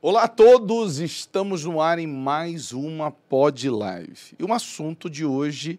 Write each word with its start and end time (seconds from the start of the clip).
Olá 0.00 0.22
a 0.22 0.28
todos, 0.28 1.00
estamos 1.00 1.64
no 1.64 1.80
ar 1.80 1.98
em 1.98 2.06
mais 2.06 2.70
uma 2.70 3.10
Pod 3.10 3.68
Live. 3.68 4.36
E 4.38 4.44
o 4.44 4.52
assunto 4.52 5.10
de 5.10 5.24
hoje 5.24 5.76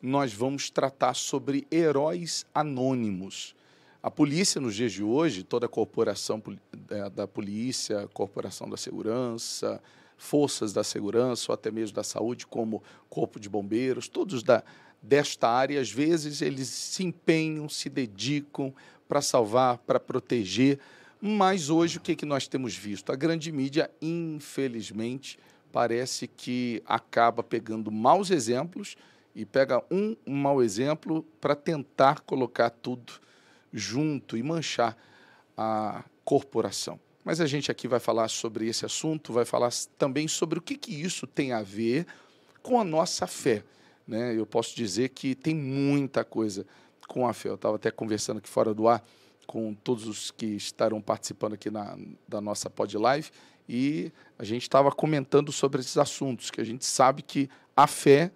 nós 0.00 0.32
vamos 0.32 0.70
tratar 0.70 1.12
sobre 1.12 1.66
heróis 1.70 2.46
anônimos. 2.54 3.54
A 4.02 4.10
polícia, 4.10 4.58
nos 4.58 4.74
dias 4.74 4.90
de 4.90 5.02
hoje, 5.02 5.42
toda 5.42 5.66
a 5.66 5.68
corporação 5.68 6.42
é, 6.88 7.10
da 7.10 7.28
polícia, 7.28 8.08
corporação 8.14 8.70
da 8.70 8.78
segurança, 8.78 9.82
forças 10.16 10.72
da 10.72 10.82
segurança 10.82 11.52
ou 11.52 11.54
até 11.54 11.70
mesmo 11.70 11.94
da 11.94 12.02
saúde, 12.02 12.46
como 12.46 12.82
corpo 13.10 13.38
de 13.38 13.50
bombeiros, 13.50 14.08
todos 14.08 14.42
da, 14.42 14.64
desta 15.02 15.46
área, 15.46 15.78
às 15.78 15.90
vezes 15.90 16.40
eles 16.40 16.68
se 16.68 17.04
empenham, 17.04 17.68
se 17.68 17.90
dedicam 17.90 18.72
para 19.06 19.20
salvar, 19.20 19.76
para 19.76 20.00
proteger. 20.00 20.78
Mas 21.20 21.68
hoje 21.68 21.98
o 21.98 22.00
que, 22.00 22.14
que 22.14 22.24
nós 22.24 22.46
temos 22.46 22.76
visto? 22.76 23.10
A 23.10 23.16
grande 23.16 23.50
mídia, 23.50 23.90
infelizmente, 24.00 25.38
parece 25.72 26.28
que 26.28 26.82
acaba 26.86 27.42
pegando 27.42 27.90
maus 27.90 28.30
exemplos 28.30 28.96
e 29.34 29.44
pega 29.44 29.82
um, 29.90 30.16
um 30.26 30.34
mau 30.34 30.62
exemplo 30.62 31.24
para 31.40 31.54
tentar 31.54 32.20
colocar 32.20 32.70
tudo 32.70 33.14
junto 33.72 34.36
e 34.36 34.42
manchar 34.42 34.96
a 35.56 36.04
corporação. 36.24 36.98
Mas 37.24 37.40
a 37.40 37.46
gente 37.46 37.70
aqui 37.70 37.86
vai 37.86 38.00
falar 38.00 38.28
sobre 38.28 38.68
esse 38.68 38.86
assunto, 38.86 39.32
vai 39.32 39.44
falar 39.44 39.70
também 39.98 40.26
sobre 40.28 40.58
o 40.58 40.62
que, 40.62 40.76
que 40.76 40.94
isso 40.94 41.26
tem 41.26 41.52
a 41.52 41.62
ver 41.62 42.06
com 42.62 42.80
a 42.80 42.84
nossa 42.84 43.26
fé. 43.26 43.62
Né? 44.06 44.34
Eu 44.36 44.46
posso 44.46 44.74
dizer 44.74 45.10
que 45.10 45.34
tem 45.34 45.54
muita 45.54 46.24
coisa 46.24 46.64
com 47.06 47.26
a 47.26 47.32
fé. 47.32 47.50
Eu 47.50 47.56
estava 47.56 47.76
até 47.76 47.90
conversando 47.90 48.38
aqui 48.38 48.48
fora 48.48 48.72
do 48.72 48.88
ar 48.88 49.04
com 49.48 49.72
todos 49.72 50.06
os 50.06 50.30
que 50.30 50.44
estarão 50.44 51.00
participando 51.00 51.54
aqui 51.54 51.70
na, 51.70 51.96
da 52.28 52.38
nossa 52.38 52.68
pod 52.68 52.94
live 52.98 53.30
e 53.66 54.12
a 54.38 54.44
gente 54.44 54.62
estava 54.62 54.92
comentando 54.92 55.50
sobre 55.50 55.80
esses 55.80 55.96
assuntos, 55.96 56.50
que 56.50 56.60
a 56.60 56.64
gente 56.64 56.84
sabe 56.84 57.22
que 57.22 57.48
a 57.74 57.86
fé 57.86 58.30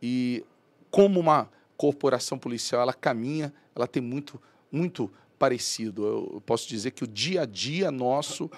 e 0.00 0.44
como 0.92 1.18
uma 1.18 1.50
corporação 1.76 2.38
policial 2.38 2.82
ela 2.82 2.94
caminha, 2.94 3.52
ela 3.74 3.88
tem 3.88 4.00
muito, 4.00 4.40
muito 4.70 5.10
parecido. 5.40 6.06
Eu 6.06 6.42
posso 6.46 6.68
dizer 6.68 6.92
que 6.92 7.02
o 7.02 7.06
dia 7.08 7.42
a 7.42 7.46
dia 7.46 7.90
nosso 7.90 8.48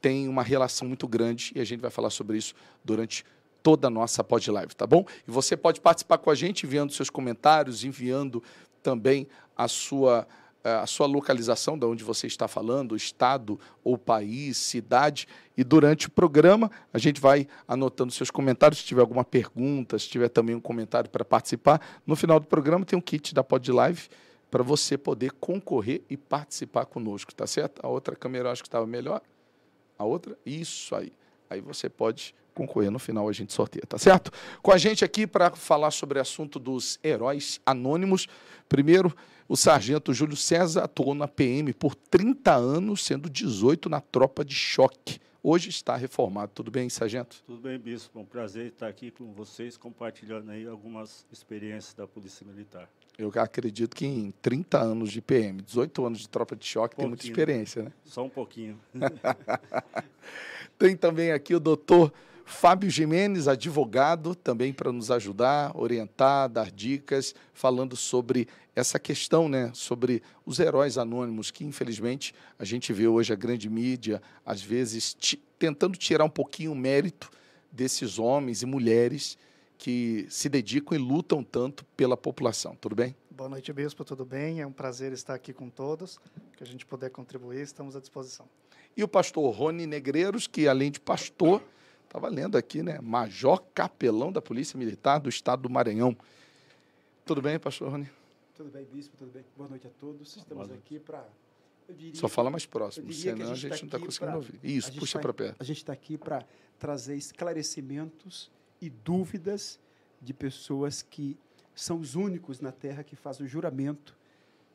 tem 0.00 0.28
uma 0.28 0.44
relação 0.44 0.86
muito 0.86 1.08
grande 1.08 1.50
e 1.56 1.60
a 1.60 1.64
gente 1.64 1.80
vai 1.80 1.90
falar 1.90 2.10
sobre 2.10 2.38
isso 2.38 2.54
durante 2.84 3.24
toda 3.60 3.88
a 3.88 3.90
nossa 3.90 4.22
pod 4.22 4.48
live, 4.48 4.72
tá 4.76 4.86
bom? 4.86 5.04
E 5.26 5.30
você 5.32 5.56
pode 5.56 5.80
participar 5.80 6.18
com 6.18 6.30
a 6.30 6.34
gente 6.36 6.64
enviando 6.64 6.92
seus 6.92 7.10
comentários, 7.10 7.82
enviando 7.82 8.40
também 8.84 9.26
a 9.56 9.66
sua 9.66 10.28
a 10.62 10.86
sua 10.86 11.06
localização, 11.06 11.78
de 11.78 11.86
onde 11.86 12.04
você 12.04 12.26
está 12.26 12.46
falando, 12.46 12.94
estado 12.94 13.58
ou 13.82 13.96
país, 13.96 14.56
cidade, 14.56 15.26
e 15.56 15.64
durante 15.64 16.08
o 16.08 16.10
programa 16.10 16.70
a 16.92 16.98
gente 16.98 17.20
vai 17.20 17.46
anotando 17.66 18.12
seus 18.12 18.30
comentários. 18.30 18.80
Se 18.80 18.86
tiver 18.86 19.00
alguma 19.00 19.24
pergunta, 19.24 19.98
se 19.98 20.08
tiver 20.08 20.28
também 20.28 20.54
um 20.54 20.60
comentário 20.60 21.08
para 21.08 21.24
participar, 21.24 21.80
no 22.06 22.14
final 22.14 22.38
do 22.38 22.46
programa 22.46 22.84
tem 22.84 22.98
um 22.98 23.02
kit 23.02 23.34
da 23.34 23.42
Pod 23.42 23.70
Live 23.72 24.08
para 24.50 24.62
você 24.62 24.98
poder 24.98 25.32
concorrer 25.32 26.02
e 26.10 26.16
participar 26.16 26.84
conosco, 26.84 27.34
tá 27.34 27.46
certo? 27.46 27.80
A 27.84 27.88
outra 27.88 28.16
câmera 28.16 28.48
eu 28.48 28.52
acho 28.52 28.62
que 28.62 28.68
estava 28.68 28.86
melhor. 28.86 29.22
A 29.98 30.04
outra? 30.04 30.36
Isso 30.44 30.94
aí. 30.94 31.12
Aí 31.48 31.60
você 31.60 31.88
pode 31.88 32.34
concorrer. 32.54 32.90
No 32.90 32.98
final 32.98 33.28
a 33.28 33.32
gente 33.32 33.52
sorteia, 33.52 33.84
tá 33.88 33.96
certo? 33.96 34.30
Com 34.60 34.72
a 34.72 34.78
gente 34.78 35.04
aqui 35.04 35.26
para 35.26 35.50
falar 35.50 35.90
sobre 35.90 36.18
o 36.18 36.22
assunto 36.22 36.58
dos 36.58 36.98
heróis 37.02 37.60
anônimos. 37.64 38.26
Primeiro, 38.68 39.14
o 39.50 39.56
sargento 39.56 40.14
Júlio 40.14 40.36
César 40.36 40.84
atuou 40.84 41.12
na 41.12 41.26
PM 41.26 41.72
por 41.72 41.96
30 41.96 42.54
anos, 42.54 43.04
sendo 43.04 43.28
18 43.28 43.88
na 43.88 44.00
tropa 44.00 44.44
de 44.44 44.54
choque. 44.54 45.18
Hoje 45.42 45.70
está 45.70 45.96
reformado. 45.96 46.52
Tudo 46.54 46.70
bem, 46.70 46.88
sargento? 46.88 47.42
Tudo 47.44 47.60
bem, 47.60 47.76
bispo. 47.76 48.16
É 48.16 48.22
um 48.22 48.24
prazer 48.24 48.66
estar 48.66 48.86
aqui 48.86 49.10
com 49.10 49.32
vocês, 49.32 49.76
compartilhando 49.76 50.52
aí 50.52 50.68
algumas 50.68 51.26
experiências 51.32 51.94
da 51.94 52.06
Polícia 52.06 52.46
Militar. 52.46 52.88
Eu 53.18 53.32
acredito 53.34 53.96
que 53.96 54.06
em 54.06 54.30
30 54.40 54.78
anos 54.78 55.10
de 55.10 55.20
PM, 55.20 55.60
18 55.62 56.06
anos 56.06 56.20
de 56.20 56.28
tropa 56.28 56.54
de 56.54 56.64
choque, 56.64 56.94
um 56.94 56.98
tem 56.98 57.08
muita 57.08 57.26
experiência, 57.26 57.82
né? 57.82 57.92
Só 58.04 58.22
um 58.22 58.30
pouquinho. 58.30 58.78
tem 60.78 60.96
também 60.96 61.32
aqui 61.32 61.56
o 61.56 61.60
doutor 61.60 62.12
Fábio 62.50 62.90
Jimenez, 62.90 63.46
advogado, 63.46 64.34
também 64.34 64.72
para 64.72 64.90
nos 64.90 65.10
ajudar, 65.10 65.70
orientar, 65.74 66.48
dar 66.48 66.70
dicas, 66.70 67.32
falando 67.54 67.96
sobre 67.96 68.48
essa 68.74 68.98
questão, 68.98 69.48
né, 69.48 69.70
sobre 69.72 70.20
os 70.44 70.58
heróis 70.58 70.98
anônimos, 70.98 71.50
que 71.50 71.64
infelizmente 71.64 72.34
a 72.58 72.64
gente 72.64 72.92
vê 72.92 73.06
hoje 73.06 73.32
a 73.32 73.36
grande 73.36 73.70
mídia, 73.70 74.20
às 74.44 74.60
vezes, 74.60 75.16
tentando 75.58 75.96
tirar 75.96 76.24
um 76.24 76.28
pouquinho 76.28 76.72
o 76.72 76.74
mérito 76.74 77.30
desses 77.70 78.18
homens 78.18 78.62
e 78.62 78.66
mulheres 78.66 79.38
que 79.78 80.26
se 80.28 80.48
dedicam 80.48 80.98
e 80.98 81.00
lutam 81.00 81.42
tanto 81.44 81.84
pela 81.96 82.16
população. 82.16 82.76
Tudo 82.78 82.96
bem? 82.96 83.14
Boa 83.30 83.48
noite, 83.48 83.72
Bispo, 83.72 84.04
tudo 84.04 84.24
bem? 84.24 84.60
É 84.60 84.66
um 84.66 84.72
prazer 84.72 85.12
estar 85.12 85.34
aqui 85.34 85.52
com 85.52 85.70
todos. 85.70 86.18
Que 86.56 86.64
a 86.64 86.66
gente 86.66 86.84
puder 86.84 87.10
contribuir, 87.10 87.62
estamos 87.62 87.96
à 87.96 88.00
disposição. 88.00 88.44
E 88.96 89.04
o 89.04 89.08
pastor 89.08 89.54
Rony 89.54 89.86
Negreiros, 89.86 90.46
que 90.46 90.68
além 90.68 90.90
de 90.90 91.00
pastor 91.00 91.62
Estava 92.10 92.28
lendo 92.28 92.58
aqui, 92.58 92.82
né? 92.82 92.98
Major 93.00 93.62
Capelão 93.72 94.32
da 94.32 94.42
Polícia 94.42 94.76
Militar 94.76 95.20
do 95.20 95.28
Estado 95.28 95.62
do 95.62 95.70
Maranhão. 95.70 96.16
Tudo 97.24 97.40
bem, 97.40 97.56
pastor 97.56 97.88
Rony? 97.92 98.10
Tudo 98.56 98.68
bem, 98.68 98.84
bispo, 98.84 99.16
tudo 99.16 99.30
bem. 99.30 99.44
Boa 99.56 99.68
noite 99.68 99.86
a 99.86 99.90
todos. 99.90 100.36
Estamos 100.36 100.72
aqui 100.72 100.98
para. 100.98 101.24
Só 102.14 102.26
fala 102.26 102.50
mais 102.50 102.66
próximo, 102.66 103.12
senão 103.12 103.52
a 103.52 103.54
gente, 103.54 103.72
a 103.72 103.76
gente 103.76 103.90
tá 103.90 103.98
não 103.98 104.06
está 104.06 104.26
conseguindo 104.26 104.30
pra, 104.32 104.36
ouvir. 104.38 104.58
Isso, 104.60 104.92
puxa 104.94 105.18
tá, 105.18 105.22
para 105.22 105.32
perto. 105.32 105.56
A 105.60 105.62
gente 105.62 105.76
está 105.76 105.92
aqui 105.92 106.18
para 106.18 106.44
trazer 106.80 107.14
esclarecimentos 107.14 108.50
e 108.82 108.90
dúvidas 108.90 109.78
de 110.20 110.34
pessoas 110.34 111.02
que 111.02 111.38
são 111.76 112.00
os 112.00 112.16
únicos 112.16 112.60
na 112.60 112.72
Terra 112.72 113.04
que 113.04 113.14
fazem 113.14 113.46
o 113.46 113.48
juramento 113.48 114.16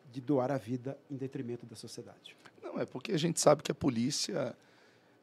de 0.10 0.22
doar 0.22 0.52
a 0.52 0.58
vida 0.58 0.98
em 1.12 1.18
detrimento 1.18 1.66
da 1.66 1.76
sociedade. 1.76 2.38
Não, 2.64 2.80
é 2.80 2.86
porque 2.86 3.12
a 3.12 3.20
gente 3.20 3.42
sabe 3.42 3.62
que 3.62 3.74
a 3.74 3.76
polícia 3.76 4.56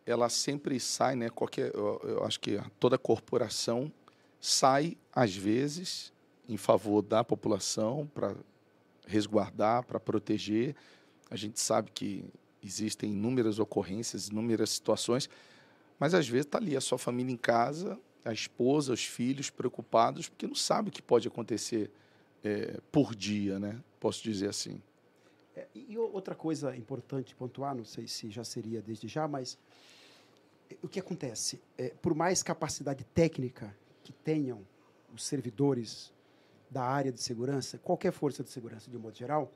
ela 0.05 0.29
sempre 0.29 0.79
sai, 0.81 1.17
né? 1.17 1.31
Qualquer, 1.31 1.75
eu, 1.75 2.01
eu 2.05 2.25
acho 2.25 2.41
que 2.41 2.61
toda 2.79 2.99
corporação 2.99 3.93
sai 4.41 4.97
às 5.13 5.35
vezes 5.35 6.13
em 6.49 6.57
favor 6.57 7.03
da 7.03 7.23
população 7.23 8.11
para 8.13 8.35
resguardar, 9.07 9.85
para 9.85 10.01
proteger. 10.01 10.75
A 11.31 11.37
gente 11.37 11.61
sabe 11.61 11.91
que 11.93 12.25
existem 12.63 13.13
inúmeras 13.13 13.59
ocorrências, 13.59 14.29
inúmeras 14.29 14.71
situações, 14.71 15.29
mas 15.99 16.15
às 16.15 16.29
vezes 16.29 16.47
está 16.47 16.59
ali 16.59 16.77
a 16.77 16.81
sua 16.81 16.99
família 16.99 17.33
em 17.33 17.37
casa, 17.37 17.99
a 18.25 18.33
esposa, 18.33 18.93
os 18.93 19.05
filhos 19.05 19.51
preocupados, 19.51 20.29
porque 20.29 20.47
não 20.47 20.55
sabe 20.55 20.89
o 20.89 20.93
que 20.93 21.03
pode 21.03 21.27
acontecer 21.27 21.91
é, 22.45 22.81
por 22.91 23.15
dia, 23.15 23.59
né? 23.59 23.81
Posso 24.01 24.23
dizer 24.23 24.49
assim. 24.49 24.81
É, 25.55 25.67
e 25.75 25.99
outra 25.99 26.35
coisa 26.35 26.75
importante 26.77 27.35
pontuar, 27.35 27.75
não 27.75 27.85
sei 27.85 28.07
se 28.07 28.31
já 28.31 28.45
seria 28.45 28.81
desde 28.81 29.07
já, 29.07 29.29
mas 29.29 29.59
o 30.83 30.89
que 30.89 30.99
acontece? 30.99 31.61
É, 31.77 31.91
por 32.01 32.15
mais 32.15 32.43
capacidade 32.43 33.05
técnica 33.05 33.75
que 34.03 34.13
tenham 34.13 34.67
os 35.13 35.25
servidores 35.25 36.13
da 36.71 36.83
área 36.83 37.13
de 37.13 37.21
segurança, 37.21 37.79
qualquer 37.79 38.13
força 38.13 38.43
de 38.43 38.49
segurança 38.49 38.91
de 38.91 38.97
um 38.97 39.01
modo 39.01 39.17
geral, 39.17 39.53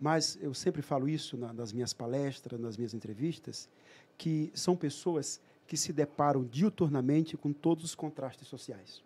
mas 0.00 0.38
eu 0.40 0.54
sempre 0.54 0.80
falo 0.80 1.08
isso 1.08 1.36
na, 1.36 1.52
nas 1.52 1.72
minhas 1.72 1.92
palestras, 1.92 2.60
nas 2.60 2.76
minhas 2.76 2.94
entrevistas, 2.94 3.68
que 4.16 4.52
são 4.54 4.76
pessoas 4.76 5.40
que 5.66 5.76
se 5.76 5.92
deparam 5.92 6.44
diuturnamente 6.44 7.36
com 7.36 7.52
todos 7.52 7.84
os 7.84 7.94
contrastes 7.94 8.46
sociais. 8.46 9.02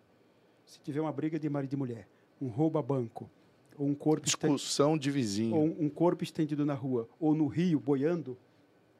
Se 0.65 0.79
tiver 0.81 1.01
uma 1.01 1.11
briga 1.11 1.39
de 1.39 1.49
marido 1.49 1.73
e 1.73 1.77
mulher, 1.77 2.07
um 2.41 2.47
roubo 2.47 2.77
a 2.77 2.81
banco, 2.81 3.29
ou 3.77 3.87
um 3.87 3.95
corpo 3.95 4.25
discussão 4.25 4.97
de 4.97 5.11
vizinho, 5.11 5.55
ou 5.55 5.65
um 5.79 5.89
corpo 5.89 6.23
estendido 6.23 6.65
na 6.65 6.73
rua, 6.73 7.07
ou 7.19 7.35
no 7.35 7.47
rio 7.47 7.79
boiando, 7.79 8.37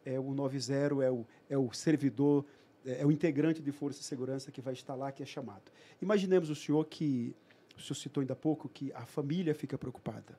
é 0.06 0.20
o 0.20 0.34
90, 0.34 1.04
é 1.04 1.12
o, 1.12 1.26
é 1.50 1.58
o 1.58 1.72
servidor, 1.74 2.46
é, 2.86 3.02
é 3.02 3.06
o 3.06 3.12
integrante 3.12 3.62
de 3.62 3.72
força 3.72 4.00
de 4.00 4.06
segurança 4.06 4.52
que 4.52 4.62
vai 4.62 4.74
estar 4.74 4.96
lá, 4.96 5.12
que 5.12 5.24
é 5.24 5.26
chamado. 5.26 5.64
Imaginemos 6.02 6.50
o 6.50 6.56
senhor 6.56 6.86
que, 6.86 7.36
o 7.76 7.82
senhor 7.82 7.96
citou 7.96 8.22
ainda 8.22 8.34
há 8.34 8.36
pouco, 8.36 8.70
que 8.70 8.92
a 8.94 9.06
família 9.06 9.54
fica 9.54 9.78
preocupada. 9.78 10.38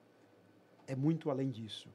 É 0.87 0.95
muito 0.95 1.31
além 1.31 1.51
disso. 1.51 1.89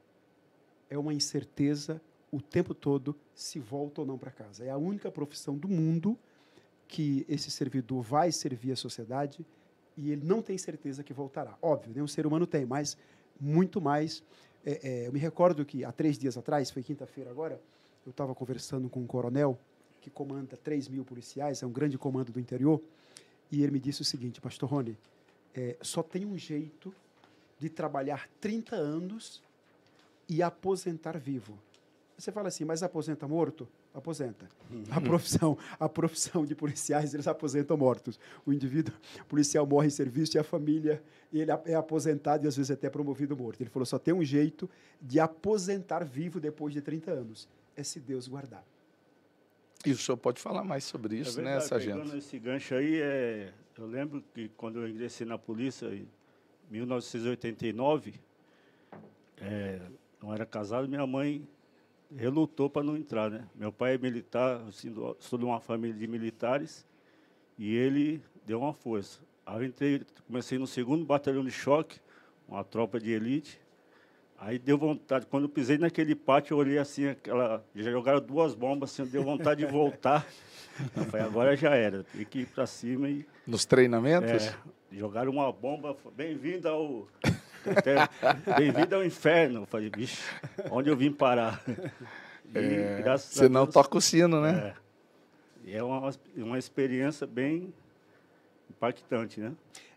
É 0.90 0.98
uma 0.98 1.14
incerteza 1.14 2.02
o 2.32 2.42
tempo 2.42 2.74
todo 2.74 3.16
se 3.34 3.60
volta 3.60 4.02
ou 4.02 4.08
não 4.08 4.18
para 4.18 4.32
casa. 4.32 4.66
É 4.66 4.70
a 4.70 4.78
única 4.78 5.12
profissão 5.12 5.56
do 5.56 5.68
mundo 5.68 6.18
que 6.88 7.26
esse 7.30 7.50
servidor 7.50 8.02
vai 8.02 8.32
servir 8.32 8.72
a 8.72 8.76
sociedade 8.76 9.46
e 9.98 10.12
ele 10.12 10.26
não 10.26 10.42
tem 10.42 10.58
certeza 10.58 11.04
que 11.04 11.14
voltará. 11.14 11.58
Óbvio, 11.62 11.94
nenhum 11.94 12.08
ser 12.08 12.26
humano 12.26 12.48
tem, 12.48 12.66
mas 12.66 12.98
muito 13.40 13.80
mais 13.82 14.24
é, 14.66 14.80
é, 14.84 15.08
eu 15.08 15.14
me 15.14 15.20
recordo 15.20 15.66
que 15.66 15.84
há 15.84 15.92
três 15.92 16.18
dias 16.18 16.38
atrás, 16.38 16.72
foi 16.72 16.82
quinta-feira 16.82 17.30
agora, 17.30 17.60
eu 18.06 18.12
estava 18.12 18.34
conversando 18.34 18.90
com 18.90 19.02
um 19.02 19.08
coronel 19.08 19.60
que 20.02 20.10
comanda 20.10 20.58
3 20.58 20.88
mil 20.88 21.04
policiais, 21.04 21.62
é 21.62 21.66
um 21.66 21.72
grande 21.72 21.98
comando 21.98 22.32
do 22.32 22.40
interior, 22.40 22.82
e 23.52 23.62
ele 23.62 23.72
me 23.72 23.80
disse 23.80 24.02
o 24.02 24.06
seguinte, 24.06 24.42
Pastor 24.42 24.70
Rony, 24.70 24.98
é, 25.54 25.78
só 25.82 26.02
tem 26.02 26.26
um 26.26 26.38
jeito 26.38 26.94
de 27.60 27.70
trabalhar 27.70 28.28
30 28.42 28.76
anos 28.76 29.42
e 30.28 30.42
aposentar 30.42 31.18
vivo. 31.18 31.58
Você 32.18 32.32
fala 32.32 32.48
assim, 32.48 32.66
mas 32.66 32.84
aposenta 32.84 33.28
morto? 33.28 33.68
Aposenta. 33.94 34.50
A 34.90 35.00
profissão, 35.00 35.58
a 35.80 35.88
profissão 35.88 36.46
de 36.46 36.56
policiais, 36.56 37.14
eles 37.14 37.28
aposentam 37.28 37.78
mortos. 37.78 38.20
O 38.46 38.52
indivíduo 38.52 38.94
policial 39.28 39.66
morre 39.66 39.88
em 39.88 39.92
serviço 39.92 40.36
e 40.36 40.40
a 40.40 40.44
família, 40.44 41.02
ele 41.32 41.52
é 41.66 41.76
aposentado 41.76 42.46
e 42.46 42.48
às 42.48 42.58
vezes 42.58 42.72
até 42.72 42.90
promovido 42.90 43.38
morto. 43.38 43.62
Ele 43.62 43.70
falou, 43.70 43.86
só 43.86 44.00
tem 44.00 44.14
um 44.14 44.24
jeito 44.24 44.70
de 45.02 45.20
aposentar 45.20 46.04
vivo 46.04 46.40
depois 46.40 46.74
de 46.74 46.82
30 46.82 47.12
anos, 47.12 47.48
é 47.76 47.84
se 47.84 48.00
Deus 48.00 48.28
guardar. 48.28 48.66
E 49.86 49.92
o 49.92 49.98
senhor 49.98 50.18
pode 50.18 50.42
falar 50.42 50.64
mais 50.64 50.86
sobre 50.86 51.18
isso, 51.18 51.40
é 51.40 51.44
né, 51.44 51.52
verdade, 51.52 51.70
sargento? 51.70 52.00
Pegando 52.00 52.18
esse 52.18 52.40
gancho 52.40 52.74
aí, 52.74 53.02
é, 53.02 53.54
eu 53.78 53.86
lembro 53.86 54.24
que 54.34 54.50
quando 54.56 54.80
eu 54.80 54.88
ingressei 54.88 55.28
na 55.28 55.38
polícia, 55.38 55.88
em 55.94 56.08
1989, 56.72 58.14
é, 59.42 59.82
não 60.22 60.34
era 60.34 60.46
casado, 60.46 60.88
minha 60.88 61.06
mãe 61.06 61.46
relutou 62.18 62.70
para 62.70 62.84
não 62.84 62.96
entrar, 62.96 63.30
né? 63.30 63.48
Meu 63.56 63.72
pai 63.72 63.96
é 63.96 63.98
militar, 63.98 64.62
assim, 64.68 64.94
sou 65.20 65.40
de 65.40 65.46
uma 65.46 65.60
família 65.60 65.96
de 65.96 66.08
militares, 66.08 66.86
e 67.58 67.76
ele 67.76 68.22
deu 68.46 68.60
uma 68.60 68.74
força. 68.74 69.20
Aí 69.46 69.58
eu 69.58 69.64
entrei, 69.66 70.02
comecei 70.28 70.58
no 70.58 70.68
segundo 70.68 71.06
batalhão 71.06 71.44
de 71.44 71.52
choque, 71.52 72.00
uma 72.48 72.64
tropa 72.64 73.00
de 73.00 73.12
elite, 73.12 73.60
Aí 74.46 74.60
deu 74.60 74.78
vontade, 74.78 75.26
quando 75.26 75.44
eu 75.44 75.50
pisei 75.50 75.78
naquele 75.78 76.14
pátio, 76.14 76.54
eu 76.54 76.58
olhei 76.58 76.78
assim, 76.78 77.08
aquela, 77.08 77.64
já 77.74 77.90
jogaram 77.90 78.20
duas 78.20 78.54
bombas, 78.54 78.92
assim, 78.92 79.10
deu 79.10 79.24
vontade 79.24 79.66
de 79.66 79.72
voltar. 79.72 80.28
Eu 80.98 81.06
falei, 81.06 81.26
agora 81.26 81.56
já 81.56 81.76
era, 81.76 82.04
tem 82.04 82.26
que 82.26 82.40
ir 82.40 82.48
para 82.48 82.66
cima 82.66 83.08
e... 83.08 83.26
Nos 83.46 83.64
treinamentos? 83.64 84.48
É, 84.48 84.56
jogaram 84.92 85.32
uma 85.32 85.52
bomba, 85.52 85.96
bem-vindo 86.16 86.68
ao... 86.68 87.08
Bem-vindo 88.58 88.96
ao 88.96 89.04
inferno. 89.04 89.62
Eu 89.62 89.66
falei, 89.66 89.90
bicho, 89.90 90.22
onde 90.72 90.90
eu 90.90 90.98
vim 90.98 91.12
parar? 91.12 91.64
E, 92.54 92.58
é, 92.58 93.18
você 93.18 93.50
não 93.50 93.66
toca 93.66 93.98
o 93.98 94.02
sino, 94.02 94.40
né? 94.40 94.76
É, 95.66 95.78
é 95.78 95.84
uma, 95.84 96.12
uma 96.38 96.60
experiência 96.60 97.26
bem 97.26 97.74
impactante, 98.70 99.40
né? 99.40 99.54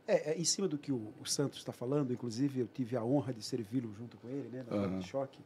É, 0.07 0.33
é, 0.33 0.39
em 0.39 0.45
cima 0.45 0.69
do 0.69 0.79
que 0.79 0.93
o, 0.93 1.13
o 1.21 1.27
Santos 1.27 1.59
está 1.59 1.73
falando, 1.73 2.13
inclusive 2.13 2.61
eu 2.61 2.69
tive 2.73 2.97
a 2.97 3.05
honra 3.05 3.33
de 3.33 3.43
servi-lo 3.43 3.93
junto 3.99 4.17
com 4.19 4.29
ele, 4.29 4.49
né, 4.49 4.65
na 4.71 4.77
uhum. 4.77 4.99
de 4.99 5.07
choque. 5.07 5.41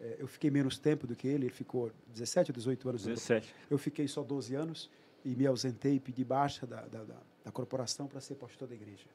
É, 0.00 0.16
eu 0.18 0.26
fiquei 0.26 0.50
menos 0.50 0.76
tempo 0.76 1.06
do 1.06 1.14
que 1.14 1.28
ele, 1.28 1.46
ele 1.46 1.54
ficou 1.54 1.92
17 2.08 2.50
ou 2.50 2.54
18 2.54 2.88
anos. 2.88 3.04
17. 3.04 3.54
Eu 3.70 3.78
fiquei 3.78 4.08
só 4.08 4.22
12 4.22 4.54
anos 4.56 4.90
e 5.24 5.36
me 5.36 5.46
ausentei 5.46 5.94
e 5.94 6.00
pedi 6.00 6.24
baixa 6.24 6.66
da, 6.66 6.80
da, 6.82 7.04
da, 7.04 7.16
da 7.44 7.52
corporação 7.52 8.08
para 8.08 8.20
ser 8.20 8.34
pastor 8.34 8.66
da 8.66 8.74
igreja. 8.74 9.06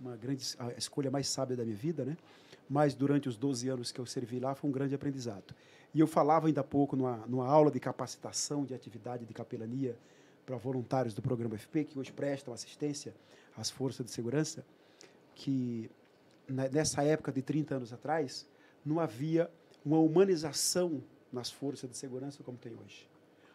Uma 0.00 0.16
grande 0.16 0.44
a 0.58 0.72
escolha 0.72 1.10
mais 1.10 1.28
sábia 1.28 1.56
da 1.56 1.64
minha 1.64 1.76
vida, 1.76 2.04
né? 2.04 2.16
Mas 2.68 2.94
durante 2.94 3.28
os 3.28 3.36
12 3.36 3.68
anos 3.68 3.92
que 3.92 4.00
eu 4.00 4.06
servi 4.06 4.40
lá 4.40 4.54
foi 4.54 4.68
um 4.68 4.72
grande 4.72 4.94
aprendizado. 4.94 5.54
E 5.94 6.00
eu 6.00 6.06
falava 6.06 6.46
ainda 6.46 6.60
há 6.60 6.64
pouco 6.64 6.96
numa, 6.96 7.18
numa 7.26 7.46
aula 7.46 7.70
de 7.70 7.78
capacitação 7.78 8.64
de 8.64 8.74
atividade 8.74 9.24
de 9.24 9.32
capelania 9.32 9.96
para 10.44 10.56
voluntários 10.56 11.14
do 11.14 11.22
programa 11.22 11.56
FP, 11.56 11.84
que 11.84 11.98
hoje 11.98 12.12
prestam 12.12 12.52
assistência 12.52 13.14
às 13.56 13.70
forças 13.70 14.04
de 14.04 14.12
segurança, 14.12 14.64
que 15.34 15.90
nessa 16.48 17.02
época 17.02 17.32
de 17.32 17.42
30 17.42 17.76
anos 17.76 17.92
atrás, 17.92 18.46
não 18.84 19.00
havia 19.00 19.50
uma 19.84 19.98
humanização 19.98 21.02
nas 21.32 21.50
forças 21.50 21.88
de 21.88 21.96
segurança 21.96 22.42
como 22.42 22.58
tem 22.58 22.72
hoje. 22.72 23.08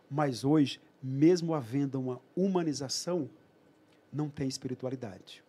Mas 0.10 0.44
hoje, 0.44 0.82
mesmo 1.02 1.54
havendo 1.54 2.00
uma 2.00 2.20
humanização, 2.36 3.30
não 4.12 4.30
tem 4.30 4.48
espiritualidade. 4.48 5.44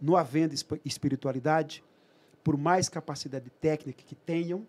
Não 0.00 0.16
havendo 0.16 0.54
espiritualidade, 0.84 1.84
por 2.42 2.56
mais 2.56 2.88
capacidade 2.88 3.50
técnica 3.50 4.02
que 4.04 4.14
tenham, 4.14 4.66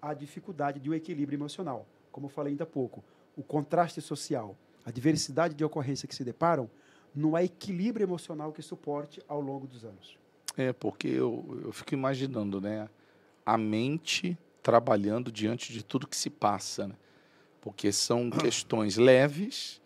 há 0.00 0.14
dificuldade 0.14 0.80
de 0.80 0.88
um 0.88 0.94
equilíbrio 0.94 1.36
emocional. 1.36 1.86
Como 2.10 2.26
eu 2.26 2.30
falei 2.30 2.52
ainda 2.52 2.64
há 2.64 2.66
pouco, 2.66 3.04
o 3.36 3.42
contraste 3.42 4.00
social, 4.00 4.56
a 4.84 4.90
diversidade 4.90 5.54
de 5.54 5.64
ocorrência 5.64 6.08
que 6.08 6.14
se 6.14 6.24
deparam, 6.24 6.70
não 7.14 7.36
há 7.36 7.42
equilíbrio 7.42 8.04
emocional 8.04 8.52
que 8.52 8.62
suporte 8.62 9.20
ao 9.28 9.40
longo 9.40 9.66
dos 9.66 9.84
anos. 9.84 10.16
É, 10.56 10.72
porque 10.72 11.08
eu, 11.08 11.60
eu 11.64 11.72
fico 11.72 11.94
imaginando, 11.94 12.60
né? 12.60 12.88
A 13.44 13.56
mente 13.56 14.36
trabalhando 14.62 15.30
diante 15.30 15.72
de 15.72 15.84
tudo 15.84 16.06
que 16.06 16.16
se 16.16 16.30
passa, 16.30 16.88
né? 16.88 16.94
Porque 17.60 17.92
são 17.92 18.30
questões 18.30 18.96
leves, 18.96 19.80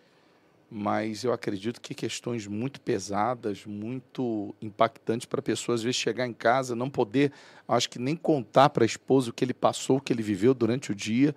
mas 0.77 1.23
eu 1.23 1.33
acredito 1.33 1.81
que 1.81 1.95
questões 1.95 2.49
muito 2.49 2.81
pesadas, 2.81 3.65
muito 3.65 4.53
impactantes 4.61 5.25
para 5.25 5.39
a 5.39 5.43
pessoa, 5.43 5.77
às 5.77 5.85
vezes, 5.85 5.95
chegar 5.95 6.27
em 6.27 6.33
casa, 6.33 6.75
não 6.75 6.91
poder, 6.91 7.31
acho 7.69 7.89
que 7.89 7.97
nem 7.97 8.17
contar 8.17 8.71
para 8.71 8.83
a 8.83 8.85
esposa 8.85 9.31
o 9.31 9.33
que 9.33 9.45
ele 9.45 9.55
passou, 9.55 9.99
o 9.99 10.01
que 10.01 10.13
ele 10.13 10.21
viveu 10.21 10.53
durante 10.53 10.91
o 10.91 10.95
dia, 10.95 11.33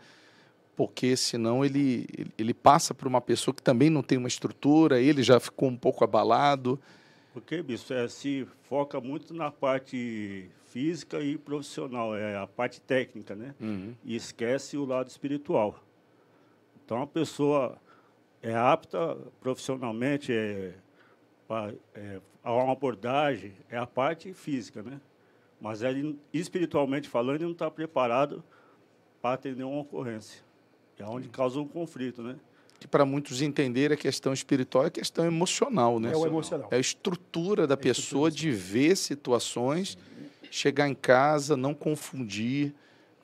porque 0.76 1.16
senão 1.16 1.64
ele, 1.64 2.08
ele 2.36 2.52
passa 2.52 2.96
por 2.96 3.08
uma 3.08 3.22
pessoa 3.22 3.54
que 3.54 3.62
também 3.62 3.92
não 3.92 4.02
tem 4.02 4.18
uma 4.18 4.28
estrutura, 4.28 5.00
ele 5.00 5.22
já 5.22 5.40
ficou 5.40 5.70
um 5.70 5.78
pouco 5.78 6.04
abalado. 6.04 6.80
Porque, 7.32 7.62
bicho, 7.62 7.94
é, 7.94 8.08
se 8.08 8.48
foca 8.64 9.00
muito 9.00 9.36
na 9.36 9.52
parte 9.52 10.50
física 10.66 11.20
e 11.22 11.38
profissional, 11.38 12.16
é 12.16 12.36
a 12.36 12.48
parte 12.48 12.82
técnica, 12.82 13.36
né? 13.36 13.54
Uhum. 13.62 13.94
E 14.04 14.16
esquece 14.16 14.78
o 14.78 14.84
lado 14.84 15.10
espiritual. 15.10 15.80
Então, 16.84 17.04
a 17.04 17.06
pessoa 17.06 17.78
é 18.42 18.56
apta 18.56 19.18
profissionalmente, 19.40 20.32
é, 20.32 20.74
é, 21.96 22.20
a 22.44 22.54
uma 22.54 22.74
abordagem, 22.74 23.54
é 23.70 23.78
a 23.78 23.86
parte 23.86 24.34
física, 24.34 24.82
né? 24.84 25.00
Mas 25.60 25.82
ele, 25.82 26.20
espiritualmente 26.32 27.10
falando, 27.10 27.38
ele 27.38 27.46
não 27.46 27.52
está 27.52 27.70
preparado 27.70 28.44
para 29.22 29.34
atender 29.34 29.64
uma 29.64 29.82
ocorrência. 29.82 30.42
É 31.00 31.06
onde 31.06 31.30
causa 31.30 31.60
um 31.60 31.68
conflito, 31.68 32.22
né? 32.22 32.36
Que 32.80 32.88
para 32.88 33.06
muitos 33.06 33.42
entender 33.42 33.92
a 33.92 33.98
questão 33.98 34.34
espiritual 34.34 34.86
é 34.86 34.90
questão 34.90 35.26
emocional, 35.26 36.00
né? 36.00 36.12
É 36.14 36.18
o 36.18 36.26
emocional. 36.26 36.68
É 36.72 36.76
a 36.76 36.80
estrutura 36.80 37.66
da 37.66 37.74
é 37.74 37.78
pessoa 37.78 38.30
estrutura 38.30 38.32
de 38.32 38.52
ver 38.52 38.96
situações, 38.96 39.98
chegar 40.52 40.88
em 40.88 40.94
casa, 40.94 41.58
não 41.58 41.74
confundir. 41.74 42.74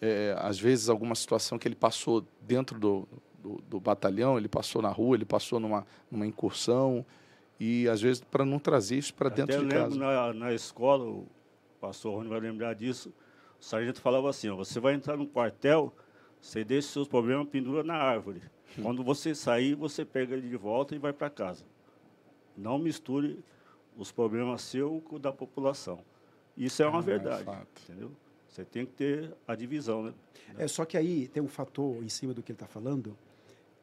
É, 0.01 0.35
às 0.39 0.59
vezes, 0.59 0.89
alguma 0.89 1.15
situação 1.15 1.57
que 1.57 1.67
ele 1.67 1.75
passou 1.75 2.25
dentro 2.41 2.77
do, 2.77 3.07
do, 3.43 3.61
do, 3.69 3.79
batalhão, 3.79 4.37
ele 4.37 4.47
passou 4.47 4.81
na 4.81 4.89
rua, 4.89 5.15
ele 5.17 5.25
passou 5.25 5.59
numa, 5.59 5.85
numa 6.09 6.25
incursão, 6.25 7.05
e 7.59 7.87
às 7.89 8.01
vezes 8.01 8.21
para 8.21 8.45
não 8.45 8.57
trazer 8.57 8.97
isso 8.97 9.13
para 9.13 9.29
dentro 9.29 9.67
de 9.67 9.73
casa. 9.73 9.95
Na, 9.95 10.33
na 10.33 10.53
escola, 10.53 11.03
o 11.03 11.27
pastor 11.79 12.15
Rony 12.15 12.29
vai 12.29 12.39
lembrar 12.39 12.73
disso, 12.73 13.13
o 13.59 13.63
sargento 13.63 14.01
falava 14.01 14.29
assim: 14.29 14.49
ó, 14.49 14.55
você 14.55 14.79
vai 14.79 14.93
entrar 14.93 15.17
no 15.17 15.27
quartel 15.27 15.93
você 16.43 16.61
deixa 16.61 16.89
seus 16.89 17.07
problemas 17.07 17.47
pendura 17.47 17.83
na 17.83 17.95
árvore. 17.95 18.41
Quando 18.81 19.01
você 19.01 19.33
sair, 19.33 19.75
você 19.75 20.03
pega 20.03 20.35
ele 20.35 20.49
de 20.49 20.57
volta 20.57 20.93
e 20.93 20.99
vai 20.99 21.13
para 21.13 21.29
casa. 21.29 21.63
Não 22.57 22.77
misture 22.77 23.39
os 23.95 24.11
problemas 24.11 24.61
seus 24.61 25.01
com 25.03 25.15
o 25.15 25.19
da 25.19 25.31
população. 25.31 25.99
Isso 26.57 26.83
é 26.83 26.87
uma 26.87 26.99
ah, 26.99 27.01
verdade, 27.01 27.49
é 27.49 27.83
entendeu? 27.83 28.11
Você 28.45 28.65
tem 28.65 28.85
que 28.85 28.91
ter 28.91 29.33
a 29.47 29.55
divisão, 29.55 30.03
né? 30.03 30.13
É 30.57 30.67
só 30.67 30.83
que 30.83 30.97
aí 30.97 31.29
tem 31.29 31.41
um 31.41 31.47
fator 31.47 32.03
em 32.03 32.09
cima 32.09 32.33
do 32.33 32.43
que 32.43 32.51
ele 32.51 32.57
está 32.57 32.67
falando 32.67 33.17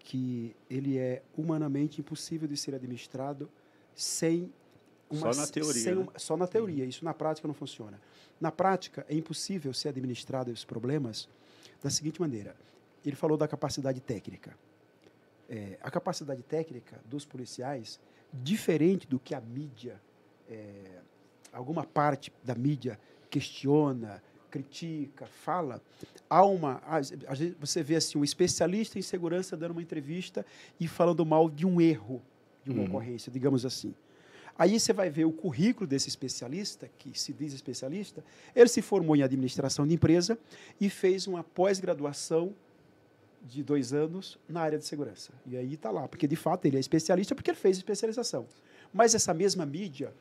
que 0.01 0.57
ele 0.69 0.99
é 0.99 1.23
humanamente 1.37 2.01
impossível 2.01 2.49
de 2.49 2.57
ser 2.57 2.75
administrado 2.75 3.49
sem 3.95 4.53
uma, 5.11 5.33
só 5.33 5.41
na 5.41 5.47
teoria. 5.47 5.93
Uma, 5.93 6.05
né? 6.05 6.09
Só 6.17 6.37
na 6.37 6.47
teoria. 6.47 6.85
Isso 6.85 7.05
na 7.05 7.15
prática 7.15 7.47
não 7.47 7.55
funciona. 7.55 8.01
Na 8.41 8.51
prática 8.51 9.05
é 9.09 9.15
impossível 9.15 9.73
ser 9.73 9.89
administrado 9.89 10.51
esses 10.51 10.65
problemas 10.65 11.29
da 11.83 11.91
seguinte 11.91 12.21
maneira: 12.21 12.57
ele 13.05 13.17
falou 13.17 13.37
da 13.37 13.47
capacidade 13.47 14.01
técnica. 14.01 14.57
É, 15.49 15.79
a 15.83 15.91
capacidade 15.91 16.43
técnica 16.43 17.01
dos 17.05 17.25
policiais, 17.25 17.99
diferente 18.33 19.07
do 19.07 19.19
que 19.19 19.35
a 19.35 19.41
mídia, 19.41 20.01
é, 20.49 21.01
alguma 21.53 21.85
parte 21.85 22.33
da 22.45 22.55
mídia 22.55 22.99
questiona, 23.29 24.23
critica, 24.51 25.27
fala, 25.27 25.81
há 26.29 26.45
uma. 26.45 26.83
Às 26.87 27.11
vezes 27.11 27.55
você 27.59 27.83
vê 27.83 27.97
assim, 27.97 28.19
um 28.19 28.25
especialista 28.25 28.99
em 28.99 29.03
segurança 29.03 29.57
dando 29.57 29.73
uma 29.73 29.83
entrevista 29.83 30.45
e 30.79 30.89
falando 30.89 31.25
mal 31.25 31.49
de 31.49 31.65
um 31.65 31.81
erro 31.81 32.21
de 32.65 32.71
uma 32.71 32.81
uhum. 32.81 32.89
ocorrência, 32.89 33.33
digamos 33.33 33.65
assim. 33.65 33.95
Aí 34.59 34.79
você 34.79 34.93
vai 34.93 35.09
ver 35.09 35.25
o 35.25 35.33
currículo 35.33 35.87
desse 35.87 36.09
especialista, 36.09 36.91
que 36.99 37.19
se 37.19 37.33
diz 37.33 37.55
especialista, 37.55 38.23
ele 38.55 38.69
se 38.69 38.83
formou 38.83 39.17
em 39.17 39.23
administração 39.23 39.87
de 39.87 39.95
empresa 39.95 40.39
e 40.79 40.91
fez 40.91 41.27
uma 41.27 41.43
pós-graduação 41.43 42.53
de 43.43 43.63
dois 43.63 43.95
anos 43.95 44.39
na 44.47 44.61
área 44.61 44.79
de 44.79 44.85
segurança. 44.85 45.33
E 45.47 45.57
aí 45.57 45.75
está 45.75 45.91
lá, 45.91 46.07
porque 46.07 46.27
de 46.27 46.37
fato 46.37 46.67
ele 46.67 46.77
é 46.77 46.81
especialista 46.81 47.35
porque 47.35 47.51
ele 47.51 47.59
fez 47.59 47.79
especialização. 47.79 48.47
Mas 48.93 49.15
essa 49.15 49.33
mesma 49.33 49.65
mídia, 49.65 50.13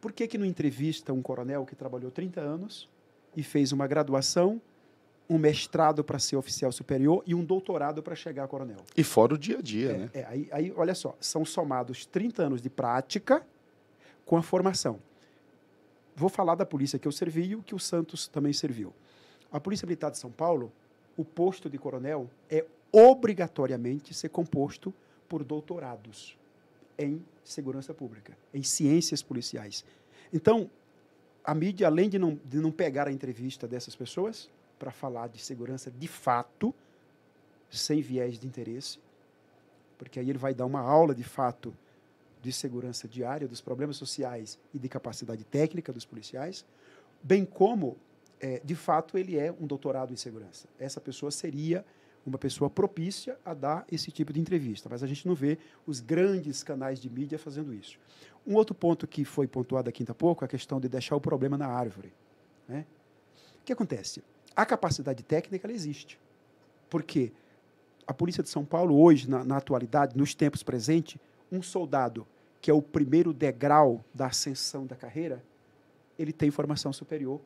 por 0.00 0.12
que, 0.12 0.26
que 0.26 0.38
não 0.38 0.46
entrevista 0.46 1.12
um 1.12 1.20
coronel 1.20 1.66
que 1.66 1.76
trabalhou 1.76 2.10
30 2.10 2.40
anos 2.40 2.88
e 3.36 3.42
fez 3.42 3.72
uma 3.72 3.86
graduação 3.86 4.60
um 5.28 5.38
mestrado 5.38 6.04
para 6.04 6.18
ser 6.18 6.36
oficial 6.36 6.70
superior 6.70 7.22
e 7.26 7.34
um 7.34 7.44
doutorado 7.44 8.02
para 8.02 8.14
chegar 8.14 8.44
a 8.44 8.48
coronel. 8.48 8.80
E 8.96 9.02
fora 9.02 9.34
o 9.34 9.38
dia 9.38 9.58
a 9.58 9.62
dia, 9.62 9.90
é, 9.90 9.98
né? 9.98 10.10
É, 10.12 10.24
aí, 10.24 10.48
aí, 10.52 10.72
olha 10.76 10.94
só, 10.94 11.16
são 11.20 11.44
somados 11.44 12.04
30 12.04 12.42
anos 12.42 12.60
de 12.60 12.68
prática 12.68 13.44
com 14.26 14.36
a 14.36 14.42
formação. 14.42 14.98
Vou 16.14 16.28
falar 16.28 16.54
da 16.54 16.66
polícia 16.66 16.98
que 16.98 17.08
eu 17.08 17.12
servi 17.12 17.44
e 17.44 17.56
o 17.56 17.62
que 17.62 17.74
o 17.74 17.78
Santos 17.78 18.28
também 18.28 18.52
serviu. 18.52 18.92
A 19.50 19.58
Polícia 19.58 19.86
Militar 19.86 20.10
de 20.10 20.18
São 20.18 20.30
Paulo, 20.30 20.70
o 21.16 21.24
posto 21.24 21.70
de 21.70 21.78
coronel 21.78 22.28
é 22.50 22.64
obrigatoriamente 22.90 24.12
ser 24.12 24.28
composto 24.28 24.92
por 25.28 25.42
doutorados 25.42 26.36
em 26.98 27.24
segurança 27.42 27.94
pública, 27.94 28.36
em 28.52 28.62
ciências 28.62 29.22
policiais. 29.22 29.84
Então, 30.32 30.70
a 31.44 31.54
mídia, 31.54 31.86
além 31.86 32.08
de 32.08 32.18
não, 32.18 32.38
de 32.44 32.58
não 32.58 32.70
pegar 32.70 33.08
a 33.08 33.12
entrevista 33.12 33.66
dessas 33.66 33.96
pessoas 33.96 34.48
para 34.78 34.90
falar 34.90 35.28
de 35.28 35.38
segurança 35.40 35.90
de 35.90 36.08
fato, 36.08 36.74
sem 37.70 38.00
viés 38.00 38.38
de 38.38 38.46
interesse, 38.46 38.98
porque 39.98 40.18
aí 40.18 40.28
ele 40.28 40.38
vai 40.38 40.54
dar 40.54 40.66
uma 40.66 40.80
aula 40.80 41.14
de 41.14 41.24
fato 41.24 41.74
de 42.42 42.52
segurança 42.52 43.06
diária, 43.06 43.46
dos 43.46 43.60
problemas 43.60 43.96
sociais 43.96 44.58
e 44.74 44.78
de 44.78 44.88
capacidade 44.88 45.44
técnica 45.44 45.92
dos 45.92 46.04
policiais, 46.04 46.64
bem 47.22 47.44
como, 47.44 47.96
é, 48.40 48.60
de 48.64 48.74
fato, 48.74 49.16
ele 49.16 49.38
é 49.38 49.52
um 49.52 49.66
doutorado 49.66 50.12
em 50.12 50.16
segurança. 50.16 50.66
Essa 50.78 51.00
pessoa 51.00 51.30
seria 51.30 51.84
uma 52.24 52.38
pessoa 52.38 52.70
propícia 52.70 53.36
a 53.44 53.52
dar 53.52 53.84
esse 53.90 54.10
tipo 54.10 54.32
de 54.32 54.40
entrevista, 54.40 54.88
mas 54.88 55.02
a 55.02 55.06
gente 55.06 55.26
não 55.26 55.34
vê 55.34 55.58
os 55.86 56.00
grandes 56.00 56.62
canais 56.62 57.00
de 57.00 57.10
mídia 57.10 57.38
fazendo 57.38 57.74
isso. 57.74 57.98
Um 58.46 58.54
outro 58.54 58.74
ponto 58.74 59.06
que 59.06 59.24
foi 59.24 59.46
pontuado 59.46 59.88
aqui 59.88 60.04
há 60.08 60.14
pouco 60.14 60.44
é 60.44 60.46
a 60.46 60.48
questão 60.48 60.80
de 60.80 60.88
deixar 60.88 61.16
o 61.16 61.20
problema 61.20 61.58
na 61.58 61.66
árvore. 61.66 62.12
Né? 62.68 62.86
O 63.60 63.64
que 63.64 63.72
acontece? 63.72 64.22
A 64.54 64.64
capacidade 64.66 65.22
técnica 65.22 65.66
ela 65.66 65.74
existe. 65.74 66.18
Porque 66.90 67.32
a 68.06 68.12
Polícia 68.12 68.42
de 68.42 68.48
São 68.48 68.64
Paulo, 68.64 69.00
hoje, 69.00 69.28
na, 69.28 69.44
na 69.44 69.56
atualidade, 69.56 70.16
nos 70.16 70.34
tempos 70.34 70.62
presentes, 70.62 71.16
um 71.50 71.62
soldado 71.62 72.26
que 72.60 72.70
é 72.70 72.74
o 72.74 72.82
primeiro 72.82 73.32
degrau 73.32 74.04
da 74.14 74.26
ascensão 74.26 74.86
da 74.86 74.94
carreira, 74.94 75.42
ele 76.18 76.32
tem 76.32 76.50
formação 76.50 76.92
superior 76.92 77.40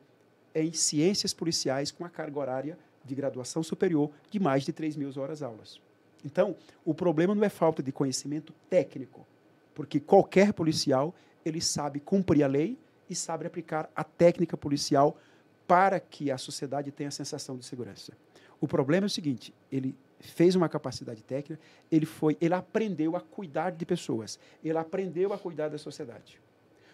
em 0.53 0.71
ciências 0.73 1.33
policiais 1.33 1.91
com 1.91 2.05
a 2.05 2.09
carga 2.09 2.39
horária 2.39 2.77
de 3.07 3.15
graduação 3.15 3.63
superior 3.63 4.11
de 4.29 4.39
mais 4.39 4.63
de 4.63 4.71
3 4.71 4.95
mil 4.95 5.11
horas 5.17 5.41
aulas. 5.41 5.79
Então, 6.23 6.55
o 6.83 6.93
problema 6.93 7.33
não 7.33 7.43
é 7.43 7.49
falta 7.49 7.81
de 7.81 7.91
conhecimento 7.91 8.53
técnico, 8.69 9.25
porque 9.73 9.99
qualquer 9.99 10.53
policial 10.53 11.15
ele 11.45 11.61
sabe 11.61 11.99
cumprir 11.99 12.43
a 12.43 12.47
lei 12.47 12.77
e 13.09 13.15
sabe 13.15 13.45
aplicar 13.45 13.89
a 13.95 14.03
técnica 14.03 14.57
policial 14.57 15.17
para 15.65 15.99
que 15.99 16.31
a 16.31 16.37
sociedade 16.37 16.91
tenha 16.91 17.09
a 17.09 17.11
sensação 17.11 17.57
de 17.57 17.65
segurança. 17.65 18.13
O 18.59 18.67
problema 18.67 19.05
é 19.05 19.07
o 19.07 19.09
seguinte: 19.09 19.53
ele 19.71 19.95
fez 20.19 20.55
uma 20.55 20.67
capacidade 20.67 21.23
técnica, 21.23 21.61
ele 21.91 22.05
foi, 22.05 22.37
ele 22.41 22.53
aprendeu 22.53 23.15
a 23.15 23.21
cuidar 23.21 23.71
de 23.71 23.85
pessoas, 23.85 24.39
ele 24.63 24.77
aprendeu 24.77 25.33
a 25.33 25.37
cuidar 25.37 25.69
da 25.69 25.77
sociedade. 25.77 26.39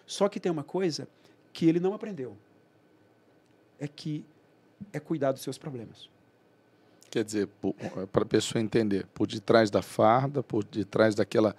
Só 0.06 0.28
que 0.28 0.38
tem 0.38 0.52
uma 0.52 0.64
coisa 0.64 1.08
que 1.52 1.66
ele 1.66 1.80
não 1.80 1.94
aprendeu, 1.94 2.36
é 3.78 3.88
que 3.88 4.24
é 4.92 5.00
cuidar 5.00 5.32
dos 5.32 5.42
seus 5.42 5.58
problemas. 5.58 6.08
Quer 7.10 7.24
dizer, 7.24 7.48
para 8.12 8.22
a 8.22 8.26
pessoa 8.26 8.60
entender, 8.60 9.06
por 9.14 9.26
detrás 9.26 9.70
da 9.70 9.82
farda, 9.82 10.42
por 10.42 10.64
detrás 10.64 11.14
daquela, 11.14 11.54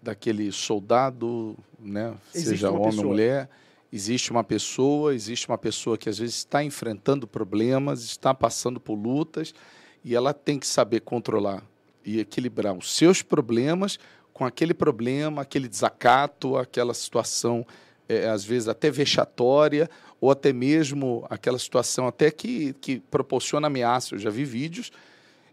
daquele 0.00 0.50
soldado, 0.50 1.56
né, 1.78 2.14
seja 2.32 2.70
homem 2.70 2.84
pessoa. 2.84 3.04
ou 3.04 3.10
mulher, 3.10 3.48
existe 3.92 4.30
uma 4.30 4.42
pessoa, 4.42 5.14
existe 5.14 5.48
uma 5.48 5.58
pessoa 5.58 5.98
que 5.98 6.08
às 6.08 6.18
vezes 6.18 6.36
está 6.36 6.64
enfrentando 6.64 7.26
problemas, 7.26 8.04
está 8.04 8.32
passando 8.32 8.80
por 8.80 8.94
lutas, 8.94 9.54
e 10.02 10.14
ela 10.14 10.32
tem 10.32 10.58
que 10.58 10.66
saber 10.66 11.00
controlar 11.00 11.62
e 12.04 12.20
equilibrar 12.20 12.72
os 12.72 12.94
seus 12.94 13.20
problemas 13.20 13.98
com 14.32 14.44
aquele 14.44 14.72
problema, 14.72 15.42
aquele 15.42 15.68
desacato, 15.68 16.56
aquela 16.56 16.94
situação, 16.94 17.66
é, 18.08 18.28
às 18.28 18.44
vezes 18.44 18.68
até 18.68 18.90
vexatória, 18.90 19.90
ou 20.20 20.30
até 20.30 20.52
mesmo 20.52 21.26
aquela 21.28 21.58
situação 21.58 22.06
até 22.06 22.30
que, 22.30 22.72
que 22.74 23.00
proporciona 23.00 23.66
ameaça. 23.66 24.14
Eu 24.14 24.18
já 24.18 24.30
vi 24.30 24.44
vídeos 24.44 24.90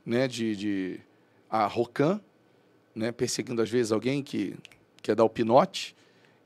né, 0.05 0.27
de, 0.27 0.55
de 0.55 0.99
a 1.49 1.65
Rocan 1.67 2.19
né, 2.95 3.11
perseguindo 3.11 3.61
às 3.61 3.69
vezes 3.69 3.91
alguém 3.91 4.21
que 4.21 4.55
quer 5.01 5.15
dar 5.15 5.23
o 5.23 5.29
pinote, 5.29 5.95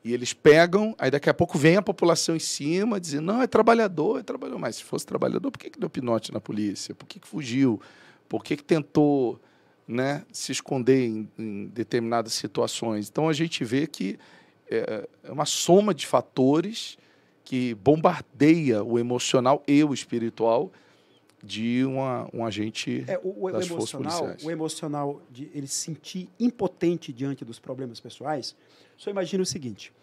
e 0.04 0.14
eles 0.14 0.32
pegam, 0.32 0.96
aí 0.98 1.12
daqui 1.12 1.30
a 1.30 1.34
pouco 1.34 1.58
vem 1.58 1.76
a 1.76 1.82
população 1.82 2.36
em 2.36 2.40
cima, 2.40 3.00
dizendo, 3.00 3.26
não, 3.26 3.42
é 3.42 3.48
trabalhador, 3.48 4.20
é 4.20 4.24
trabalhador. 4.24 4.58
Mas 4.58 4.78
se 4.78 4.84
fosse 4.84 5.06
trabalhador, 5.06 5.52
por 5.52 5.60
que, 5.60 5.70
que 5.70 5.80
deu 5.80 5.90
pinote 5.90 6.32
na 6.32 6.40
polícia? 6.40 6.96
Por 6.96 7.06
que, 7.06 7.20
que 7.20 7.28
fugiu? 7.28 7.82
Por 8.30 8.42
que, 8.42 8.56
que 8.56 8.64
tentou 8.64 9.38
né, 9.86 10.24
se 10.32 10.54
esconder 10.54 11.08
em, 11.08 11.30
em 11.38 11.66
determinadas 11.66 12.34
situações? 12.34 13.10
Então 13.10 13.28
a 13.28 13.34
gente 13.34 13.66
vê 13.66 13.86
que 13.86 14.18
é, 14.70 15.08
é 15.26 15.32
uma 15.32 15.46
soma 15.46 15.94
de 15.94 16.08
fatores 16.08 16.98
que 17.48 17.74
bombardeia 17.76 18.84
o 18.84 19.00
emocional 19.00 19.64
e 19.66 19.82
o 19.82 19.94
espiritual 19.94 20.70
de 21.42 21.86
uma, 21.86 22.28
um 22.34 22.46
agente 22.46 23.06
é, 23.08 23.18
o, 23.24 23.46
o, 23.46 23.50
das 23.50 23.68
o 23.68 23.70
forças 23.70 23.92
policiais. 23.94 24.44
O 24.44 24.52
emocional 24.52 25.22
de 25.32 25.50
ele 25.54 25.66
se 25.66 25.76
sentir 25.76 26.28
impotente 26.38 27.14
diante 27.14 27.46
dos 27.46 27.58
problemas 27.58 28.02
pessoais. 28.02 28.54
Só 28.98 29.10
imagina 29.10 29.44
o 29.44 29.46
seguinte: 29.46 29.94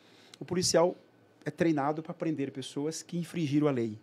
o 0.40 0.44
policial 0.46 0.96
é 1.44 1.50
treinado 1.50 2.02
para 2.02 2.14
prender 2.14 2.50
pessoas 2.50 3.02
que 3.02 3.18
infringiram 3.18 3.68
a 3.68 3.70
lei. 3.70 3.98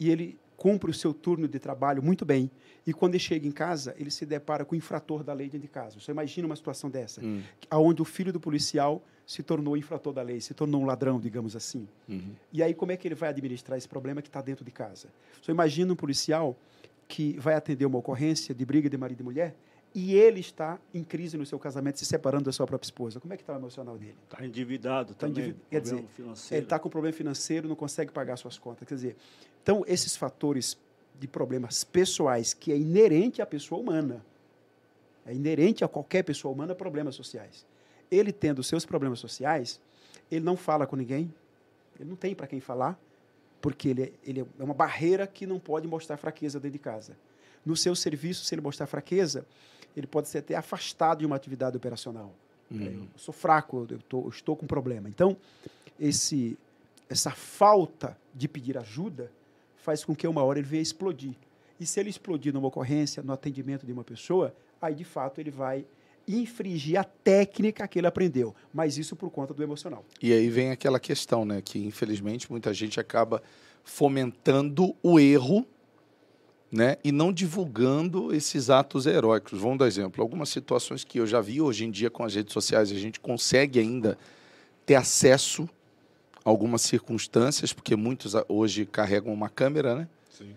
E 0.00 0.10
ele 0.10 0.36
cumpre 0.56 0.90
o 0.90 0.94
seu 0.94 1.14
turno 1.14 1.46
de 1.46 1.60
trabalho 1.60 2.02
muito 2.02 2.24
bem. 2.24 2.50
E 2.84 2.92
quando 2.92 3.14
ele 3.14 3.22
chega 3.22 3.46
em 3.46 3.52
casa, 3.52 3.94
ele 3.96 4.10
se 4.10 4.26
depara 4.26 4.64
com 4.64 4.74
o 4.74 4.76
infrator 4.76 5.22
da 5.22 5.32
lei 5.32 5.46
dentro 5.46 5.68
de 5.68 5.72
casa. 5.72 6.00
Você 6.00 6.10
imagina 6.10 6.46
uma 6.46 6.56
situação 6.56 6.90
dessa, 6.90 7.24
hum. 7.24 7.42
onde 7.70 8.02
o 8.02 8.04
filho 8.04 8.32
do 8.32 8.40
policial 8.40 9.00
se 9.30 9.44
tornou 9.44 9.76
infrator 9.76 10.12
da 10.12 10.22
lei, 10.22 10.40
se 10.40 10.52
tornou 10.52 10.82
um 10.82 10.84
ladrão, 10.84 11.20
digamos 11.20 11.54
assim. 11.54 11.86
Uhum. 12.08 12.32
E 12.52 12.64
aí, 12.64 12.74
como 12.74 12.90
é 12.90 12.96
que 12.96 13.06
ele 13.06 13.14
vai 13.14 13.28
administrar 13.28 13.78
esse 13.78 13.86
problema 13.86 14.20
que 14.20 14.26
está 14.26 14.42
dentro 14.42 14.64
de 14.64 14.72
casa? 14.72 15.06
Você 15.40 15.52
imagina 15.52 15.92
um 15.92 15.94
policial 15.94 16.56
que 17.06 17.38
vai 17.38 17.54
atender 17.54 17.86
uma 17.86 17.96
ocorrência 17.96 18.52
de 18.52 18.64
briga 18.64 18.90
de 18.90 18.96
marido 18.96 19.20
e 19.20 19.22
mulher 19.22 19.54
e 19.94 20.16
ele 20.16 20.40
está 20.40 20.80
em 20.92 21.04
crise 21.04 21.36
no 21.36 21.46
seu 21.46 21.60
casamento, 21.60 22.00
se 22.00 22.06
separando 22.06 22.46
da 22.46 22.52
sua 22.52 22.66
própria 22.66 22.88
esposa. 22.88 23.20
Como 23.20 23.32
é 23.32 23.36
que 23.36 23.44
está 23.44 23.52
o 23.52 23.56
emocional 23.56 23.96
dele? 23.96 24.16
Está 24.24 24.44
endividado 24.44 25.14
tá 25.14 25.28
também. 25.28 25.44
Endivid... 25.44 25.60
Quer 25.70 25.80
dizer, 25.80 26.04
financeiro. 26.16 26.56
ele 26.56 26.66
está 26.66 26.80
com 26.80 26.90
problema 26.90 27.16
financeiro, 27.16 27.68
não 27.68 27.76
consegue 27.76 28.10
pagar 28.10 28.36
suas 28.36 28.58
contas. 28.58 28.88
Quer 28.88 28.96
dizer, 28.96 29.16
então, 29.62 29.84
esses 29.86 30.16
fatores 30.16 30.76
de 31.20 31.28
problemas 31.28 31.84
pessoais 31.84 32.52
que 32.52 32.72
é 32.72 32.76
inerente 32.76 33.40
à 33.40 33.46
pessoa 33.46 33.80
humana, 33.80 34.26
é 35.24 35.32
inerente 35.32 35.84
a 35.84 35.88
qualquer 35.88 36.24
pessoa 36.24 36.52
humana 36.52 36.74
problemas 36.74 37.14
sociais 37.14 37.64
ele 38.10 38.32
tendo 38.32 38.62
seus 38.62 38.84
problemas 38.84 39.18
sociais, 39.18 39.80
ele 40.30 40.44
não 40.44 40.56
fala 40.56 40.86
com 40.86 40.96
ninguém, 40.96 41.32
ele 41.98 42.08
não 42.08 42.16
tem 42.16 42.34
para 42.34 42.46
quem 42.46 42.60
falar, 42.60 42.98
porque 43.60 43.88
ele, 43.88 44.02
é, 44.02 44.12
ele 44.24 44.40
é 44.40 44.64
uma 44.64 44.74
barreira 44.74 45.26
que 45.26 45.46
não 45.46 45.58
pode 45.58 45.86
mostrar 45.86 46.16
fraqueza 46.16 46.58
dentro 46.58 46.78
de 46.78 46.82
casa. 46.82 47.16
No 47.64 47.76
seu 47.76 47.94
serviço, 47.94 48.44
se 48.44 48.54
ele 48.54 48.62
mostrar 48.62 48.86
fraqueza, 48.86 49.46
ele 49.96 50.06
pode 50.06 50.28
ser 50.28 50.38
até 50.38 50.54
afastado 50.54 51.18
de 51.18 51.26
uma 51.26 51.36
atividade 51.36 51.76
operacional. 51.76 52.32
Uhum. 52.70 53.08
Eu 53.12 53.18
sou 53.18 53.34
fraco, 53.34 53.86
eu, 53.90 53.98
tô, 54.08 54.22
eu 54.22 54.28
estou 54.28 54.56
com 54.56 54.66
problema. 54.66 55.08
Então, 55.08 55.36
esse, 55.98 56.56
essa 57.08 57.30
falta 57.30 58.16
de 58.34 58.48
pedir 58.48 58.78
ajuda 58.78 59.30
faz 59.76 60.04
com 60.04 60.14
que 60.14 60.26
uma 60.26 60.42
hora 60.42 60.58
ele 60.58 60.68
venha 60.68 60.82
explodir. 60.82 61.34
E 61.78 61.86
se 61.86 61.98
ele 61.98 62.10
explodir 62.10 62.52
numa 62.52 62.68
ocorrência, 62.68 63.22
no 63.22 63.32
atendimento 63.32 63.84
de 63.84 63.92
uma 63.92 64.04
pessoa, 64.04 64.54
aí 64.80 64.94
de 64.94 65.04
fato 65.04 65.40
ele 65.40 65.50
vai 65.50 65.84
infringir 66.36 66.98
a 66.98 67.04
técnica 67.04 67.86
que 67.88 67.98
ele 67.98 68.06
aprendeu, 68.06 68.54
mas 68.72 68.98
isso 68.98 69.16
por 69.16 69.30
conta 69.30 69.54
do 69.54 69.62
emocional. 69.62 70.04
E 70.22 70.32
aí 70.32 70.48
vem 70.48 70.70
aquela 70.70 71.00
questão, 71.00 71.44
né, 71.44 71.60
que 71.62 71.78
infelizmente 71.78 72.50
muita 72.50 72.72
gente 72.74 73.00
acaba 73.00 73.42
fomentando 73.84 74.94
o 75.02 75.18
erro, 75.18 75.66
né, 76.70 76.96
e 77.02 77.10
não 77.10 77.32
divulgando 77.32 78.32
esses 78.32 78.70
atos 78.70 79.06
heróicos. 79.06 79.58
Vamos 79.58 79.78
dar 79.78 79.86
exemplo, 79.86 80.22
algumas 80.22 80.48
situações 80.48 81.02
que 81.02 81.18
eu 81.18 81.26
já 81.26 81.40
vi 81.40 81.60
hoje 81.60 81.84
em 81.84 81.90
dia 81.90 82.10
com 82.10 82.22
as 82.22 82.34
redes 82.34 82.52
sociais, 82.52 82.92
a 82.92 82.94
gente 82.94 83.18
consegue 83.18 83.80
ainda 83.80 84.16
ter 84.86 84.94
acesso 84.94 85.68
a 86.44 86.48
algumas 86.48 86.82
circunstâncias, 86.82 87.72
porque 87.72 87.96
muitos 87.96 88.34
hoje 88.48 88.86
carregam 88.86 89.32
uma 89.32 89.48
câmera, 89.48 89.94
né? 89.94 90.08
Sim. 90.30 90.54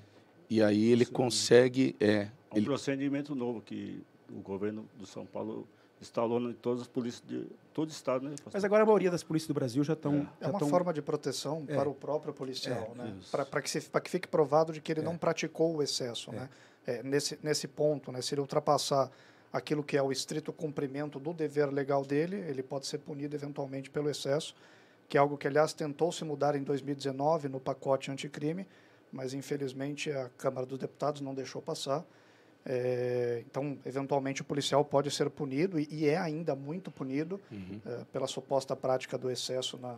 E 0.50 0.62
aí 0.62 0.84
ele 0.92 1.06
Sim. 1.06 1.12
consegue 1.12 1.96
é, 2.00 2.28
um 2.52 2.58
ele... 2.58 2.66
procedimento 2.66 3.34
novo 3.34 3.62
que 3.62 4.04
o 4.30 4.42
governo 4.42 4.88
do 4.98 5.06
São 5.06 5.26
Paulo 5.26 5.68
instalou 6.02 6.40
em 6.50 6.54
todas 6.54 6.82
as 6.82 6.88
polícias 6.88 7.24
de 7.28 7.48
todo 7.74 7.90
o 7.90 7.92
estado. 7.92 8.30
Né, 8.30 8.36
Mas 8.52 8.64
agora 8.64 8.84
a 8.84 8.86
maioria 8.86 9.10
das 9.10 9.24
polícias 9.24 9.48
do 9.48 9.54
Brasil 9.54 9.84
já 9.84 9.94
estão. 9.94 10.28
É, 10.40 10.46
é 10.46 10.48
uma 10.50 10.60
tão... 10.60 10.68
forma 10.68 10.94
de 10.94 11.02
proteção 11.02 11.64
é. 11.68 11.76
para 11.76 11.90
o 11.90 11.94
próprio 11.94 12.34
policial, 12.34 12.94
é, 12.96 12.98
né? 12.98 13.16
para 13.32 13.62
que, 13.62 13.80
que 13.80 14.10
fique 14.10 14.28
provado 14.28 14.74
de 14.74 14.82
que 14.82 14.92
ele 14.92 15.02
é. 15.02 15.04
não 15.04 15.18
praticou 15.18 15.78
o 15.78 15.82
excesso. 15.82 16.32
É. 16.32 16.36
Né? 16.36 16.50
É, 16.86 17.04
nesse, 17.04 17.40
nesse 17.42 17.68
ponto, 17.68 18.12
né? 18.12 18.22
se 18.22 18.34
ele 18.34 18.42
ultrapassar 18.42 19.10
aquilo 19.54 19.84
que 19.84 19.96
é 19.96 20.02
o 20.02 20.12
estrito 20.12 20.52
cumprimento 20.52 21.20
do 21.20 21.32
dever 21.32 21.72
legal 21.72 22.04
dele, 22.04 22.38
ele 22.38 22.64
pode 22.64 22.88
ser 22.88 22.98
punido 22.98 23.36
eventualmente 23.36 23.90
pelo 23.90 24.10
excesso, 24.10 24.56
que 25.08 25.16
é 25.16 25.20
algo 25.20 25.38
que, 25.38 25.48
aliás, 25.48 25.74
tentou 25.74 26.12
se 26.12 26.26
mudar 26.26 26.56
em 26.56 26.64
2019 26.64 27.48
no 27.48 27.60
pacote 27.60 28.10
anticrime, 28.12 28.68
mas 29.12 29.34
infelizmente 29.34 30.12
a 30.12 30.28
Câmara 30.38 30.66
dos 30.66 30.80
Deputados 30.80 31.22
não 31.22 31.36
deixou 31.36 31.62
passar. 31.62 32.04
É, 32.66 33.44
então, 33.46 33.78
eventualmente, 33.86 34.42
o 34.42 34.46
policial 34.46 34.86
pode 34.86 35.12
ser 35.12 35.30
punido, 35.30 35.80
e, 35.80 35.88
e 35.92 36.08
é 36.08 36.18
ainda 36.18 36.56
muito 36.56 36.90
punido, 36.90 37.40
uhum. 37.52 37.80
é, 37.86 38.06
pela 38.12 38.28
suposta 38.28 38.76
prática 38.76 39.18
do 39.18 39.30
excesso 39.30 39.78
na, 39.78 39.98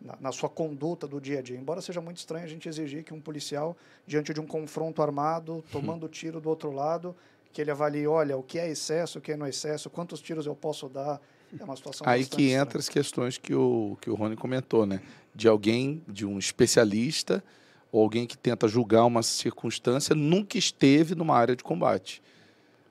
na, 0.00 0.16
na, 0.20 0.32
sua 0.32 0.48
conduta 0.48 1.06
do 1.06 1.20
dia 1.20 1.38
a 1.38 1.42
dia. 1.42 1.56
Embora 1.56 1.80
seja 1.80 2.00
muito 2.00 2.16
estranho 2.16 2.44
a 2.44 2.48
gente 2.48 2.68
exigir 2.68 3.04
que 3.04 3.14
um 3.14 3.20
policial, 3.20 3.76
diante 4.06 4.34
de 4.34 4.40
um 4.40 4.46
confronto 4.46 5.00
armado, 5.00 5.64
tomando 5.70 6.08
tiro 6.08 6.40
do 6.40 6.48
outro 6.48 6.72
lado, 6.72 7.14
que 7.52 7.60
ele 7.60 7.70
avalie, 7.70 8.06
olha, 8.06 8.36
o 8.36 8.42
que 8.42 8.58
é 8.58 8.68
excesso, 8.68 9.18
o 9.18 9.22
que 9.22 9.36
não 9.36 9.46
é 9.46 9.50
excesso, 9.50 9.88
quantos 9.88 10.20
tiros 10.20 10.46
eu 10.46 10.56
posso 10.56 10.88
dar. 10.88 11.20
É 11.58 11.62
uma 11.62 11.76
situação 11.76 12.08
Aí 12.08 12.24
que 12.24 12.50
entra 12.50 12.78
as 12.78 12.88
questões 12.88 13.36
que 13.36 13.54
o, 13.54 13.96
que 14.00 14.08
o 14.08 14.14
Rony 14.14 14.36
comentou, 14.36 14.86
né? 14.86 15.02
De 15.34 15.46
alguém, 15.46 16.02
de 16.08 16.24
um 16.24 16.38
especialista, 16.38 17.44
ou 17.92 18.02
alguém 18.02 18.26
que 18.26 18.38
tenta 18.38 18.66
julgar 18.66 19.04
uma 19.04 19.22
circunstância, 19.22 20.16
nunca 20.16 20.56
esteve 20.56 21.14
numa 21.14 21.36
área 21.36 21.54
de 21.54 21.62
combate. 21.62 22.22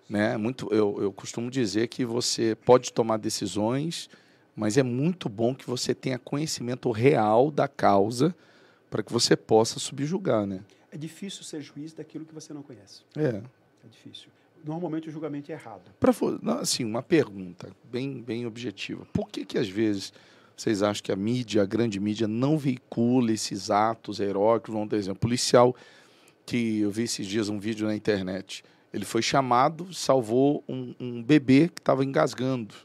Né? 0.07 0.37
Muito, 0.37 0.71
eu, 0.71 1.01
eu 1.01 1.11
costumo 1.11 1.49
dizer 1.49 1.87
que 1.87 2.05
você 2.05 2.55
pode 2.63 2.93
tomar 2.93 3.17
decisões, 3.17 4.07
mas 4.55 4.77
é 4.77 4.83
muito 4.83 5.27
bom 5.27 5.55
que 5.55 5.65
você 5.65 5.95
tenha 5.95 6.19
conhecimento 6.19 6.91
real 6.91 7.49
da 7.49 7.67
causa 7.67 8.35
para 8.91 9.01
que 9.01 9.11
você 9.11 9.35
possa 9.35 9.79
subjugar, 9.79 10.45
né? 10.45 10.59
É 10.91 10.97
difícil 10.97 11.43
ser 11.43 11.61
juiz 11.61 11.93
daquilo 11.93 12.25
que 12.25 12.33
você 12.33 12.53
não 12.53 12.61
conhece. 12.61 13.01
É. 13.15 13.41
É 13.83 13.87
difícil. 13.89 14.29
Normalmente 14.63 15.07
o 15.09 15.11
julgamento 15.11 15.49
é 15.51 15.55
errado. 15.55 15.89
Para 15.99 16.13
assim, 16.59 16.83
uma 16.83 17.01
pergunta 17.01 17.71
bem 17.89 18.21
bem 18.21 18.45
objetiva. 18.45 19.07
Por 19.11 19.29
que 19.29 19.45
que 19.45 19.57
às 19.57 19.69
vezes 19.69 20.13
vocês 20.61 20.83
acham 20.83 21.03
que 21.03 21.11
a 21.11 21.15
mídia, 21.15 21.63
a 21.63 21.65
grande 21.65 21.99
mídia 21.99 22.27
não 22.27 22.55
veicula 22.55 23.31
esses 23.31 23.71
atos 23.71 24.19
heróicos, 24.19 24.71
vamos 24.71 24.89
dar 24.89 24.97
exemplo, 24.97 25.19
policial 25.19 25.75
que 26.45 26.81
eu 26.81 26.91
vi 26.91 27.03
esses 27.03 27.25
dias 27.25 27.49
um 27.49 27.57
vídeo 27.57 27.87
na 27.87 27.95
internet. 27.95 28.63
Ele 28.93 29.03
foi 29.03 29.23
chamado, 29.23 29.91
salvou 29.91 30.63
um, 30.69 30.93
um 30.99 31.23
bebê 31.23 31.67
que 31.67 31.79
estava 31.79 32.05
engasgando, 32.05 32.75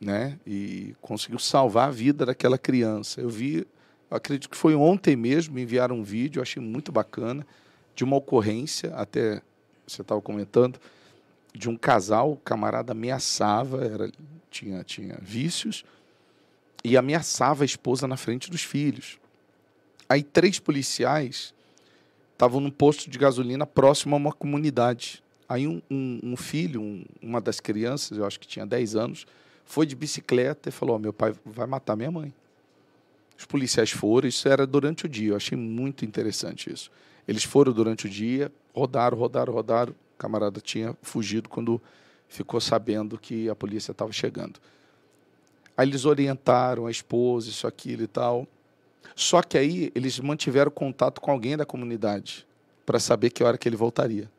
né? 0.00 0.40
E 0.44 0.96
conseguiu 1.00 1.38
salvar 1.38 1.88
a 1.88 1.92
vida 1.92 2.26
daquela 2.26 2.58
criança. 2.58 3.20
Eu 3.20 3.28
vi 3.28 3.64
acredito 4.10 4.50
que 4.50 4.56
foi 4.56 4.74
ontem 4.74 5.14
mesmo, 5.14 5.54
me 5.54 5.62
enviaram 5.62 6.00
um 6.00 6.02
vídeo, 6.02 6.42
achei 6.42 6.60
muito 6.60 6.90
bacana, 6.90 7.46
de 7.94 8.02
uma 8.02 8.16
ocorrência, 8.16 8.92
até 8.96 9.40
você 9.86 10.02
estava 10.02 10.20
comentando, 10.20 10.80
de 11.54 11.68
um 11.68 11.76
casal, 11.76 12.32
o 12.32 12.36
camarada 12.36 12.90
ameaçava, 12.90 13.84
era, 13.84 14.10
tinha, 14.50 14.82
tinha 14.82 15.16
vícios, 15.22 15.84
e 16.84 16.96
ameaçava 16.96 17.64
a 17.64 17.66
esposa 17.66 18.06
na 18.06 18.16
frente 18.16 18.50
dos 18.50 18.62
filhos. 18.62 19.18
Aí 20.08 20.22
três 20.22 20.58
policiais 20.58 21.54
estavam 22.32 22.60
num 22.60 22.70
posto 22.70 23.08
de 23.08 23.18
gasolina 23.18 23.66
próximo 23.66 24.14
a 24.14 24.18
uma 24.18 24.32
comunidade. 24.32 25.22
Aí 25.48 25.66
um, 25.66 25.80
um, 25.90 26.20
um 26.22 26.36
filho, 26.36 26.80
um, 26.80 27.04
uma 27.20 27.40
das 27.40 27.60
crianças, 27.60 28.18
eu 28.18 28.26
acho 28.26 28.40
que 28.40 28.46
tinha 28.46 28.66
10 28.66 28.96
anos, 28.96 29.26
foi 29.64 29.86
de 29.86 29.94
bicicleta 29.94 30.68
e 30.68 30.72
falou: 30.72 30.96
oh, 30.96 30.98
meu 30.98 31.12
pai 31.12 31.34
vai 31.44 31.66
matar 31.66 31.96
minha 31.96 32.10
mãe. 32.10 32.34
Os 33.38 33.46
policiais 33.46 33.90
foram, 33.90 34.28
isso 34.28 34.48
era 34.48 34.66
durante 34.66 35.06
o 35.06 35.08
dia, 35.08 35.30
eu 35.30 35.36
achei 35.36 35.56
muito 35.56 36.04
interessante 36.04 36.72
isso. 36.72 36.90
Eles 37.26 37.44
foram 37.44 37.72
durante 37.72 38.06
o 38.06 38.08
dia, 38.08 38.52
rodaram, 38.74 39.16
rodaram, 39.16 39.52
rodaram. 39.52 39.92
O 39.92 40.18
camarada 40.18 40.60
tinha 40.60 40.96
fugido 41.02 41.48
quando 41.48 41.80
ficou 42.28 42.60
sabendo 42.60 43.18
que 43.18 43.48
a 43.48 43.54
polícia 43.54 43.92
estava 43.92 44.12
chegando. 44.12 44.60
Aí 45.76 45.88
eles 45.88 46.04
orientaram 46.04 46.86
a 46.86 46.90
esposa, 46.90 47.48
isso, 47.48 47.66
aquilo 47.66 48.02
e 48.02 48.06
tal. 48.06 48.46
Só 49.14 49.42
que 49.42 49.58
aí 49.58 49.90
eles 49.94 50.18
mantiveram 50.20 50.70
contato 50.70 51.20
com 51.20 51.30
alguém 51.30 51.56
da 51.56 51.64
comunidade 51.64 52.46
para 52.84 52.98
saber 52.98 53.30
que 53.30 53.44
hora 53.44 53.58
que 53.58 53.68
ele 53.68 53.76
voltaria. 53.76 54.30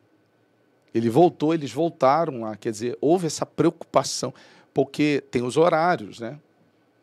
Ele 0.94 1.10
voltou, 1.10 1.52
eles 1.52 1.72
voltaram 1.72 2.42
lá, 2.42 2.56
quer 2.56 2.70
dizer, 2.70 2.96
houve 3.00 3.26
essa 3.26 3.44
preocupação, 3.44 4.32
porque 4.72 5.22
tem 5.30 5.42
os 5.42 5.56
horários, 5.56 6.20
né? 6.20 6.38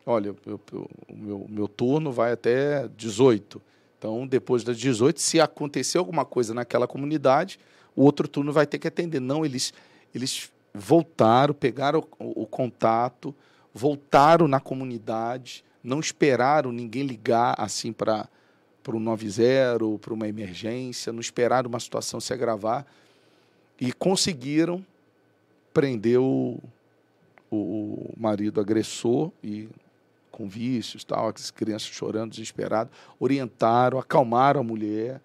olha, 0.06 0.34
o 0.46 1.14
meu, 1.14 1.46
meu 1.48 1.68
turno 1.68 2.10
vai 2.10 2.32
até 2.32 2.88
18. 2.96 3.60
Então, 3.98 4.26
depois 4.26 4.64
das 4.64 4.76
18, 4.78 5.20
se 5.20 5.40
acontecer 5.40 5.98
alguma 5.98 6.24
coisa 6.24 6.52
naquela 6.52 6.86
comunidade, 6.86 7.58
o 7.94 8.02
outro 8.02 8.26
turno 8.26 8.52
vai 8.52 8.66
ter 8.66 8.78
que 8.78 8.88
atender. 8.88 9.20
Não, 9.20 9.44
eles, 9.44 9.72
eles 10.14 10.50
voltaram, 10.74 11.54
pegaram 11.54 12.04
o, 12.18 12.42
o 12.42 12.46
contato, 12.46 13.34
voltaram 13.72 14.46
na 14.46 14.60
comunidade, 14.60 15.64
não 15.82 16.00
esperaram 16.00 16.70
ninguém 16.72 17.04
ligar 17.04 17.54
assim 17.58 17.92
para 17.92 18.28
para 18.82 18.96
o 18.96 19.00
90, 19.00 19.78
para 20.00 20.12
uma 20.12 20.26
emergência, 20.26 21.12
não 21.12 21.20
esperaram 21.20 21.68
uma 21.68 21.78
situação 21.78 22.18
se 22.20 22.32
agravar 22.32 22.84
e 23.80 23.92
conseguiram 23.92 24.84
prender 25.72 26.18
o, 26.18 26.58
o 27.50 28.12
marido 28.16 28.60
agressor 28.60 29.30
e 29.42 29.68
com 30.30 30.48
vícios, 30.48 31.04
tal, 31.04 31.28
as 31.28 31.50
crianças 31.50 31.88
chorando, 31.88 32.30
desesperadas, 32.30 32.92
orientaram, 33.20 33.98
acalmaram 33.98 34.60
a 34.60 34.64
mulher. 34.64 35.20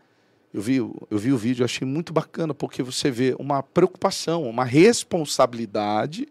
Eu 0.53 0.61
vi, 0.61 0.75
eu 0.75 1.17
vi 1.17 1.31
o 1.31 1.37
vídeo, 1.37 1.63
achei 1.63 1.87
muito 1.87 2.11
bacana, 2.11 2.53
porque 2.53 2.83
você 2.83 3.09
vê 3.09 3.35
uma 3.39 3.63
preocupação, 3.63 4.43
uma 4.43 4.65
responsabilidade 4.65 6.27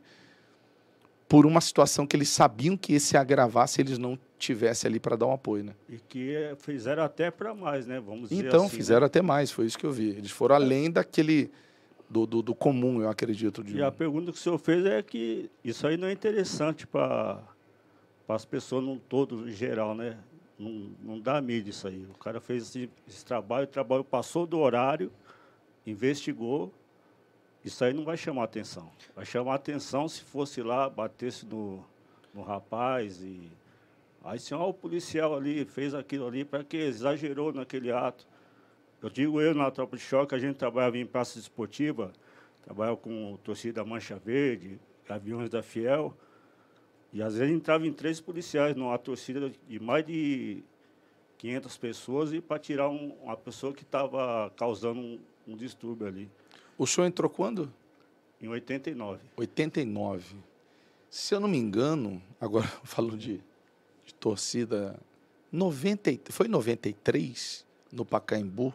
por 1.29 1.45
uma 1.45 1.61
situação 1.61 2.07
que 2.07 2.17
eles 2.17 2.29
sabiam 2.29 2.77
que 2.77 2.93
ia 2.93 3.01
se 3.01 3.17
agravar 3.17 3.67
se 3.69 3.81
eles 3.81 3.99
não 3.99 4.19
tivessem 4.39 4.89
ali 4.89 5.01
para 5.01 5.17
dar 5.17 5.27
um 5.27 5.33
apoio, 5.33 5.65
né? 5.65 5.75
E 5.89 5.99
que 5.99 6.35
fizeram 6.59 7.03
até 7.03 7.31
para 7.31 7.55
mais, 7.55 7.87
né? 7.87 8.01
Vamos 8.01 8.29
dizer 8.29 8.47
Então, 8.47 8.67
assim, 8.67 8.77
fizeram 8.77 9.01
né? 9.01 9.07
até 9.07 9.23
mais, 9.23 9.51
foi 9.51 9.67
isso 9.67 9.79
que 9.79 9.87
eu 9.87 9.93
vi. 9.93 10.11
Eles 10.11 10.31
foram 10.31 10.55
além 10.55 10.91
daquele 10.91 11.51
do, 12.09 12.27
do, 12.27 12.43
do 12.43 12.55
comum, 12.55 13.01
eu 13.01 13.09
acredito. 13.09 13.65
De... 13.65 13.77
E 13.77 13.83
a 13.83 13.91
pergunta 13.91 14.31
que 14.31 14.39
o 14.39 14.41
senhor 14.41 14.59
fez 14.59 14.85
é 14.87 15.03
que 15.03 15.51
isso 15.65 15.87
aí 15.87 15.97
não 15.97 16.07
é 16.07 16.13
interessante 16.13 16.87
para 16.87 17.43
para 18.27 18.35
as 18.35 18.45
pessoas 18.45 18.85
no 18.85 18.99
todo, 18.99 19.49
em 19.49 19.53
geral, 19.53 19.95
né? 19.95 20.19
Não, 20.59 20.91
não 21.01 21.21
dá 21.21 21.41
mídia 21.41 21.71
isso 21.71 21.87
aí. 21.87 22.05
O 22.13 22.19
cara 22.19 22.41
fez 22.41 22.65
esse, 22.65 22.91
esse 23.07 23.25
trabalho, 23.25 23.65
o 23.65 23.69
trabalho 23.69 24.03
passou 24.03 24.47
do 24.47 24.59
horário, 24.59 25.13
investigou, 25.87 26.75
isso 27.67 27.85
aí 27.85 27.93
não 27.93 28.05
vai 28.05 28.17
chamar 28.17 28.45
atenção. 28.45 28.89
Vai 29.15 29.25
chamar 29.25 29.57
atenção 29.57 30.09
se 30.09 30.23
fosse 30.23 30.63
lá, 30.63 30.89
batesse 30.89 31.45
no, 31.45 31.85
no 32.33 32.43
rapaz 32.43 33.21
e. 33.21 33.51
Aí, 34.25 34.37
assim, 34.37 34.55
ó, 34.55 34.69
o 34.69 34.75
policial 34.75 35.37
ali 35.37 35.65
fez 35.65 35.95
aquilo 35.95 36.27
ali, 36.27 36.45
para 36.45 36.65
que 36.65 36.77
exagerou 36.77 37.53
naquele 37.53 37.91
ato. 37.93 38.27
Eu 39.03 39.11
digo 39.11 39.41
eu, 39.41 39.55
na 39.55 39.71
tropa 39.71 39.97
de 39.97 40.03
choque, 40.03 40.35
a 40.35 40.39
gente 40.39 40.57
trabalhava 40.57 40.97
em 40.97 41.07
praça 41.07 41.39
esportiva, 41.39 42.13
trabalhava 42.63 42.97
com 42.97 43.37
torcida 43.45 43.85
Mancha 43.85 44.17
Verde, 44.17 44.81
aviões 45.09 45.51
da 45.51 45.63
Fiel. 45.63 46.17
E 47.13 47.23
às 47.23 47.35
vezes 47.37 47.55
entrava 47.55 47.87
em 47.87 47.93
três 47.93 48.21
policiais 48.21 48.75
numa 48.77 48.99
torcida 48.99 49.51
de 49.69 49.81
mais 49.81 50.05
de 50.05 50.63
500 51.39 51.77
pessoas 51.79 52.33
e 52.33 52.41
para 52.41 52.59
tirar 52.59 52.89
um, 52.89 53.13
uma 53.23 53.37
pessoa 53.37 53.73
que 53.73 53.83
estava 53.83 54.51
causando 54.57 55.01
um, 55.01 55.19
um, 55.47 55.57
distúrbio 55.57 56.07
ali. 56.07 56.29
O 56.79 56.87
senhor 56.87 57.07
entrou 57.07 57.31
quando? 57.31 57.73
Em 58.41 58.49
89. 58.49 59.21
89. 59.37 60.37
Se 61.09 61.35
eu 61.35 61.41
não 61.41 61.49
me 61.49 61.57
engano, 61.57 62.23
agora 62.41 62.67
falando 62.85 63.17
de, 63.17 63.41
de 64.05 64.15
torcida, 64.15 64.99
90, 65.51 66.33
foi 66.33 66.47
em 66.47 66.51
93, 66.51 67.65
no 67.91 68.05
Pacaembu, 68.05 68.75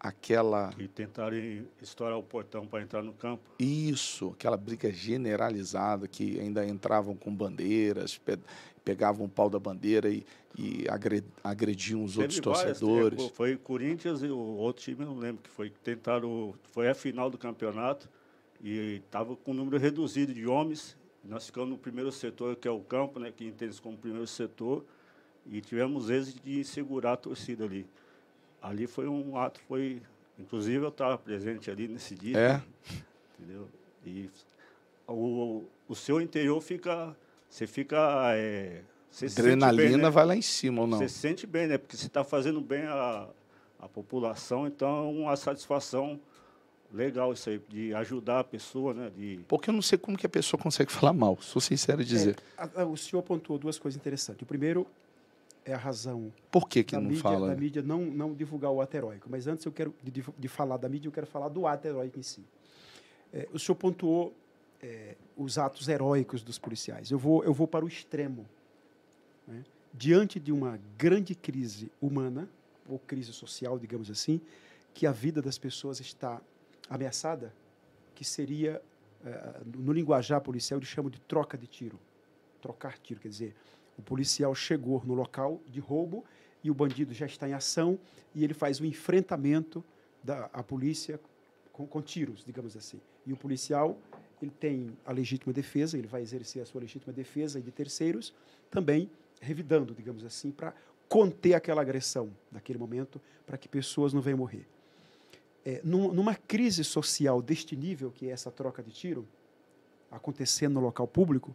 aquela. 0.00 0.70
E 0.78 0.86
tentaram 0.86 1.36
estourar 1.82 2.18
o 2.18 2.22
portão 2.22 2.66
para 2.66 2.82
entrar 2.82 3.02
no 3.02 3.12
campo. 3.12 3.42
Isso, 3.58 4.28
aquela 4.28 4.56
briga 4.56 4.92
generalizada 4.92 6.06
que 6.06 6.38
ainda 6.38 6.66
entravam 6.66 7.14
com 7.14 7.34
bandeiras, 7.34 8.16
pe 8.18 8.38
pegavam 8.84 9.26
o 9.26 9.28
pau 9.28 9.50
da 9.50 9.58
bandeira 9.58 10.08
e, 10.08 10.24
e 10.56 10.86
agrediam 11.44 12.02
os 12.04 12.12
Teve 12.12 12.36
outros 12.36 12.56
várias, 12.56 12.80
torcedores. 12.80 13.22
É, 13.22 13.28
foi 13.28 13.54
Corinthians 13.58 14.22
e 14.22 14.28
o 14.28 14.38
outro 14.38 14.82
time, 14.82 15.04
não 15.04 15.18
lembro 15.18 15.42
que 15.42 15.50
foi. 15.50 15.70
Tentaram. 15.84 16.54
Foi 16.72 16.88
a 16.88 16.94
final 16.94 17.28
do 17.28 17.36
campeonato 17.36 18.08
e 18.62 19.02
estava 19.04 19.36
com 19.36 19.50
um 19.50 19.54
número 19.54 19.76
reduzido 19.76 20.32
de 20.32 20.46
homens. 20.46 20.96
Nós 21.22 21.44
ficamos 21.46 21.68
no 21.68 21.76
primeiro 21.76 22.10
setor, 22.10 22.56
que 22.56 22.66
é 22.66 22.70
o 22.70 22.80
campo, 22.80 23.20
né, 23.20 23.30
que 23.30 23.44
entende 23.44 23.78
como 23.82 23.98
primeiro 23.98 24.26
setor, 24.26 24.82
e 25.44 25.60
tivemos 25.60 26.08
êxito 26.08 26.40
de 26.42 26.64
segurar 26.64 27.12
a 27.12 27.16
torcida 27.16 27.64
ali 27.64 27.84
ali 28.62 28.86
foi 28.86 29.08
um 29.08 29.36
ato, 29.36 29.60
foi. 29.68 30.02
Inclusive 30.38 30.84
eu 30.84 30.88
estava 30.88 31.18
presente 31.18 31.70
ali 31.70 31.88
nesse 31.88 32.14
dia. 32.14 32.38
É. 32.38 32.62
Entendeu? 33.38 33.68
E 34.04 34.30
o, 35.06 35.64
o 35.88 35.94
seu 35.94 36.20
interior 36.20 36.60
fica. 36.60 37.16
Você 37.48 37.66
fica. 37.66 37.96
É, 38.34 38.82
você 39.10 39.26
Adrenalina 39.26 39.90
bem, 39.90 39.96
né? 39.96 40.10
vai 40.10 40.26
lá 40.26 40.36
em 40.36 40.42
cima 40.42 40.82
ou 40.82 40.86
não? 40.86 40.98
Você 40.98 41.08
se 41.08 41.18
sente 41.18 41.46
bem, 41.46 41.66
né? 41.66 41.78
Porque 41.78 41.96
você 41.96 42.06
está 42.06 42.22
fazendo 42.22 42.60
bem 42.60 42.84
a, 42.84 43.26
a 43.80 43.88
população, 43.88 44.66
então 44.66 44.88
é 44.88 45.02
uma 45.22 45.36
satisfação 45.36 46.20
legal 46.92 47.32
isso 47.32 47.50
aí, 47.50 47.60
de 47.68 47.94
ajudar 47.94 48.40
a 48.40 48.44
pessoa, 48.44 48.94
né? 48.94 49.10
De... 49.16 49.40
Porque 49.48 49.70
eu 49.70 49.74
não 49.74 49.82
sei 49.82 49.98
como 49.98 50.16
que 50.16 50.26
a 50.26 50.28
pessoa 50.28 50.60
consegue 50.60 50.90
falar 50.92 51.12
mal, 51.12 51.38
sou 51.40 51.60
sincero 51.60 52.02
em 52.02 52.04
dizer. 52.04 52.36
É, 52.56 52.62
a, 52.62 52.82
a, 52.82 52.84
o 52.86 52.96
senhor 52.96 53.20
apontou 53.20 53.58
duas 53.58 53.78
coisas 53.78 53.98
interessantes. 53.98 54.42
O 54.42 54.46
primeiro, 54.46 54.86
é 55.68 55.74
a 55.74 55.76
razão. 55.76 56.32
Por 56.50 56.68
que, 56.68 56.82
que 56.82 56.96
não 56.96 57.02
mídia, 57.02 57.22
fala? 57.22 57.48
Da 57.48 57.56
mídia 57.56 57.82
não, 57.82 58.00
não 58.00 58.34
divulgar 58.34 58.70
o 58.70 58.80
ato 58.80 58.96
heróico. 58.96 59.28
Mas 59.30 59.46
antes 59.46 59.64
eu 59.66 59.72
quero 59.72 59.94
de, 60.02 60.24
de 60.36 60.48
falar 60.48 60.78
da 60.78 60.88
mídia, 60.88 61.08
eu 61.08 61.12
quero 61.12 61.26
falar 61.26 61.48
do 61.48 61.66
ato 61.66 61.86
heróico 61.86 62.18
em 62.18 62.22
si. 62.22 62.44
É, 63.32 63.46
o 63.52 63.58
senhor 63.58 63.76
pontuou 63.76 64.34
é, 64.82 65.14
os 65.36 65.58
atos 65.58 65.86
heróicos 65.88 66.42
dos 66.42 66.58
policiais. 66.58 67.10
Eu 67.10 67.18
vou, 67.18 67.44
eu 67.44 67.52
vou 67.52 67.68
para 67.68 67.84
o 67.84 67.88
extremo. 67.88 68.48
Né? 69.46 69.62
Diante 69.92 70.40
de 70.40 70.52
uma 70.52 70.78
grande 70.96 71.34
crise 71.34 71.92
humana, 72.00 72.48
ou 72.88 72.98
crise 72.98 73.32
social, 73.32 73.78
digamos 73.78 74.10
assim, 74.10 74.40
que 74.94 75.06
a 75.06 75.12
vida 75.12 75.42
das 75.42 75.58
pessoas 75.58 76.00
está 76.00 76.40
ameaçada, 76.88 77.52
que 78.14 78.24
seria, 78.24 78.80
uh, 79.22 79.78
no 79.78 79.92
linguajar 79.92 80.40
policial, 80.40 80.78
eles 80.78 80.88
chamam 80.88 81.10
de 81.10 81.20
troca 81.20 81.58
de 81.58 81.66
tiro. 81.66 81.98
Trocar 82.62 82.98
tiro, 82.98 83.20
quer 83.20 83.28
dizer, 83.28 83.54
o 83.98 84.02
policial 84.02 84.54
chegou 84.54 85.02
no 85.04 85.14
local 85.14 85.60
de 85.66 85.80
roubo 85.80 86.24
e 86.62 86.70
o 86.70 86.74
bandido 86.74 87.12
já 87.12 87.26
está 87.26 87.48
em 87.48 87.52
ação 87.52 87.98
e 88.34 88.44
ele 88.44 88.54
faz 88.54 88.80
o 88.80 88.86
enfrentamento 88.86 89.84
da 90.22 90.48
a 90.52 90.62
polícia 90.62 91.20
com, 91.72 91.86
com 91.86 92.00
tiros, 92.00 92.44
digamos 92.44 92.76
assim. 92.76 93.00
E 93.26 93.32
o 93.32 93.36
policial 93.36 93.98
ele 94.40 94.52
tem 94.52 94.96
a 95.04 95.12
legítima 95.12 95.52
defesa, 95.52 95.98
ele 95.98 96.06
vai 96.06 96.22
exercer 96.22 96.62
a 96.62 96.66
sua 96.66 96.80
legítima 96.80 97.12
defesa 97.12 97.58
e 97.58 97.62
de 97.62 97.72
terceiros, 97.72 98.32
também 98.70 99.10
revidando, 99.40 99.94
digamos 99.94 100.24
assim, 100.24 100.50
para 100.50 100.72
conter 101.08 101.54
aquela 101.54 101.82
agressão 101.82 102.30
naquele 102.52 102.78
momento, 102.78 103.20
para 103.46 103.58
que 103.58 103.68
pessoas 103.68 104.12
não 104.12 104.20
venham 104.20 104.38
morrer. 104.38 104.66
É, 105.64 105.80
numa 105.82 106.34
crise 106.34 106.84
social 106.84 107.42
deste 107.42 107.76
nível, 107.76 108.10
que 108.10 108.28
é 108.28 108.30
essa 108.30 108.50
troca 108.50 108.82
de 108.82 108.90
tiro, 108.90 109.26
acontecendo 110.10 110.74
no 110.74 110.80
local 110.80 111.06
público, 111.06 111.54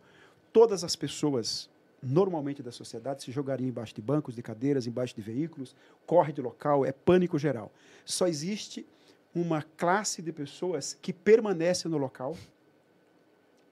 todas 0.52 0.84
as 0.84 0.96
pessoas 0.96 1.70
normalmente 2.04 2.62
da 2.62 2.72
sociedade 2.72 3.24
se 3.24 3.32
jogariam 3.32 3.70
embaixo 3.70 3.96
de 3.96 4.02
bancos, 4.02 4.36
de 4.36 4.44
cadeiras, 4.44 4.86
embaixo 4.86 5.16
de 5.16 5.22
veículos, 5.22 5.76
corre 6.06 6.34
de 6.34 6.42
local, 6.42 6.86
é 6.86 6.92
pânico 6.92 7.40
geral. 7.40 7.72
Só 8.04 8.28
existe 8.28 8.86
uma 9.34 9.62
classe 9.62 10.22
de 10.22 10.32
pessoas 10.32 10.98
que 11.02 11.14
permanece 11.14 11.88
no 11.88 11.98
local 11.98 12.38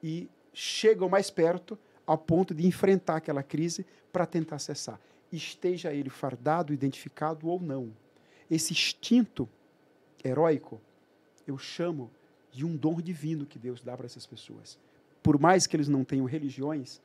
e 0.02 0.30
chegam 0.54 1.10
mais 1.10 1.30
perto 1.30 1.78
ao 2.08 2.18
ponto 2.18 2.54
de 2.54 2.66
enfrentar 2.66 3.18
aquela 3.18 3.44
crise 3.44 3.86
para 4.12 4.26
tentar 4.26 4.60
cessar. 4.60 5.00
Esteja 5.32 5.94
ele 5.94 6.10
fardado, 6.10 6.74
identificado 6.74 7.48
ou 7.48 7.60
não. 7.60 7.92
Esse 8.50 8.74
instinto 8.74 9.48
heróico, 10.24 10.82
eu 11.46 11.58
chamo 11.58 12.10
de 12.52 12.66
um 12.66 12.76
dom 12.76 13.00
divino 13.00 13.46
que 13.46 13.60
Deus 13.60 13.82
dá 13.82 13.96
para 13.96 14.06
essas 14.06 14.26
pessoas. 14.26 14.78
Por 15.24 15.40
mais 15.40 15.68
que 15.68 15.76
eles 15.76 15.88
não 15.88 16.04
tenham 16.04 16.26
religiões, 16.26 17.00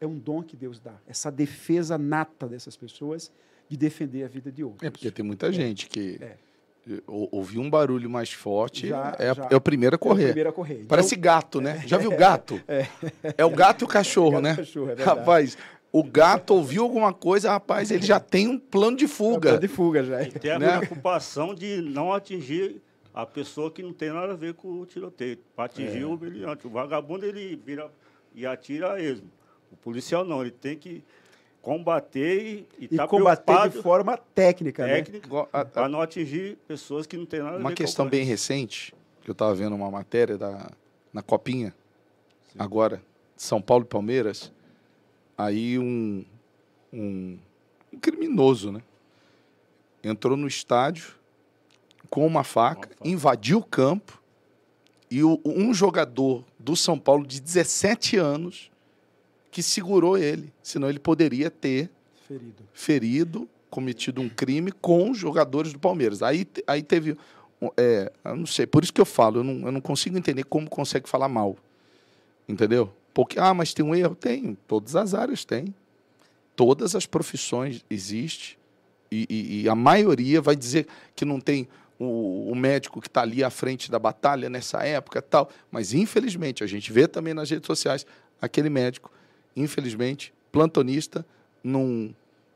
é 0.00 0.06
um 0.06 0.18
dom 0.18 0.42
que 0.42 0.56
Deus 0.56 0.80
dá. 0.80 0.94
Essa 1.06 1.30
defesa 1.30 1.98
nata 1.98 2.48
dessas 2.48 2.76
pessoas 2.76 3.30
de 3.68 3.76
defender 3.76 4.24
a 4.24 4.28
vida 4.28 4.50
de 4.50 4.64
outros. 4.64 4.82
É 4.82 4.90
porque 4.90 5.10
tem 5.10 5.24
muita 5.24 5.48
é. 5.48 5.52
gente 5.52 5.86
que 5.88 6.18
é. 6.20 6.36
ouvir 7.06 7.58
um 7.58 7.68
barulho 7.68 8.08
mais 8.08 8.32
forte 8.32 8.88
já, 8.88 9.14
é, 9.18 9.34
já, 9.34 9.48
é, 9.50 9.56
o 9.56 9.60
primeiro 9.60 9.94
a 9.94 9.98
correr. 9.98 10.22
É 10.22 10.24
o 10.24 10.28
primeiro 10.28 10.50
a 10.50 10.52
correr. 10.52 10.74
Então, 10.74 10.86
Parece 10.88 11.14
gato, 11.14 11.60
né? 11.60 11.84
Já 11.86 11.98
viu 11.98 12.10
gato? 12.16 12.60
É, 12.66 12.86
é 13.36 13.44
o 13.44 13.50
gato 13.50 13.82
e 13.82 13.84
o 13.84 13.88
cachorro, 13.88 14.40
né? 14.40 14.56
Cachorro, 14.56 14.90
é 14.90 14.94
rapaz, 15.04 15.56
o 15.92 16.02
gato 16.02 16.54
ouviu 16.54 16.82
alguma 16.82 17.12
coisa, 17.12 17.50
rapaz, 17.50 17.90
ele 17.90 18.04
já 18.04 18.18
tem 18.18 18.48
um 18.48 18.58
plano 18.58 18.96
de 18.96 19.06
fuga. 19.06 19.36
Um 19.36 19.40
plano 19.40 19.60
de 19.60 19.68
fuga 19.68 20.02
já. 20.02 20.22
E 20.22 20.30
tem 20.32 20.52
a 20.52 20.58
né? 20.58 20.78
preocupação 20.78 21.54
de 21.54 21.80
não 21.82 22.12
atingir 22.12 22.80
a 23.12 23.26
pessoa 23.26 23.70
que 23.70 23.82
não 23.82 23.92
tem 23.92 24.10
nada 24.10 24.32
a 24.32 24.36
ver 24.36 24.54
com 24.54 24.80
o 24.80 24.86
tiroteio, 24.86 25.38
para 25.54 25.66
atingir 25.66 26.02
é. 26.02 26.06
o 26.06 26.16
brilhante. 26.16 26.66
O 26.66 26.70
vagabundo 26.70 27.26
ele 27.26 27.60
vira 27.64 27.90
e 28.34 28.46
atira 28.46 28.94
a 28.94 29.02
esmo. 29.02 29.28
O 29.72 29.76
policial 29.76 30.24
não, 30.24 30.42
ele 30.42 30.50
tem 30.50 30.76
que 30.76 31.02
combater 31.62 32.66
e, 32.78 32.84
e 32.84 32.96
tá 32.96 33.06
combater 33.06 33.68
de 33.68 33.82
forma 33.82 34.16
técnica, 34.16 34.86
né? 34.86 35.02
técnica 35.02 35.28
né? 35.28 35.64
para 35.64 35.88
não 35.88 36.00
atingir 36.00 36.56
pessoas 36.66 37.06
que 37.06 37.16
não 37.16 37.26
têm 37.26 37.40
nada 37.40 37.54
a 37.54 37.58
ver 37.58 37.64
Uma 37.64 37.72
questão 37.72 38.08
bem 38.08 38.24
recente, 38.24 38.94
que 39.22 39.30
eu 39.30 39.32
estava 39.32 39.54
vendo 39.54 39.74
uma 39.74 39.90
matéria 39.90 40.38
da, 40.38 40.70
na 41.12 41.22
Copinha, 41.22 41.74
Sim. 42.52 42.56
agora, 42.58 43.02
São 43.36 43.60
Paulo 43.60 43.84
e 43.84 43.88
Palmeiras, 43.88 44.50
aí 45.36 45.78
um, 45.78 46.24
um, 46.92 47.38
um, 47.92 47.98
criminoso, 47.98 48.72
né? 48.72 48.82
Entrou 50.02 50.36
no 50.36 50.48
estádio 50.48 51.14
com 52.08 52.26
uma 52.26 52.42
faca, 52.42 52.88
uma 52.88 52.88
faca. 52.88 53.08
invadiu 53.08 53.58
o 53.58 53.64
campo 53.64 54.20
e 55.10 55.22
o, 55.22 55.38
um 55.44 55.74
jogador 55.74 56.42
do 56.58 56.74
São 56.74 56.98
Paulo 56.98 57.26
de 57.26 57.38
17 57.38 58.16
anos 58.16 58.69
que 59.50 59.62
segurou 59.62 60.16
ele, 60.16 60.52
senão 60.62 60.88
ele 60.88 60.98
poderia 60.98 61.50
ter 61.50 61.90
ferido, 62.26 62.64
ferido 62.72 63.48
cometido 63.70 64.20
um 64.20 64.28
crime 64.28 64.72
com 64.72 65.10
os 65.10 65.18
jogadores 65.18 65.72
do 65.72 65.78
Palmeiras. 65.78 66.22
Aí, 66.22 66.46
aí 66.66 66.82
teve, 66.82 67.16
é, 67.76 68.12
eu 68.24 68.36
não 68.36 68.46
sei, 68.46 68.66
por 68.66 68.82
isso 68.82 68.92
que 68.92 69.00
eu 69.00 69.06
falo, 69.06 69.38
eu 69.38 69.44
não, 69.44 69.66
eu 69.66 69.72
não 69.72 69.80
consigo 69.80 70.18
entender 70.18 70.44
como 70.44 70.68
consegue 70.68 71.08
falar 71.08 71.28
mal, 71.28 71.56
entendeu? 72.48 72.92
Porque, 73.14 73.38
ah, 73.38 73.54
mas 73.54 73.74
tem 73.74 73.84
um 73.84 73.94
erro? 73.94 74.14
Tem, 74.14 74.56
todas 74.66 74.96
as 74.96 75.14
áreas 75.14 75.44
tem. 75.44 75.74
Todas 76.54 76.94
as 76.94 77.06
profissões 77.06 77.84
existem. 77.90 78.56
E, 79.10 79.26
e, 79.28 79.62
e 79.62 79.68
a 79.68 79.74
maioria 79.74 80.40
vai 80.40 80.54
dizer 80.54 80.86
que 81.16 81.24
não 81.24 81.40
tem 81.40 81.68
o, 81.98 82.50
o 82.50 82.54
médico 82.54 83.00
que 83.00 83.08
está 83.08 83.22
ali 83.22 83.42
à 83.42 83.50
frente 83.50 83.90
da 83.90 83.98
batalha 83.98 84.48
nessa 84.48 84.84
época 84.84 85.20
tal. 85.20 85.50
Mas, 85.70 85.92
infelizmente, 85.92 86.62
a 86.62 86.66
gente 86.66 86.92
vê 86.92 87.08
também 87.08 87.34
nas 87.34 87.50
redes 87.50 87.66
sociais 87.66 88.06
aquele 88.40 88.70
médico 88.70 89.10
infelizmente, 89.56 90.32
plantonista 90.50 91.24
num, 91.62 92.14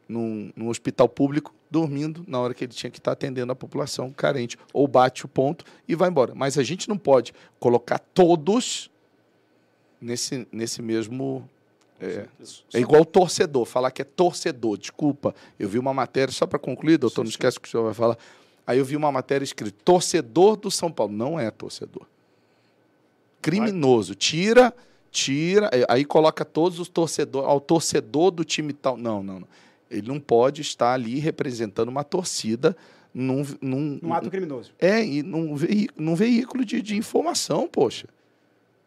num, 0.08 0.52
num, 0.54 0.68
hospital 0.68 1.08
público, 1.08 1.54
dormindo 1.70 2.24
na 2.26 2.38
hora 2.38 2.54
que 2.54 2.64
ele 2.64 2.72
tinha 2.72 2.90
que 2.90 2.98
estar 2.98 3.12
atendendo 3.12 3.52
a 3.52 3.56
população 3.56 4.10
carente. 4.10 4.58
Ou 4.72 4.86
bate 4.86 5.24
o 5.24 5.28
ponto 5.28 5.64
e 5.88 5.94
vai 5.94 6.08
embora. 6.08 6.34
Mas 6.34 6.58
a 6.58 6.62
gente 6.62 6.88
não 6.88 6.98
pode 6.98 7.32
colocar 7.58 7.98
todos 7.98 8.90
nesse, 10.00 10.46
nesse 10.52 10.82
mesmo. 10.82 11.48
É, 12.00 12.26
é 12.74 12.80
igual 12.80 13.04
torcedor, 13.04 13.64
falar 13.64 13.90
que 13.90 14.02
é 14.02 14.04
torcedor, 14.04 14.76
desculpa. 14.76 15.34
Eu 15.58 15.68
vi 15.68 15.78
uma 15.78 15.94
matéria, 15.94 16.32
só 16.32 16.46
para 16.46 16.58
concluir, 16.58 16.98
doutor, 16.98 17.22
sim, 17.22 17.24
não 17.24 17.30
esquece 17.30 17.58
que 17.58 17.68
o 17.68 17.70
senhor 17.70 17.84
vai 17.84 17.94
falar. 17.94 18.18
Aí 18.66 18.78
eu 18.78 18.84
vi 18.84 18.96
uma 18.96 19.12
matéria 19.12 19.44
escrita: 19.44 19.76
torcedor 19.84 20.56
do 20.56 20.70
São 20.70 20.90
Paulo. 20.90 21.12
Não 21.12 21.38
é 21.38 21.50
torcedor. 21.50 22.06
Criminoso. 23.40 24.14
Tira 24.14 24.74
tira, 25.14 25.70
aí 25.88 26.04
coloca 26.04 26.44
todos 26.44 26.80
os 26.80 26.88
torcedores, 26.88 27.48
ao 27.48 27.60
torcedor 27.60 28.32
do 28.32 28.44
time 28.44 28.72
tal. 28.72 28.96
Não, 28.96 29.22
não, 29.22 29.40
não. 29.40 29.48
Ele 29.88 30.08
não 30.08 30.18
pode 30.18 30.60
estar 30.60 30.92
ali 30.92 31.20
representando 31.20 31.88
uma 31.88 32.02
torcida 32.02 32.76
num. 33.14 33.46
num 33.60 34.00
um 34.02 34.12
ato 34.12 34.28
criminoso. 34.28 34.72
É, 34.76 35.04
e 35.04 35.22
num, 35.22 35.54
num 35.96 36.16
veículo 36.16 36.64
de, 36.64 36.82
de 36.82 36.96
informação, 36.96 37.68
poxa. 37.68 38.08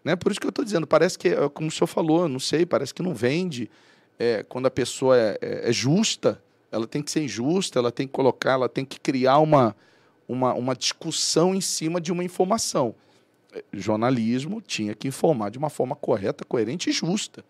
Né? 0.04 0.18
Por 0.18 0.32
isso 0.32 0.40
que 0.40 0.46
eu 0.46 0.50
estou 0.50 0.66
dizendo, 0.66 0.86
parece 0.86 1.18
que, 1.18 1.30
é, 1.30 1.50
como 1.50 1.70
o 1.70 1.72
senhor 1.72 1.88
falou, 1.88 2.28
não 2.28 2.40
sei, 2.40 2.66
parece 2.66 2.94
que 2.94 3.02
não 3.02 3.14
vende. 3.14 3.72
É, 4.20 4.44
quando 4.44 4.66
a 4.66 4.72
pessoa 4.72 5.18
é, 5.18 5.38
é, 5.42 5.70
é, 5.70 5.72
justa, 5.72 6.42
ela 6.70 6.86
tem 6.86 7.02
que 7.02 7.10
ser 7.10 7.24
injusta, 7.24 7.80
ela 7.80 7.92
tem 7.92 8.06
que 8.06 8.12
colocar, 8.12 8.54
ela 8.54 8.68
tem 8.68 8.84
que 8.84 9.00
criar 9.00 9.38
uma, 9.40 9.74
uma, 10.28 10.54
uma 10.54 10.76
discussão 10.76 11.56
em 11.56 11.62
cima 11.62 12.02
de 12.02 12.12
uma 12.12 12.24
informação 12.24 12.94
jornalismo 13.74 14.62
tinha 14.62 14.94
que 14.96 15.08
informar 15.08 15.50
de 15.50 15.58
uma 15.58 15.70
forma 15.70 15.96
correta, 15.96 16.46
coerente 16.46 16.90
e 16.90 16.94
justa. 16.94 17.44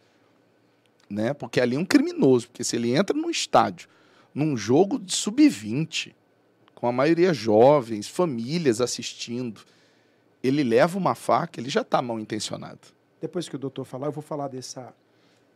Né? 1.10 1.34
Porque 1.34 1.62
ali 1.62 1.76
é 1.76 1.80
um 1.80 1.86
criminoso, 1.86 2.48
porque 2.48 2.63
se 2.63 2.76
ele 2.76 2.96
entra 2.96 3.15
num 3.15 3.30
estádio, 3.30 3.88
num 4.34 4.58
jogo 4.58 5.00
de 5.00 5.15
sub-20, 5.15 6.13
com 6.76 6.88
a 6.88 6.91
maioria 6.91 7.34
jovens, 7.34 8.08
famílias 8.08 8.82
assistindo, 8.82 9.62
ele 10.43 10.63
leva 10.63 10.98
uma 10.98 11.15
faca, 11.15 11.60
ele 11.60 11.70
já 11.70 11.82
está 11.82 12.02
mal 12.02 12.20
intencionado. 12.20 12.80
Depois 13.20 13.50
que 13.50 13.56
o 13.56 13.60
doutor 13.60 13.86
falar, 13.86 14.08
eu 14.08 14.12
vou 14.12 14.22
falar 14.22 14.48
dessa, 14.48 14.93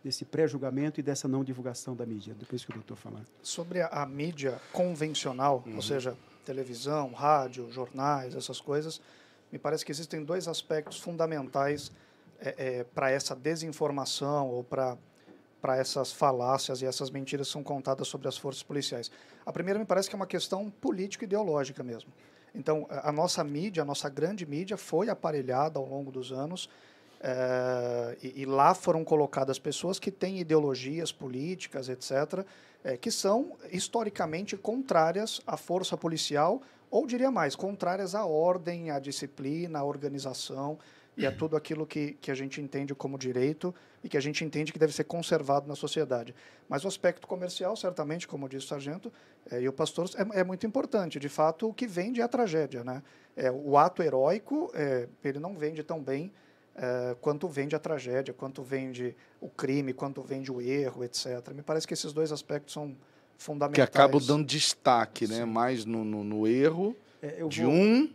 desse 0.03 0.25
pré-julgamento 0.25 0.99
e 0.99 1.03
dessa 1.03 1.27
não 1.27 1.43
divulgação 1.43 1.95
da 1.95 2.05
mídia, 2.05 2.33
depois 2.33 2.65
que 2.65 2.71
o 2.71 2.73
doutor 2.73 2.97
falar. 2.97 3.21
Sobre 3.43 3.81
a, 3.81 3.87
a 3.87 4.05
mídia 4.05 4.59
convencional, 4.71 5.63
uhum. 5.67 5.75
ou 5.75 5.81
seja, 5.81 6.17
televisão, 6.43 7.11
rádio, 7.11 7.71
jornais, 7.71 8.35
essas 8.35 8.59
coisas, 8.59 8.99
me 9.51 9.59
parece 9.59 9.85
que 9.85 9.91
existem 9.91 10.23
dois 10.23 10.47
aspectos 10.47 10.99
fundamentais 10.99 11.91
é, 12.39 12.55
é, 12.57 12.83
para 12.83 13.11
essa 13.11 13.35
desinformação 13.35 14.49
ou 14.49 14.63
para 14.63 14.97
para 15.61 15.77
essas 15.77 16.11
falácias 16.11 16.81
e 16.81 16.87
essas 16.87 17.11
mentiras 17.11 17.45
que 17.45 17.53
são 17.53 17.63
contadas 17.63 18.07
sobre 18.07 18.27
as 18.27 18.35
forças 18.35 18.63
policiais. 18.63 19.11
A 19.45 19.53
primeira 19.53 19.79
me 19.79 19.85
parece 19.85 20.09
que 20.09 20.15
é 20.15 20.17
uma 20.17 20.25
questão 20.25 20.71
político-ideológica 20.71 21.83
mesmo. 21.83 22.11
Então, 22.53 22.87
a 22.89 23.11
nossa 23.11 23.43
mídia, 23.43 23.83
a 23.83 23.85
nossa 23.85 24.09
grande 24.09 24.43
mídia, 24.43 24.75
foi 24.75 25.07
aparelhada 25.07 25.77
ao 25.77 25.85
longo 25.85 26.11
dos 26.11 26.31
anos 26.31 26.67
é, 27.21 28.17
e, 28.23 28.41
e, 28.41 28.45
lá 28.45 28.73
foram 28.73 29.03
colocadas 29.03 29.59
pessoas 29.59 29.99
que 29.99 30.09
têm 30.09 30.39
ideologias 30.39 31.11
políticas, 31.11 31.87
etc., 31.87 32.43
é, 32.83 32.97
que 32.97 33.11
são 33.11 33.55
historicamente 33.71 34.57
contrárias 34.57 35.39
à 35.45 35.55
força 35.55 35.95
policial 35.95 36.63
ou 36.91 37.07
diria 37.07 37.31
mais, 37.31 37.55
contrárias 37.55 38.13
à 38.13 38.25
ordem, 38.25 38.91
à 38.91 38.99
disciplina, 38.99 39.79
à 39.79 39.83
organização 39.83 40.77
e 41.17 41.25
a 41.25 41.31
tudo 41.31 41.55
aquilo 41.55 41.85
que, 41.85 42.13
que 42.13 42.31
a 42.31 42.35
gente 42.35 42.61
entende 42.61 42.93
como 42.93 43.17
direito 43.17 43.73
e 44.03 44.09
que 44.09 44.17
a 44.17 44.21
gente 44.21 44.43
entende 44.43 44.73
que 44.73 44.79
deve 44.79 44.93
ser 44.93 45.05
conservado 45.05 45.67
na 45.67 45.75
sociedade. 45.75 46.33
Mas 46.67 46.83
o 46.83 46.87
aspecto 46.87 47.27
comercial, 47.27 47.75
certamente, 47.75 48.27
como 48.27 48.47
disse 48.49 48.65
o 48.65 48.69
sargento 48.69 49.11
é, 49.49 49.61
e 49.61 49.67
o 49.67 49.73
pastor, 49.73 50.09
é, 50.15 50.39
é, 50.39 50.43
muito 50.43 50.65
importante. 50.65 51.19
De 51.19 51.29
fato, 51.29 51.69
o 51.69 51.73
que 51.73 51.87
vende 51.87 52.21
é 52.21 52.23
a 52.23 52.27
tragédia. 52.27 52.83
Né? 52.83 53.01
É, 53.35 53.51
o 53.51 53.77
ato 53.77 54.01
heróico, 54.01 54.71
é, 54.73 55.07
ele 55.23 55.39
não 55.39 55.55
vende 55.55 55.83
tão 55.83 56.01
bem 56.01 56.31
é, 56.75 57.15
quanto 57.21 57.47
vende 57.47 57.75
a 57.75 57.79
tragédia, 57.79 58.33
quanto 58.33 58.63
vende 58.63 59.15
o 59.39 59.49
crime, 59.49 59.93
quanto 59.93 60.21
vende 60.21 60.51
o 60.51 60.61
erro, 60.61 61.03
etc. 61.03 61.51
Me 61.53 61.61
parece 61.61 61.87
que 61.87 61.93
esses 61.93 62.13
dois 62.13 62.31
aspectos 62.31 62.73
são 62.73 62.95
fundamentais. 63.41 63.89
Que 63.89 63.97
acabam 63.97 64.21
dando 64.21 64.45
destaque, 64.45 65.27
né? 65.27 65.43
Mais 65.45 65.83
no, 65.85 66.05
no, 66.05 66.23
no 66.23 66.47
erro 66.47 66.95
é, 67.21 67.45
de 67.47 67.63
vou... 67.63 67.73
um, 67.73 68.09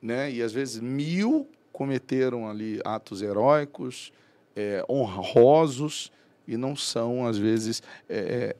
né? 0.00 0.30
E 0.30 0.42
às 0.42 0.52
vezes 0.52 0.80
mil 0.80 1.48
cometeram 1.72 2.48
ali 2.48 2.80
atos 2.84 3.22
heróicos, 3.22 4.12
é, 4.54 4.84
honrosos, 4.88 6.12
e 6.46 6.56
não 6.56 6.76
são, 6.76 7.24
às 7.26 7.38
vezes, 7.38 7.82
é, 8.08 8.56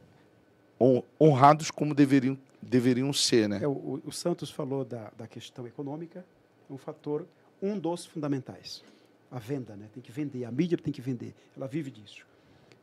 honrados 1.20 1.70
como 1.70 1.94
deveriam, 1.94 2.38
deveriam 2.60 3.12
ser. 3.12 3.48
Né? 3.48 3.60
É, 3.62 3.68
o, 3.68 4.00
o, 4.04 4.12
Santos 4.12 4.50
falou 4.50 4.84
da, 4.84 5.10
da 5.16 5.26
questão 5.26 5.66
econômica, 5.66 6.24
um 6.70 6.78
fator, 6.78 7.26
um 7.60 7.78
dos 7.78 8.06
fundamentais. 8.06 8.82
A 9.30 9.38
venda, 9.38 9.74
né? 9.74 9.88
tem 9.92 10.02
que 10.02 10.12
vender, 10.12 10.44
a 10.44 10.50
mídia 10.50 10.78
tem 10.78 10.92
que 10.92 11.00
vender, 11.00 11.34
ela 11.56 11.66
vive 11.66 11.90
disso. 11.90 12.24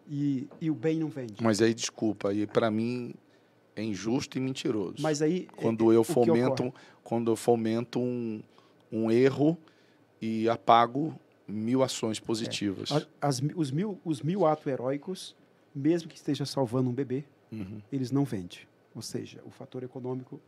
E, 0.09 0.47
e 0.59 0.71
o 0.71 0.75
bem 0.75 0.99
não 0.99 1.07
vende. 1.07 1.35
Mas 1.41 1.61
aí, 1.61 1.73
desculpa, 1.73 2.33
e 2.33 2.47
para 2.47 2.71
mim 2.71 3.13
é 3.75 3.83
injusto 3.83 4.37
e 4.37 4.41
mentiroso. 4.41 4.95
Mas 4.99 5.21
aí 5.21 5.47
quando 5.55 5.91
é, 5.91 5.95
eu 5.95 6.03
fomento, 6.03 6.73
quando 7.03 7.31
eu 7.31 7.35
fomento 7.35 7.99
um, 7.99 8.41
um 8.91 9.11
erro 9.11 9.57
e 10.21 10.49
apago 10.49 11.15
mil 11.47 11.83
ações 11.83 12.19
positivas. 12.19 12.91
É. 12.91 13.05
As, 13.21 13.41
os, 13.55 13.71
mil, 13.71 13.99
os 14.03 14.21
mil 14.21 14.45
atos 14.45 14.67
heróicos, 14.67 15.35
mesmo 15.73 16.09
que 16.09 16.15
esteja 16.15 16.45
salvando 16.45 16.89
um 16.89 16.93
bebê, 16.93 17.23
uhum. 17.51 17.81
eles 17.91 18.11
não 18.11 18.23
vendem. 18.23 18.59
Ou 18.95 19.01
seja, 19.01 19.39
o 19.45 19.51
fator 19.51 19.83
econômico 19.83 20.39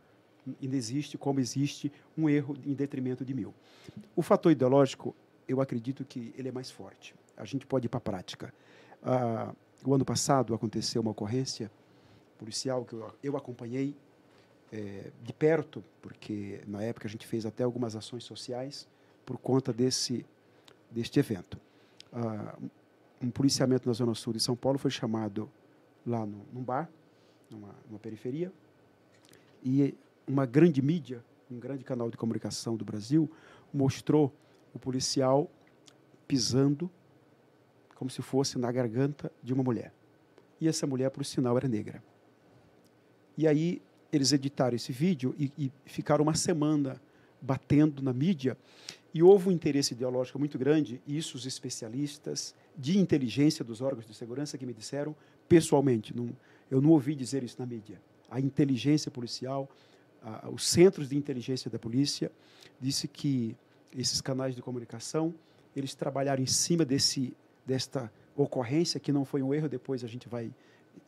ainda 0.60 0.76
existe, 0.76 1.16
como 1.16 1.40
existe 1.40 1.92
um 2.18 2.28
erro 2.28 2.56
em 2.66 2.74
detrimento 2.74 3.24
de 3.24 3.32
mil. 3.32 3.54
O 4.14 4.22
fator 4.22 4.50
ideológico, 4.50 5.14
eu 5.48 5.60
acredito 5.60 6.04
que 6.04 6.32
ele 6.36 6.48
é 6.48 6.52
mais 6.52 6.70
forte. 6.70 7.14
A 7.36 7.44
gente 7.44 7.66
pode 7.66 7.86
ir 7.86 7.88
para 7.88 7.98
a 7.98 8.00
prática. 8.00 8.52
Ah, 9.02 9.52
o 9.84 9.94
ano 9.94 10.04
passado 10.04 10.54
aconteceu 10.54 11.02
uma 11.02 11.10
ocorrência 11.10 11.70
policial 12.38 12.84
que 12.84 12.92
eu, 12.92 13.12
eu 13.22 13.36
acompanhei 13.36 13.96
é, 14.72 15.10
de 15.22 15.32
perto, 15.32 15.82
porque 16.00 16.60
na 16.66 16.82
época 16.82 17.06
a 17.06 17.10
gente 17.10 17.26
fez 17.26 17.44
até 17.44 17.64
algumas 17.64 17.94
ações 17.96 18.24
sociais 18.24 18.88
por 19.26 19.38
conta 19.38 19.72
desse 19.72 20.24
deste 20.90 21.18
evento. 21.18 21.58
Ah, 22.12 22.56
um 23.22 23.30
policiamento 23.30 23.88
na 23.88 23.92
Zona 23.92 24.14
Sul 24.14 24.32
de 24.32 24.40
São 24.40 24.54
Paulo 24.54 24.78
foi 24.78 24.90
chamado 24.90 25.48
lá 26.06 26.26
no, 26.26 26.44
num 26.52 26.62
bar, 26.62 26.88
numa, 27.50 27.74
numa 27.88 27.98
periferia, 27.98 28.52
e 29.64 29.94
uma 30.26 30.44
grande 30.44 30.82
mídia, 30.82 31.24
um 31.50 31.58
grande 31.58 31.84
canal 31.84 32.10
de 32.10 32.16
comunicação 32.16 32.76
do 32.76 32.84
Brasil, 32.84 33.30
mostrou 33.72 34.32
o 34.74 34.78
policial 34.78 35.50
pisando 36.26 36.90
como 38.02 38.10
se 38.10 38.20
fosse 38.20 38.58
na 38.58 38.72
garganta 38.72 39.30
de 39.44 39.54
uma 39.54 39.62
mulher. 39.62 39.92
E 40.60 40.66
essa 40.66 40.88
mulher, 40.88 41.08
por 41.08 41.24
sinal, 41.24 41.56
era 41.56 41.68
negra. 41.68 42.02
E 43.38 43.46
aí 43.46 43.80
eles 44.12 44.32
editaram 44.32 44.74
esse 44.74 44.90
vídeo 44.90 45.32
e, 45.38 45.52
e 45.56 45.72
ficaram 45.84 46.24
uma 46.24 46.34
semana 46.34 47.00
batendo 47.40 48.02
na 48.02 48.12
mídia 48.12 48.58
e 49.14 49.22
houve 49.22 49.48
um 49.48 49.52
interesse 49.52 49.94
ideológico 49.94 50.36
muito 50.36 50.58
grande, 50.58 51.00
isso 51.06 51.36
os 51.36 51.46
especialistas 51.46 52.56
de 52.76 52.98
inteligência 52.98 53.64
dos 53.64 53.80
órgãos 53.80 54.04
de 54.04 54.14
segurança 54.14 54.58
que 54.58 54.66
me 54.66 54.74
disseram 54.74 55.14
pessoalmente, 55.48 56.12
não, 56.12 56.28
eu 56.68 56.80
não 56.80 56.90
ouvi 56.90 57.14
dizer 57.14 57.44
isso 57.44 57.54
na 57.60 57.66
mídia. 57.66 58.02
A 58.28 58.40
inteligência 58.40 59.12
policial, 59.12 59.68
a, 60.20 60.50
os 60.50 60.66
centros 60.66 61.08
de 61.08 61.16
inteligência 61.16 61.70
da 61.70 61.78
polícia, 61.78 62.32
disse 62.80 63.06
que 63.06 63.54
esses 63.96 64.20
canais 64.20 64.56
de 64.56 64.60
comunicação, 64.60 65.32
eles 65.76 65.94
trabalharam 65.94 66.42
em 66.42 66.46
cima 66.46 66.84
desse, 66.84 67.32
desta 67.66 68.10
ocorrência, 68.36 68.98
que 68.98 69.12
não 69.12 69.24
foi 69.24 69.42
um 69.42 69.52
erro, 69.52 69.68
depois 69.68 70.04
a 70.04 70.08
gente 70.08 70.28
vai 70.28 70.50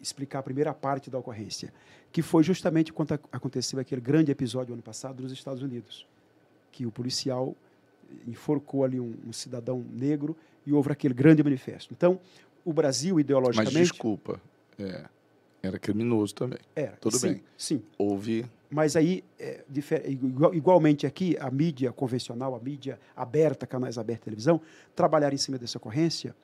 explicar 0.00 0.40
a 0.40 0.42
primeira 0.42 0.72
parte 0.74 1.10
da 1.10 1.18
ocorrência, 1.18 1.72
que 2.12 2.22
foi 2.22 2.42
justamente 2.42 2.92
quando 2.92 3.12
aconteceu 3.32 3.78
aquele 3.78 4.00
grande 4.00 4.30
episódio 4.30 4.72
ano 4.72 4.82
passado 4.82 5.22
nos 5.22 5.32
Estados 5.32 5.62
Unidos, 5.62 6.06
que 6.70 6.86
o 6.86 6.90
policial 6.90 7.54
enforcou 8.26 8.84
ali 8.84 9.00
um, 9.00 9.14
um, 9.26 9.32
cidadão 9.32 9.84
negro 9.92 10.36
e 10.66 10.72
houve 10.72 10.92
aquele 10.92 11.14
grande 11.14 11.42
manifesto. 11.42 11.92
Então, 11.92 12.20
o 12.64 12.72
Brasil, 12.72 13.18
ideologicamente... 13.18 13.74
Mas 13.74 13.88
desculpa, 13.88 14.40
é, 14.78 15.04
era 15.66 15.78
criminoso 15.78 16.34
também. 16.34 16.58
Era. 16.74 16.96
Tudo 16.96 17.18
sim, 17.18 17.28
bem. 17.28 17.42
Sim. 17.56 17.82
Houve... 17.98 18.46
Mas 18.70 18.96
aí, 18.96 19.22
é, 19.38 19.64
igualmente 20.52 21.06
aqui, 21.06 21.36
a 21.38 21.50
mídia 21.50 21.92
convencional, 21.92 22.54
a 22.54 22.58
mídia 22.58 22.98
aberta, 23.14 23.66
canais 23.66 23.98
abertos 23.98 24.24
televisão, 24.24 24.60
trabalharam 24.96 25.34
em 25.34 25.38
cima 25.38 25.56
dessa 25.56 25.78
ocorrência 25.78 26.34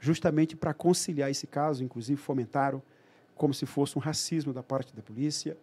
justamente 0.00 0.56
para 0.56 0.74
conciliar 0.74 1.30
esse 1.30 1.46
caso, 1.46 1.82
inclusive 1.82 2.20
fomentaram 2.20 2.82
como 3.34 3.54
se 3.54 3.66
fosse 3.66 3.96
um 3.96 4.00
racismo 4.00 4.52
da 4.52 4.62
parte 4.62 4.94
da 4.94 5.02
polícia, 5.02 5.56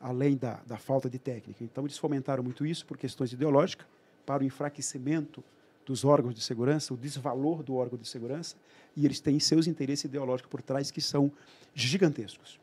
além 0.00 0.36
da, 0.36 0.60
da 0.66 0.76
falta 0.76 1.08
de 1.08 1.18
técnica. 1.18 1.64
Então, 1.64 1.84
eles 1.84 1.96
fomentaram 1.96 2.42
muito 2.42 2.66
isso 2.66 2.84
por 2.84 2.98
questões 2.98 3.32
ideológicas, 3.32 3.86
para 4.26 4.42
o 4.42 4.46
enfraquecimento 4.46 5.42
dos 5.84 6.04
órgãos 6.04 6.34
de 6.34 6.40
segurança, 6.40 6.94
o 6.94 6.96
desvalor 6.96 7.62
do 7.62 7.74
órgão 7.74 7.98
de 7.98 8.08
segurança, 8.08 8.56
e 8.96 9.04
eles 9.04 9.20
têm 9.20 9.38
seus 9.38 9.66
interesses 9.66 10.04
ideológicos 10.04 10.50
por 10.50 10.62
trás 10.62 10.90
que 10.90 11.00
são 11.00 11.30
gigantescos. 11.74 12.58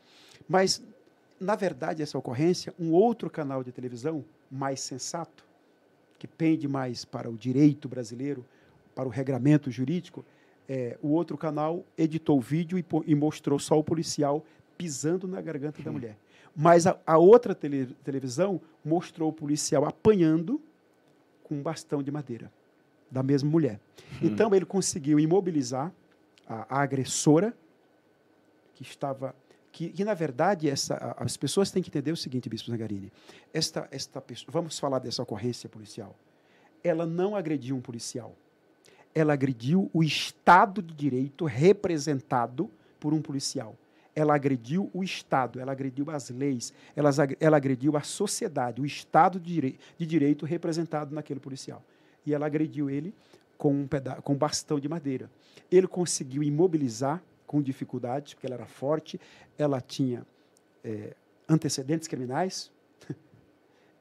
Mas, 0.48 0.82
na 1.40 1.56
verdade, 1.56 2.02
essa 2.02 2.18
ocorrência, 2.18 2.74
um 2.80 2.92
outro 2.92 3.30
canal 3.30 3.64
de 3.64 3.72
televisão 3.72 4.24
mais 4.50 4.80
sensato, 4.82 5.46
que 6.18 6.28
pende 6.28 6.68
mais 6.68 7.06
para 7.06 7.30
o 7.30 7.38
direito 7.38 7.88
brasileiro, 7.88 8.46
para 8.96 9.08
o 9.08 9.12
regramento 9.12 9.72
jurídico, 9.72 10.26
é, 10.68 10.98
o 11.02 11.10
outro 11.10 11.38
canal 11.38 11.84
editou 11.98 12.38
o 12.38 12.42
vídeo 12.42 12.78
e, 12.78 12.86
e, 13.06 13.16
mostrou 13.16 13.60
só 13.60 13.78
o 13.78 13.84
policial 13.84 14.46
pisando 14.78 15.28
na 15.28 15.42
garganta 15.42 15.82
da 15.82 15.92
mulher. 15.92 16.18
Mas 16.56 16.86
a, 16.86 16.98
a 17.06 17.18
outra 17.18 17.54
tele, 17.54 17.88
televisão 18.04 18.62
mostrou 18.84 19.30
o 19.30 19.34
policial 19.34 19.86
apanhando 19.86 20.62
com 21.44 21.56
um 21.56 21.62
bastão 21.62 22.02
de 22.02 22.12
madeira 22.12 22.52
da 23.12 23.22
mesma 23.22 23.50
mulher. 23.50 23.80
Hum. 24.14 24.28
Então 24.28 24.56
ele 24.56 24.66
conseguiu 24.66 25.20
imobilizar 25.20 25.92
a, 26.48 26.78
a 26.78 26.82
agressora 26.82 27.54
que 28.74 28.84
estava 28.84 29.36
que, 29.72 29.90
que, 29.90 30.04
na 30.04 30.14
verdade 30.14 30.70
essa, 30.70 31.16
as 31.18 31.38
pessoas 31.38 31.72
têm 31.72 31.82
que 31.82 31.90
entender 31.90 32.12
o 32.12 32.18
seguinte, 32.18 32.50
Bispo 32.50 32.70
Zangarini. 32.70 33.12
Esta, 33.54 33.88
esta 33.92 34.24
vamos 34.48 34.78
falar 34.78 35.00
dessa 35.00 35.22
ocorrência 35.22 35.70
policial. 35.70 36.16
Ela 36.84 37.06
não 37.06 37.36
agrediu 37.36 37.76
um 37.76 37.82
policial. 37.82 38.36
Ela 39.14 39.34
agrediu 39.34 39.90
o 39.94 40.04
Estado 40.04 40.82
de 40.82 40.94
Direito 40.94 41.46
representado 41.46 42.70
por 43.00 43.14
um 43.14 43.22
policial. 43.22 43.78
Ela 44.14 44.36
agrediu 44.36 44.90
o 44.94 45.04
Estado, 45.04 45.60
ela 45.60 45.72
agrediu 45.72 46.10
as 46.10 46.30
leis, 46.30 46.74
ela, 46.96 47.10
ela 47.40 47.56
agrediu 47.56 47.96
a 47.96 48.02
sociedade, 48.02 48.82
o 48.82 48.86
Estado 48.86 49.40
de, 49.40 49.54
direi 49.54 49.80
de 49.98 50.06
Direito 50.06 50.46
representado 50.46 51.16
naquele 51.16 51.40
policial. 51.40 51.82
E 52.26 52.34
ela 52.34 52.46
agrediu 52.46 52.90
ele 52.90 53.14
com 53.58 53.74
um, 53.74 53.88
com 54.24 54.34
um 54.34 54.38
bastão 54.38 54.80
de 54.80 54.90
madeira. 54.90 55.30
Ele 55.72 55.88
conseguiu 55.88 56.44
imobilizar 56.44 57.22
com 57.46 57.62
dificuldade, 57.62 58.36
porque 58.36 58.48
ela 58.48 58.56
era 58.56 58.66
forte, 58.66 59.20
ela 59.58 59.82
tinha 59.82 60.26
é, 60.84 61.16
antecedentes 61.48 62.08
criminais. 62.08 62.72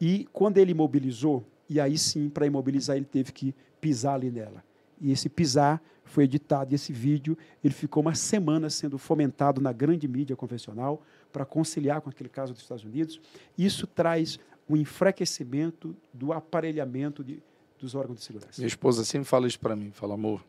e 0.00 0.26
quando 0.32 0.58
ele 0.58 0.70
imobilizou, 0.72 1.44
e 1.68 1.80
aí 1.80 1.98
sim, 1.98 2.28
para 2.28 2.46
imobilizar, 2.46 2.96
ele 2.96 3.04
teve 3.04 3.32
que 3.32 3.54
pisar 3.80 4.14
ali 4.14 4.30
nela. 4.30 4.64
E 5.00 5.12
esse 5.12 5.28
pisar 5.28 5.82
foi 6.04 6.24
editado, 6.24 6.72
e 6.72 6.74
esse 6.74 6.92
vídeo 6.92 7.36
ele 7.62 7.72
ficou 7.72 8.02
uma 8.02 8.14
semana 8.14 8.68
sendo 8.68 8.98
fomentado 8.98 9.60
na 9.60 9.72
grande 9.72 10.06
mídia 10.08 10.34
convencional 10.36 11.02
para 11.32 11.44
conciliar 11.44 12.00
com 12.00 12.10
aquele 12.10 12.28
caso 12.28 12.52
dos 12.52 12.62
Estados 12.62 12.84
Unidos. 12.84 13.20
Isso 13.56 13.86
traz 13.86 14.38
um 14.68 14.76
enfraquecimento 14.76 15.96
do 16.12 16.32
aparelhamento 16.32 17.24
de, 17.24 17.42
dos 17.80 17.94
órgãos 17.94 18.18
de 18.18 18.24
segurança. 18.24 18.60
Minha 18.60 18.68
esposa 18.68 19.04
sempre 19.04 19.28
fala 19.28 19.46
isso 19.46 19.58
para 19.58 19.74
mim, 19.74 19.90
fala, 19.90 20.14
amor, 20.14 20.44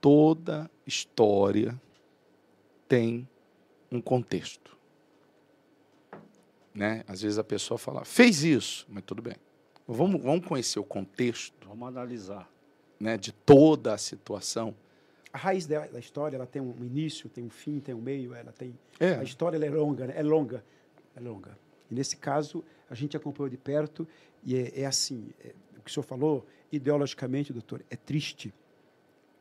toda 0.00 0.70
história 0.86 1.80
tem 2.88 3.28
um 3.90 4.00
contexto. 4.00 4.76
Né? 6.74 7.04
Às 7.06 7.22
vezes 7.22 7.38
a 7.38 7.44
pessoa 7.44 7.76
fala, 7.76 8.04
fez 8.04 8.44
isso, 8.44 8.86
mas 8.88 9.04
tudo 9.04 9.20
bem. 9.20 9.34
Vamos, 9.86 10.22
vamos 10.22 10.46
conhecer 10.46 10.78
o 10.78 10.84
contexto. 10.84 11.66
Vamos 11.66 11.88
analisar 11.88 12.48
né, 13.00 13.16
de 13.16 13.32
toda 13.32 13.94
a 13.94 13.98
situação. 13.98 14.74
A 15.32 15.38
raiz 15.38 15.66
da, 15.66 15.86
da, 15.86 15.98
história 15.98 16.36
ela 16.36 16.46
tem 16.46 16.60
um 16.60 16.84
início, 16.84 17.28
tem 17.28 17.44
um 17.44 17.50
fim, 17.50 17.80
tem 17.80 17.94
um 17.94 18.00
meio, 18.00 18.34
ela 18.34 18.52
tem 18.52 18.78
é. 18.98 19.14
a 19.14 19.22
história 19.22 19.56
é 19.56 19.70
longa, 19.70 20.06
né? 20.06 20.14
é 20.16 20.22
longa, 20.22 20.64
é 21.14 21.20
longa. 21.20 21.58
E 21.90 21.94
nesse 21.94 22.16
caso 22.16 22.64
a 22.88 22.94
gente 22.94 23.16
acompanhou 23.16 23.48
de 23.48 23.56
perto 23.56 24.06
e 24.44 24.56
é, 24.56 24.80
é 24.80 24.86
assim, 24.86 25.30
é, 25.44 25.54
que 25.88 25.92
o 25.92 25.94
senhor 25.94 26.04
falou 26.04 26.46
ideologicamente, 26.70 27.52
doutor, 27.52 27.82
é 27.90 27.96
triste 27.96 28.52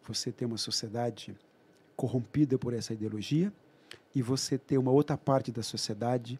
você 0.01 0.31
ter 0.31 0.45
uma 0.45 0.57
sociedade 0.57 1.36
corrompida 1.95 2.57
por 2.57 2.73
essa 2.73 2.93
ideologia 2.93 3.51
e 4.15 4.21
você 4.21 4.57
ter 4.57 4.77
uma 4.77 4.91
outra 4.91 5.17
parte 5.17 5.51
da 5.51 5.62
sociedade 5.62 6.39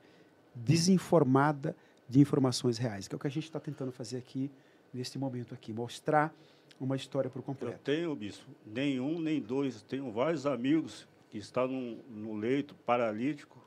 desinformada 0.56 1.76
de 2.08 2.22
informações 2.22 2.78
reais, 2.78 3.08
que 3.08 3.14
é 3.14 3.18
o 3.18 3.20
que 3.20 3.28
a 3.28 3.32
gente 3.32 3.44
está 3.44 3.60
tentando 3.60 3.92
fazer 3.92 4.18
aqui 4.18 4.50
neste 4.94 5.20
momento 5.20 5.54
aqui, 5.54 5.74
mostrar 5.74 6.34
uma 6.80 6.96
história 6.96 7.30
por 7.30 7.42
completo. 7.42 7.76
Eu 7.76 7.80
tenho, 7.80 8.16
bispo, 8.16 8.50
nenhum 8.66 9.20
nem 9.20 9.42
dois. 9.42 9.82
Tenho 9.82 10.10
vários 10.12 10.46
amigos 10.46 11.06
que 11.30 11.38
estão 11.38 11.68
no, 11.68 11.98
no 12.04 12.36
leito 12.36 12.74
paralítico, 12.86 13.62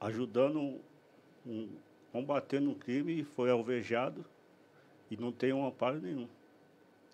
ajudando, 0.00 0.80
um, 1.46 1.68
combatendo 2.10 2.70
um 2.70 2.74
crime, 2.74 3.22
foi 3.22 3.50
alvejado 3.50 4.24
E 5.14 5.16
não 5.16 5.30
tem 5.30 5.52
um 5.52 5.64
amparo 5.64 6.00
nenhum. 6.00 6.26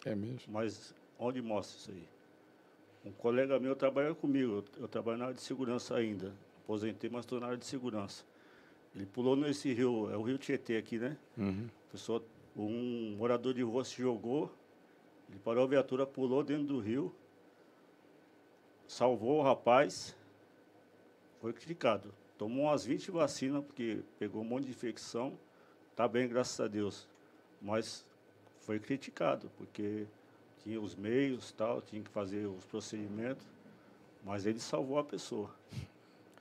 É 0.07 0.15
mesmo? 0.15 0.41
Mas 0.49 0.95
onde 1.19 1.43
mostra 1.43 1.77
isso 1.79 1.91
aí? 1.91 2.09
Um 3.05 3.13
colega 3.13 3.61
meu 3.61 3.77
trabalha 3.77 4.15
comigo, 4.15 4.53
eu, 4.53 4.83
eu 4.83 4.89
trabalho 4.89 5.19
na 5.19 5.25
área 5.27 5.37
de 5.37 5.43
segurança 5.43 5.97
ainda. 5.97 6.33
Aposentei, 6.65 7.11
mas 7.11 7.27
estou 7.27 7.39
na 7.39 7.49
área 7.49 7.59
de 7.59 7.67
segurança. 7.67 8.25
Ele 8.97 9.05
pulou 9.05 9.37
nesse 9.37 9.71
rio, 9.75 10.11
é 10.11 10.17
o 10.17 10.23
rio 10.23 10.39
Tietê 10.39 10.79
aqui, 10.79 10.99
né? 10.99 11.15
Uhum. 11.37 11.69
Pessoa, 11.93 12.25
um 12.57 13.17
morador 13.19 13.53
de 13.53 13.63
rua 13.63 13.85
se 13.85 14.01
jogou, 14.01 14.51
ele 15.29 15.39
parou 15.39 15.65
a 15.65 15.67
viatura, 15.67 16.07
pulou 16.07 16.43
dentro 16.43 16.65
do 16.65 16.81
rio, 16.81 17.15
salvou 18.89 19.41
o 19.41 19.43
rapaz, 19.43 20.17
foi 21.39 21.53
criticado. 21.53 22.15
Tomou 22.39 22.65
umas 22.65 22.83
20 22.87 23.11
vacinas, 23.11 23.63
porque 23.63 24.01
pegou 24.19 24.41
um 24.41 24.45
monte 24.47 24.65
de 24.65 24.71
infecção, 24.71 25.39
está 25.91 26.09
bem, 26.09 26.27
graças 26.27 26.59
a 26.59 26.67
Deus. 26.67 27.10
Mas 27.61 28.05
foi 28.61 28.79
criticado, 28.79 29.51
porque 29.57 30.07
tinha 30.63 30.81
os 30.81 30.95
meios, 30.95 31.53
tal, 31.53 31.81
tinha 31.83 32.03
que 32.03 32.11
fazer 32.11 32.47
os 32.47 32.65
procedimentos, 32.65 33.47
mas 34.25 34.47
ele 34.47 34.61
salvou 34.61 34.99
a 34.99 35.05
pessoa. 35.05 35.51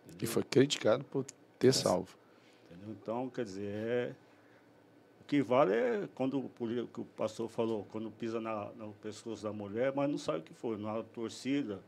Entendeu? 0.07 0.23
E 0.23 0.27
foi 0.27 0.43
criticado 0.43 1.03
por 1.05 1.25
ter 1.57 1.73
salvo. 1.73 2.17
Entendeu? 2.65 2.95
Então, 3.01 3.29
quer 3.29 3.45
dizer, 3.45 3.67
é, 3.67 4.15
o 5.21 5.23
que 5.25 5.41
vale 5.41 5.73
é 5.73 6.09
quando 6.13 6.39
o, 6.39 6.87
que 6.87 7.01
o 7.01 7.05
pastor 7.05 7.49
falou, 7.49 7.85
quando 7.91 8.11
pisa 8.11 8.39
na, 8.39 8.65
no 8.75 8.93
pescoço 8.93 9.43
da 9.43 9.53
mulher, 9.53 9.93
mas 9.95 10.09
não 10.09 10.17
sabe 10.17 10.39
o 10.39 10.43
que 10.43 10.53
foi, 10.53 10.77
na 10.77 11.03
torcida, 11.03 11.81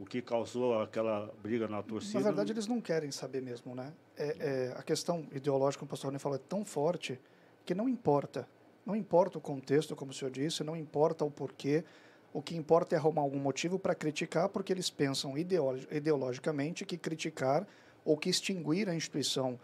o 0.00 0.06
que 0.06 0.22
causou 0.22 0.80
aquela 0.80 1.32
briga 1.42 1.68
na 1.68 1.82
torcida. 1.82 2.20
Na 2.20 2.24
verdade, 2.24 2.52
eles 2.52 2.66
não 2.66 2.80
querem 2.80 3.10
saber 3.10 3.42
mesmo, 3.42 3.74
né? 3.74 3.92
É, 4.16 4.36
é, 4.38 4.74
a 4.76 4.82
questão 4.82 5.26
ideológica, 5.32 5.80
como 5.80 5.88
o 5.88 5.90
pastor 5.90 6.08
Rony 6.08 6.18
falou, 6.18 6.36
é 6.36 6.42
tão 6.48 6.64
forte 6.64 7.20
que 7.64 7.74
não 7.74 7.88
importa. 7.88 8.48
Não 8.84 8.96
importa 8.96 9.38
o 9.38 9.40
contexto, 9.40 9.94
como 9.94 10.10
o 10.10 10.14
senhor 10.14 10.30
disse, 10.30 10.64
não 10.64 10.76
importa 10.76 11.24
o 11.24 11.30
porquê. 11.30 11.84
O 12.32 12.42
que 12.42 12.56
importa 12.56 12.94
é 12.94 12.98
arrumar 12.98 13.22
algum 13.22 13.38
motivo 13.38 13.78
para 13.78 13.94
criticar, 13.94 14.48
porque 14.48 14.72
eles 14.72 14.90
pensam 14.90 15.34
ideologicamente 15.36 16.84
que 16.84 16.96
criticar 16.96 17.66
ou 18.04 18.16
que 18.16 18.28
extinguir 18.28 18.88
a 18.88 18.94
instituição 18.94 19.60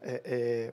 é, 0.00 0.72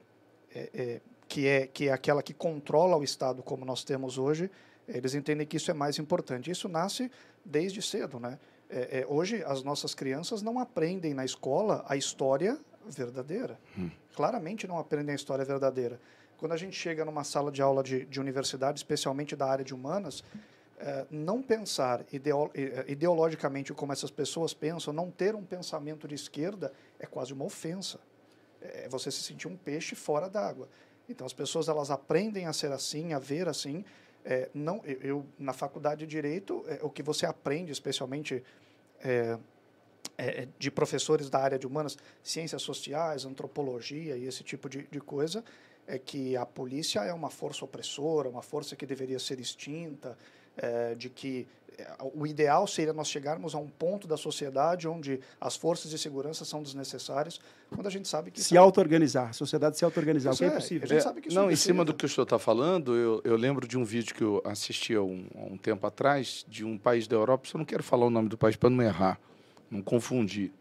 é, 0.52 0.58
é, 0.58 0.70
é, 0.72 1.00
que, 1.28 1.46
é, 1.46 1.66
que 1.66 1.88
é 1.88 1.92
aquela 1.92 2.22
que 2.22 2.32
controla 2.32 2.96
o 2.96 3.04
Estado 3.04 3.42
como 3.42 3.64
nós 3.64 3.84
temos 3.84 4.16
hoje, 4.16 4.50
eles 4.88 5.14
entendem 5.14 5.46
que 5.46 5.56
isso 5.56 5.70
é 5.70 5.74
mais 5.74 5.98
importante. 5.98 6.50
Isso 6.50 6.68
nasce 6.68 7.10
desde 7.44 7.80
cedo, 7.82 8.18
né? 8.18 8.38
É, 8.68 9.00
é, 9.00 9.06
hoje 9.08 9.42
as 9.44 9.62
nossas 9.62 9.94
crianças 9.94 10.42
não 10.42 10.58
aprendem 10.58 11.12
na 11.12 11.24
escola 11.24 11.84
a 11.88 11.96
história 11.96 12.58
verdadeira. 12.86 13.58
Hum. 13.76 13.90
Claramente 14.14 14.66
não 14.66 14.78
aprendem 14.78 15.12
a 15.12 15.16
história 15.16 15.44
verdadeira. 15.44 16.00
Quando 16.40 16.52
a 16.52 16.56
gente 16.56 16.74
chega 16.74 17.04
numa 17.04 17.22
sala 17.22 17.52
de 17.52 17.60
aula 17.60 17.82
de, 17.82 18.06
de 18.06 18.18
universidade, 18.18 18.78
especialmente 18.78 19.36
da 19.36 19.46
área 19.46 19.62
de 19.62 19.74
humanas, 19.74 20.24
é, 20.78 21.04
não 21.10 21.42
pensar 21.42 22.02
ideo, 22.10 22.50
ideologicamente 22.88 23.74
como 23.74 23.92
essas 23.92 24.10
pessoas 24.10 24.54
pensam, 24.54 24.90
não 24.90 25.10
ter 25.10 25.34
um 25.34 25.44
pensamento 25.44 26.08
de 26.08 26.14
esquerda, 26.14 26.72
é 26.98 27.04
quase 27.04 27.34
uma 27.34 27.44
ofensa. 27.44 28.00
É 28.62 28.88
você 28.88 29.10
se 29.10 29.22
sentir 29.22 29.48
um 29.48 29.56
peixe 29.56 29.94
fora 29.94 30.30
d'água. 30.30 30.66
Então 31.10 31.26
as 31.26 31.34
pessoas 31.34 31.68
elas 31.68 31.90
aprendem 31.90 32.46
a 32.46 32.54
ser 32.54 32.72
assim, 32.72 33.12
a 33.12 33.18
ver 33.18 33.46
assim, 33.46 33.84
é, 34.24 34.48
não, 34.54 34.80
eu, 34.84 35.26
na 35.38 35.52
faculdade 35.52 36.06
de 36.06 36.10
Direito, 36.10 36.64
é, 36.68 36.78
o 36.80 36.88
que 36.88 37.02
você 37.02 37.26
aprende, 37.26 37.70
especialmente 37.70 38.42
é, 39.04 39.38
é, 40.16 40.48
de 40.58 40.70
professores 40.70 41.28
da 41.28 41.38
área 41.38 41.58
de 41.58 41.66
humanas, 41.66 41.98
ciências 42.22 42.62
sociais, 42.62 43.26
antropologia 43.26 44.16
e 44.16 44.24
esse 44.24 44.42
tipo 44.42 44.70
de, 44.70 44.84
de 44.84 45.00
coisa, 45.00 45.44
é 45.86 45.98
que 45.98 46.36
a 46.36 46.46
polícia 46.46 47.00
é 47.00 47.12
uma 47.12 47.30
força 47.30 47.64
opressora, 47.64 48.28
uma 48.28 48.42
força 48.42 48.76
que 48.76 48.86
deveria 48.86 49.18
ser 49.18 49.40
extinta, 49.40 50.16
é, 50.56 50.94
de 50.94 51.08
que 51.08 51.46
é, 51.78 51.86
o 52.14 52.26
ideal 52.26 52.66
seria 52.66 52.92
nós 52.92 53.08
chegarmos 53.08 53.54
a 53.54 53.58
um 53.58 53.68
ponto 53.68 54.06
da 54.06 54.16
sociedade 54.16 54.86
onde 54.86 55.20
as 55.40 55.56
forças 55.56 55.90
de 55.90 55.98
segurança 55.98 56.44
são 56.44 56.62
desnecessárias, 56.62 57.40
quando 57.70 57.86
a 57.86 57.90
gente 57.90 58.06
sabe 58.08 58.30
que... 58.30 58.42
Se 58.42 58.56
auto-organizar, 58.56 59.30
a 59.30 59.32
sociedade 59.32 59.78
se 59.78 59.84
auto-organizar, 59.84 60.34
o 60.34 60.36
que 60.36 60.44
é, 60.44 60.48
é 60.48 60.50
possível. 60.50 60.84
A 60.84 60.88
gente 60.88 61.02
sabe 61.02 61.20
que 61.20 61.28
isso 61.28 61.36
não, 61.36 61.50
em 61.50 61.56
cima 61.56 61.84
do 61.84 61.94
que 61.94 62.04
o 62.04 62.08
senhor 62.08 62.24
está 62.24 62.38
falando, 62.38 62.94
eu, 62.94 63.20
eu 63.24 63.36
lembro 63.36 63.66
de 63.66 63.78
um 63.78 63.84
vídeo 63.84 64.14
que 64.14 64.22
eu 64.22 64.42
assisti 64.44 64.94
há 64.94 65.02
um, 65.02 65.26
há 65.34 65.44
um 65.44 65.56
tempo 65.56 65.86
atrás, 65.86 66.44
de 66.48 66.64
um 66.64 66.76
país 66.76 67.06
da 67.06 67.16
Europa, 67.16 67.48
só 67.48 67.56
não 67.56 67.64
quero 67.64 67.82
falar 67.82 68.06
o 68.06 68.10
nome 68.10 68.28
do 68.28 68.36
país 68.36 68.56
para 68.56 68.70
não 68.70 68.82
errar, 68.82 69.18
não 69.70 69.80
confundir, 69.80 70.52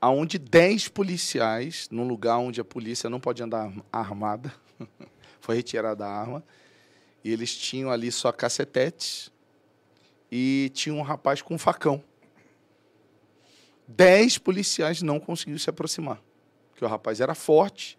aonde 0.00 0.38
10 0.38 0.88
policiais, 0.88 1.88
num 1.90 2.06
lugar 2.06 2.38
onde 2.38 2.60
a 2.60 2.64
polícia 2.64 3.10
não 3.10 3.20
pode 3.20 3.42
andar 3.42 3.72
armada, 3.92 4.52
foi 5.40 5.56
retirada 5.56 6.06
a 6.06 6.10
arma, 6.10 6.42
e 7.22 7.30
eles 7.30 7.54
tinham 7.54 7.90
ali 7.90 8.10
só 8.10 8.32
cacetetes 8.32 9.30
e 10.32 10.70
tinha 10.72 10.94
um 10.94 11.02
rapaz 11.02 11.42
com 11.42 11.54
um 11.54 11.58
facão. 11.58 12.02
Dez 13.86 14.38
policiais 14.38 15.02
não 15.02 15.20
conseguiram 15.20 15.58
se 15.58 15.68
aproximar, 15.68 16.22
porque 16.70 16.84
o 16.84 16.88
rapaz 16.88 17.20
era 17.20 17.34
forte 17.34 17.98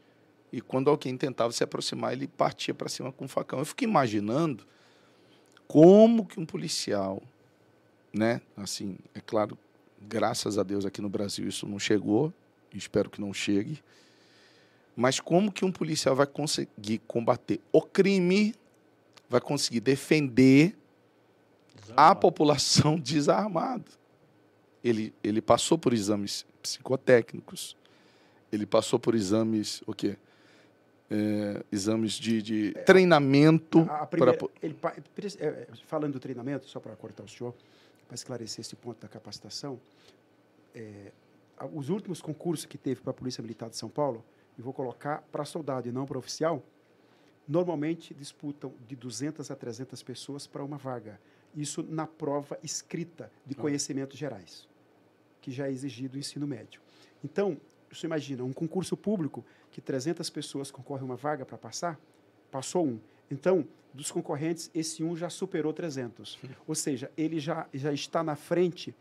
e 0.51 0.59
quando 0.59 0.89
alguém 0.89 1.15
tentava 1.15 1.51
se 1.53 1.63
aproximar, 1.63 2.13
ele 2.13 2.27
partia 2.27 2.73
para 2.73 2.89
cima 2.89 3.11
com 3.11 3.25
um 3.25 3.27
facão. 3.27 3.59
Eu 3.59 3.65
fico 3.65 3.83
imaginando 3.83 4.65
como 5.67 6.25
que 6.25 6.39
um 6.39 6.45
policial, 6.45 7.21
né, 8.13 8.41
assim, 8.57 8.97
é 9.13 9.21
claro, 9.21 9.57
graças 10.07 10.57
a 10.57 10.63
Deus 10.63 10.85
aqui 10.85 11.01
no 11.01 11.09
Brasil 11.09 11.47
isso 11.47 11.67
não 11.67 11.79
chegou, 11.79 12.33
espero 12.73 13.09
que 13.09 13.21
não 13.21 13.33
chegue. 13.33 13.81
Mas 14.95 15.19
como 15.19 15.51
que 15.51 15.63
um 15.63 15.71
policial 15.71 16.15
vai 16.15 16.27
conseguir 16.27 16.99
combater 17.07 17.59
o 17.71 17.81
crime, 17.81 18.53
vai 19.29 19.39
conseguir 19.39 19.79
defender 19.79 20.75
desarmado. 21.75 22.11
a 22.11 22.15
população 22.15 22.99
desarmada? 22.99 23.85
Ele, 24.83 25.13
ele 25.23 25.41
passou 25.41 25.77
por 25.77 25.93
exames 25.93 26.45
psicotécnicos, 26.61 27.77
ele 28.51 28.65
passou 28.65 28.99
por 28.99 29.15
exames, 29.15 29.81
o 29.85 29.93
quê? 29.93 30.17
É, 31.09 31.63
exames 31.71 32.13
de, 32.13 32.41
de 32.41 32.73
é, 32.75 32.81
treinamento. 32.83 33.79
A, 33.89 34.01
a 34.01 34.07
primeira, 34.07 34.37
pra... 34.37 34.47
ele, 34.61 34.75
é, 35.39 35.67
falando 35.85 36.13
do 36.13 36.19
treinamento, 36.19 36.67
só 36.67 36.79
para 36.79 36.95
cortar 36.95 37.23
o 37.23 37.27
senhor, 37.27 37.53
para 38.11 38.15
esclarecer 38.15 38.59
esse 38.59 38.75
ponto 38.75 38.99
da 38.99 39.07
capacitação, 39.07 39.79
é, 40.75 41.13
os 41.71 41.87
últimos 41.87 42.21
concursos 42.21 42.65
que 42.65 42.77
teve 42.77 42.99
para 42.99 43.11
a 43.11 43.13
Polícia 43.13 43.41
Militar 43.41 43.69
de 43.69 43.77
São 43.77 43.87
Paulo, 43.87 44.21
e 44.57 44.61
vou 44.61 44.73
colocar 44.73 45.21
para 45.31 45.45
soldado 45.45 45.87
e 45.87 45.93
não 45.93 46.05
para 46.05 46.19
oficial, 46.19 46.61
normalmente 47.47 48.13
disputam 48.13 48.73
de 48.85 48.97
200 48.97 49.49
a 49.49 49.55
300 49.55 50.03
pessoas 50.03 50.45
para 50.45 50.61
uma 50.61 50.77
vaga. 50.77 51.21
Isso 51.55 51.83
na 51.83 52.05
prova 52.05 52.59
escrita 52.61 53.31
de 53.45 53.55
ah. 53.57 53.61
conhecimentos 53.61 54.19
gerais, 54.19 54.67
que 55.39 55.49
já 55.49 55.67
é 55.67 55.71
exigido 55.71 56.15
no 56.15 56.19
ensino 56.19 56.45
médio. 56.45 56.81
Então, 57.23 57.57
você 57.89 58.07
imagina, 58.07 58.43
um 58.43 58.51
concurso 58.51 58.97
público 58.97 59.45
que 59.71 59.79
300 59.79 60.29
pessoas 60.29 60.69
concorrem 60.69 61.03
a 61.03 61.05
uma 61.05 61.15
vaga 61.15 61.45
para 61.45 61.57
passar, 61.57 61.97
passou 62.51 62.85
um. 62.85 62.99
Então, 63.29 63.65
dos 63.93 64.11
concorrentes, 64.11 64.69
esse 64.73 65.03
um 65.03 65.15
já 65.15 65.29
superou 65.29 65.73
300. 65.73 66.39
Ou 66.67 66.75
seja, 66.75 67.11
ele 67.17 67.39
já, 67.39 67.67
já 67.73 67.91
está 67.91 68.23
na 68.23 68.35
frente 68.35 68.95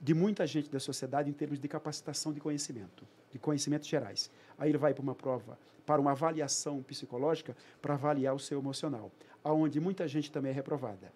de 0.00 0.14
muita 0.14 0.46
gente 0.46 0.68
da 0.68 0.80
sociedade 0.80 1.30
em 1.30 1.32
termos 1.32 1.60
de 1.60 1.68
capacitação 1.68 2.32
de 2.32 2.40
conhecimento, 2.40 3.06
de 3.30 3.38
conhecimentos 3.38 3.88
gerais. 3.88 4.30
Aí 4.58 4.70
ele 4.70 4.78
vai 4.78 4.92
para 4.92 5.02
uma 5.02 5.14
prova, 5.14 5.56
para 5.86 6.00
uma 6.00 6.10
avaliação 6.10 6.82
psicológica, 6.82 7.56
para 7.80 7.94
avaliar 7.94 8.34
o 8.34 8.38
seu 8.38 8.58
emocional, 8.58 9.12
aonde 9.44 9.78
muita 9.78 10.08
gente 10.08 10.30
também 10.32 10.50
é 10.50 10.54
reprovada. 10.54 11.12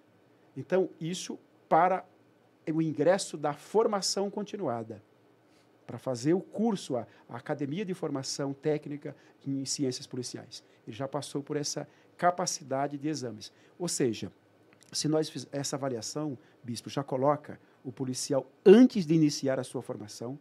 Então, 0.56 0.88
isso 1.00 1.38
para 1.68 2.04
o 2.72 2.80
ingresso 2.80 3.36
da 3.36 3.52
formação 3.52 4.30
continuada, 4.30 5.02
para 5.84 5.98
fazer 5.98 6.34
o 6.34 6.40
curso, 6.40 6.96
a, 6.96 7.06
a 7.28 7.36
academia 7.36 7.84
de 7.84 7.94
formação 7.94 8.52
técnica 8.52 9.14
em 9.44 9.64
ciências 9.64 10.06
policiais. 10.06 10.62
Ele 10.86 10.96
já 10.96 11.06
passou 11.06 11.42
por 11.42 11.56
essa 11.56 11.88
capacidade 12.16 12.98
de 12.98 13.08
exames. 13.08 13.52
Ou 13.78 13.88
seja, 13.88 14.32
se 14.92 15.08
nós 15.08 15.28
fiz, 15.28 15.46
essa 15.52 15.76
avaliação, 15.76 16.38
bispo, 16.62 16.88
já 16.88 17.02
coloca 17.02 17.58
o 17.84 17.92
policial 17.92 18.46
antes 18.64 19.06
de 19.06 19.14
iniciar 19.14 19.58
a 19.58 19.64
sua 19.64 19.82
formação 19.82 20.38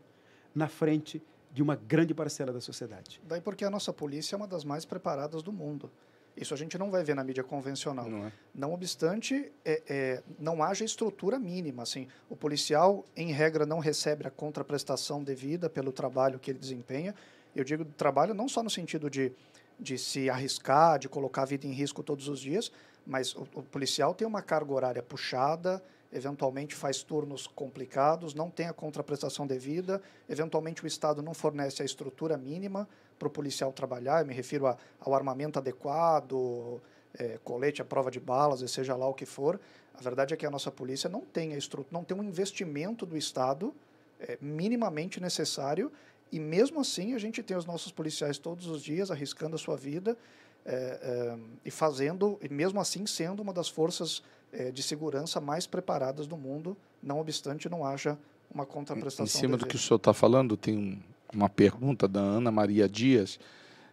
na 0.53 0.67
frente 0.67 1.21
de 1.51 1.61
uma 1.61 1.75
grande 1.75 2.13
parcela 2.13 2.51
da 2.51 2.59
sociedade. 2.59 3.21
Daí 3.27 3.39
porque 3.39 3.63
a 3.63 3.69
nossa 3.69 3.93
polícia 3.93 4.35
é 4.35 4.37
uma 4.37 4.47
das 4.47 4.63
mais 4.63 4.83
preparadas 4.83 5.41
do 5.41 5.51
mundo. 5.51 5.89
Isso 6.35 6.53
a 6.53 6.57
gente 6.57 6.77
não 6.77 6.91
vai 6.91 7.01
ver 7.03 7.15
na 7.15 7.23
mídia 7.23 7.43
convencional. 7.43 8.09
Não, 8.09 8.25
é. 8.25 8.31
não 8.53 8.73
obstante, 8.73 9.51
é, 9.63 9.81
é, 9.87 10.23
não 10.37 10.61
haja 10.61 10.83
estrutura 10.83 11.39
mínima. 11.39 11.83
Assim, 11.83 12.07
o 12.29 12.35
policial, 12.35 13.05
em 13.15 13.31
regra, 13.31 13.65
não 13.65 13.79
recebe 13.79 14.27
a 14.27 14.29
contraprestação 14.29 15.23
devida 15.23 15.69
pelo 15.69 15.93
trabalho 15.93 16.37
que 16.37 16.51
ele 16.51 16.59
desempenha. 16.59 17.15
Eu 17.55 17.63
digo 17.63 17.85
trabalho 17.85 18.33
não 18.33 18.49
só 18.49 18.61
no 18.61 18.69
sentido 18.69 19.09
de 19.09 19.31
de 19.79 19.97
se 19.97 20.29
arriscar, 20.29 20.99
de 20.99 21.09
colocar 21.09 21.43
a 21.43 21.45
vida 21.45 21.67
em 21.67 21.71
risco 21.71 22.01
todos 22.03 22.27
os 22.27 22.39
dias, 22.39 22.71
mas 23.05 23.35
o, 23.35 23.47
o, 23.53 23.63
policial 23.63 24.13
tem 24.13 24.27
uma 24.27 24.41
carga 24.41 24.73
horária 24.73 25.03
puxada, 25.03 25.83
eventualmente 26.11 26.73
faz 26.73 27.03
turnos 27.03 27.45
complicados, 27.45 28.33
não 28.33 28.49
tem 28.49 28.67
a 28.67 28.73
contraprestação 28.73 29.45
devida, 29.45 30.01
eventualmente 30.29 30.83
o 30.83 30.87
Estado 30.87 31.21
não 31.21 31.33
fornece 31.33 31.81
a 31.81 31.85
estrutura 31.85 32.37
mínima 32.37 32.87
para 33.19 33.27
o 33.27 33.31
policial 33.31 33.71
trabalhar, 33.71 34.21
eu 34.21 34.25
me 34.25 34.33
refiro 34.33 34.65
a, 34.67 34.77
ao 34.99 35.13
armamento 35.13 35.59
adequado, 35.59 36.81
é, 37.17 37.39
colete 37.43 37.81
à 37.81 37.85
prova 37.85 38.09
de 38.09 38.19
balas, 38.19 38.61
e 38.61 38.67
seja 38.67 38.95
lá 38.95 39.07
o 39.07 39.13
que 39.13 39.25
for. 39.25 39.59
A 39.93 40.01
verdade 40.01 40.33
é 40.33 40.37
que 40.37 40.45
a 40.45 40.51
nossa 40.51 40.71
polícia 40.71 41.09
não 41.09 41.21
tem 41.21 41.53
a 41.53 41.57
estrutura, 41.57 41.89
não 41.91 42.03
tem 42.03 42.17
um 42.17 42.23
investimento 42.23 43.05
do 43.05 43.17
Estado 43.17 43.73
é, 44.19 44.37
minimamente 44.41 45.21
necessário 45.21 45.91
e 46.31 46.39
mesmo 46.39 46.79
assim 46.79 47.13
a 47.13 47.17
gente 47.17 47.41
tem 47.43 47.55
os 47.55 47.65
nossos 47.65 47.91
policiais 47.91 48.37
todos 48.37 48.67
os 48.67 48.83
dias 48.83 49.11
arriscando 49.11 49.55
a 49.55 49.59
sua 49.59 49.75
vida 49.75 50.17
é, 50.65 50.73
é, 50.73 51.37
e 51.63 51.71
fazendo, 51.71 52.39
e 52.41 52.49
mesmo 52.49 52.79
assim 52.79 53.05
sendo 53.05 53.41
uma 53.41 53.53
das 53.53 53.69
forças 53.69 54.23
é, 54.51 54.71
de 54.71 54.81
segurança 54.81 55.39
mais 55.39 55.67
preparadas 55.67 56.25
do 56.25 56.35
mundo, 56.35 56.75
não 57.01 57.19
obstante 57.19 57.69
não 57.69 57.85
haja 57.85 58.17
uma 58.51 58.65
contraprestação. 58.65 59.25
Em 59.25 59.29
cima 59.29 59.57
do 59.57 59.65
que 59.65 59.75
o 59.75 59.79
senhor 59.79 59.97
está 59.97 60.13
falando, 60.13 60.57
tem 60.57 61.03
uma 61.33 61.49
pergunta 61.49 62.07
da 62.07 62.19
Ana 62.19 62.51
Maria 62.51 62.87
Dias. 62.87 63.39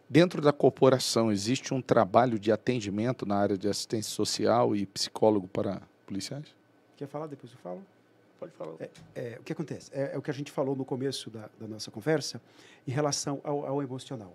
Dentro 0.09 0.41
da 0.41 0.53
corporação, 0.53 1.31
existe 1.31 1.73
um 1.73 1.81
trabalho 1.81 2.37
de 2.37 2.51
atendimento 2.51 3.25
na 3.25 3.35
área 3.35 3.57
de 3.57 3.67
assistência 3.67 4.11
social 4.11 4.75
e 4.75 4.85
psicólogo 4.85 5.47
para 5.47 5.81
policiais? 6.05 6.45
Quer 6.97 7.07
falar? 7.07 7.27
Depois 7.27 7.51
eu 7.51 7.57
falo. 7.59 7.81
Pode 8.43 8.55
falar. 8.55 8.75
É, 8.79 8.89
é, 9.15 9.37
o 9.39 9.43
que 9.43 9.53
acontece? 9.53 9.89
É, 9.93 10.11
é, 10.13 10.17
o 10.17 10.21
que 10.21 10.29
a 10.29 10.33
gente 10.33 10.51
falou 10.51 10.75
no 10.75 10.83
começo 10.83 11.29
da, 11.29 11.49
da 11.57 11.67
nossa 11.67 11.89
conversa 11.89 12.41
em 12.85 12.91
relação 12.91 13.39
ao, 13.43 13.65
ao, 13.65 13.81
emocional. 13.81 14.33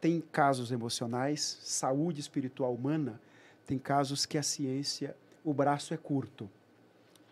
Tem 0.00 0.20
casos 0.20 0.72
emocionais, 0.72 1.58
saúde 1.62 2.20
espiritual 2.20 2.74
humana, 2.74 3.20
tem 3.64 3.78
casos 3.78 4.26
que 4.26 4.36
a 4.36 4.42
ciência, 4.42 5.16
o 5.44 5.54
braço 5.54 5.94
é 5.94 5.96
curto. 5.96 6.50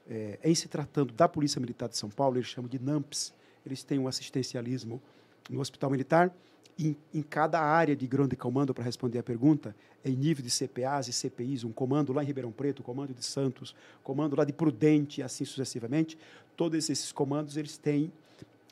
É, 0.08 0.38
em 0.44 0.54
se 0.54 0.68
tratando 0.68 1.12
da 1.12 1.28
Polícia 1.28 1.60
Militar 1.60 1.88
de 1.88 1.96
São 1.96 2.08
Paulo, 2.08 2.36
eles 2.36 2.46
chamam 2.46 2.68
de 2.68 2.78
NAMPS, 2.78 3.34
eles 3.66 3.82
têm 3.82 3.98
um 3.98 4.06
assistencialismo 4.06 5.02
no 5.48 5.60
Hospital 5.60 5.90
Militar, 5.90 6.32
em, 6.78 6.96
em, 7.12 7.22
cada 7.22 7.60
área 7.60 7.94
de 7.94 8.06
grande 8.06 8.36
comando, 8.36 8.72
para 8.72 8.84
responder 8.84 9.18
a 9.18 9.22
pergunta, 9.22 9.74
em 10.04 10.14
nível 10.16 10.42
de 10.42 10.50
CPAs 10.50 11.08
e 11.08 11.12
CPIs, 11.12 11.64
um 11.64 11.72
comando 11.72 12.12
lá 12.12 12.22
em 12.22 12.26
Ribeirão 12.26 12.50
Preto, 12.50 12.82
comando 12.82 13.12
de 13.12 13.24
Santos, 13.24 13.74
comando 14.02 14.34
lá 14.34 14.44
de 14.44 14.52
Prudente, 14.52 15.22
assim 15.22 15.44
sucessivamente, 15.44 16.16
todos 16.56 16.88
esses 16.88 17.12
comandos 17.12 17.56
eles 17.56 17.76
têm 17.76 18.10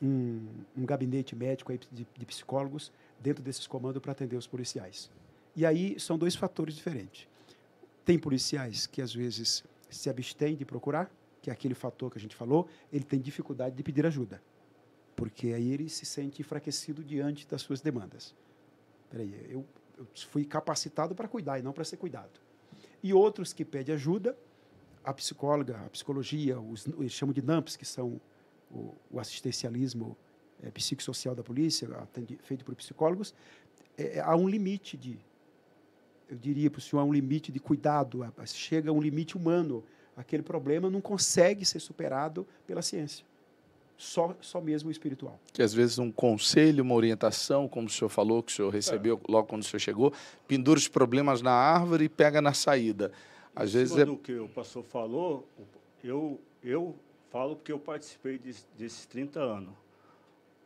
um, 0.01 0.41
um 0.75 0.85
gabinete 0.85 1.35
médico 1.35 1.71
de, 1.91 2.07
de 2.17 2.25
psicólogos 2.25 2.91
dentro 3.19 3.43
desses 3.43 3.67
comandos 3.67 4.01
para 4.01 4.11
atender 4.11 4.37
os 4.37 4.47
policiais. 4.47 5.09
E 5.55 5.65
aí 5.65 5.99
são 5.99 6.17
dois 6.17 6.35
fatores 6.35 6.75
diferentes. 6.75 7.27
Tem 8.05 8.17
policiais 8.17 8.87
que 8.87 9.01
às 9.01 9.13
vezes 9.13 9.63
se 9.89 10.09
abstêm 10.09 10.55
de 10.55 10.65
procurar, 10.65 11.11
que 11.41 11.49
é 11.49 11.53
aquele 11.53 11.75
fator 11.75 12.09
que 12.11 12.17
a 12.17 12.21
gente 12.21 12.35
falou, 12.35 12.67
ele 12.91 13.03
tem 13.03 13.19
dificuldade 13.19 13.75
de 13.75 13.83
pedir 13.83 14.05
ajuda 14.05 14.41
porque 15.19 15.47
aí 15.47 15.73
ele 15.73 15.89
se 15.89 16.05
sente 16.05 16.41
enfraquecido 16.41 17.03
diante 17.03 17.45
das 17.45 17.61
suas 17.61 17.81
demandas. 17.81 18.33
Peraí, 19.09 19.35
eu, 19.49 19.65
eu 19.97 20.07
fui 20.29 20.45
capacitado 20.45 21.13
para 21.13 21.27
cuidar 21.27 21.59
e 21.59 21.61
não 21.61 21.73
para 21.73 21.83
ser 21.83 21.97
cuidado. 21.97 22.39
E 23.03 23.13
outros 23.13 23.51
que 23.51 23.65
pedem 23.65 23.93
ajuda, 23.93 24.37
a 25.03 25.13
psicóloga, 25.13 25.77
a 25.85 25.89
psicologia, 25.89 26.57
os, 26.57 26.87
eles 26.87 27.11
chamam 27.11 27.33
de 27.33 27.41
NAMPs, 27.41 27.75
que 27.75 27.85
são 27.85 28.21
o, 28.71 28.95
o 29.11 29.19
assistencialismo 29.19 30.17
é, 30.63 30.71
psicossocial 30.71 31.35
da 31.35 31.43
polícia, 31.43 31.89
feito 32.43 32.63
por 32.63 32.73
psicólogos, 32.75 33.33
é, 33.97 34.17
é 34.17 34.19
há 34.21 34.37
um 34.37 34.47
limite 34.47 34.95
de, 34.95 35.19
eu 36.29 36.37
diria 36.37 36.71
para 36.71 36.79
o 36.79 36.81
senhor, 36.81 37.01
há 37.01 37.05
um 37.05 37.11
limite 37.11 37.51
de 37.51 37.59
cuidado, 37.59 38.25
chega 38.45 38.89
a 38.89 38.93
um 38.93 39.01
limite 39.01 39.35
humano. 39.35 39.83
Aquele 40.15 40.43
problema 40.43 40.89
não 40.89 41.01
consegue 41.01 41.65
ser 41.65 41.81
superado 41.81 42.47
pela 42.65 42.81
ciência 42.81 43.25
só, 43.99 44.33
só 44.39 44.61
mesmo 44.61 44.87
o 44.87 44.91
espiritual. 44.91 45.37
Que 45.51 45.61
às 45.61 45.73
vezes 45.73 45.99
um 45.99 46.09
conselho, 46.09 46.81
uma 46.85 46.95
orientação, 46.95 47.67
como 47.67 47.87
o 47.87 47.89
senhor 47.89 48.07
falou, 48.07 48.41
que 48.41 48.49
o 48.49 48.55
senhor 48.55 48.69
recebeu 48.69 49.19
é. 49.21 49.31
logo 49.31 49.49
quando 49.49 49.61
o 49.61 49.65
senhor 49.65 49.81
chegou, 49.81 50.13
pendura 50.47 50.79
os 50.79 50.87
problemas 50.87 51.41
na 51.41 51.51
árvore 51.51 52.05
e 52.05 52.09
pega 52.09 52.41
na 52.41 52.53
saída. 52.53 53.11
Às 53.53 53.73
vezes 53.73 53.97
é... 53.97 54.05
do 54.05 54.15
que 54.15 54.33
o 54.33 54.47
pastor 54.47 54.83
falou, 54.85 55.45
eu, 56.01 56.39
eu 56.63 56.95
falo 57.29 57.57
porque 57.57 57.73
eu 57.73 57.79
participei 57.79 58.37
de, 58.37 58.55
desses 58.77 59.05
30 59.05 59.41
anos. 59.41 59.73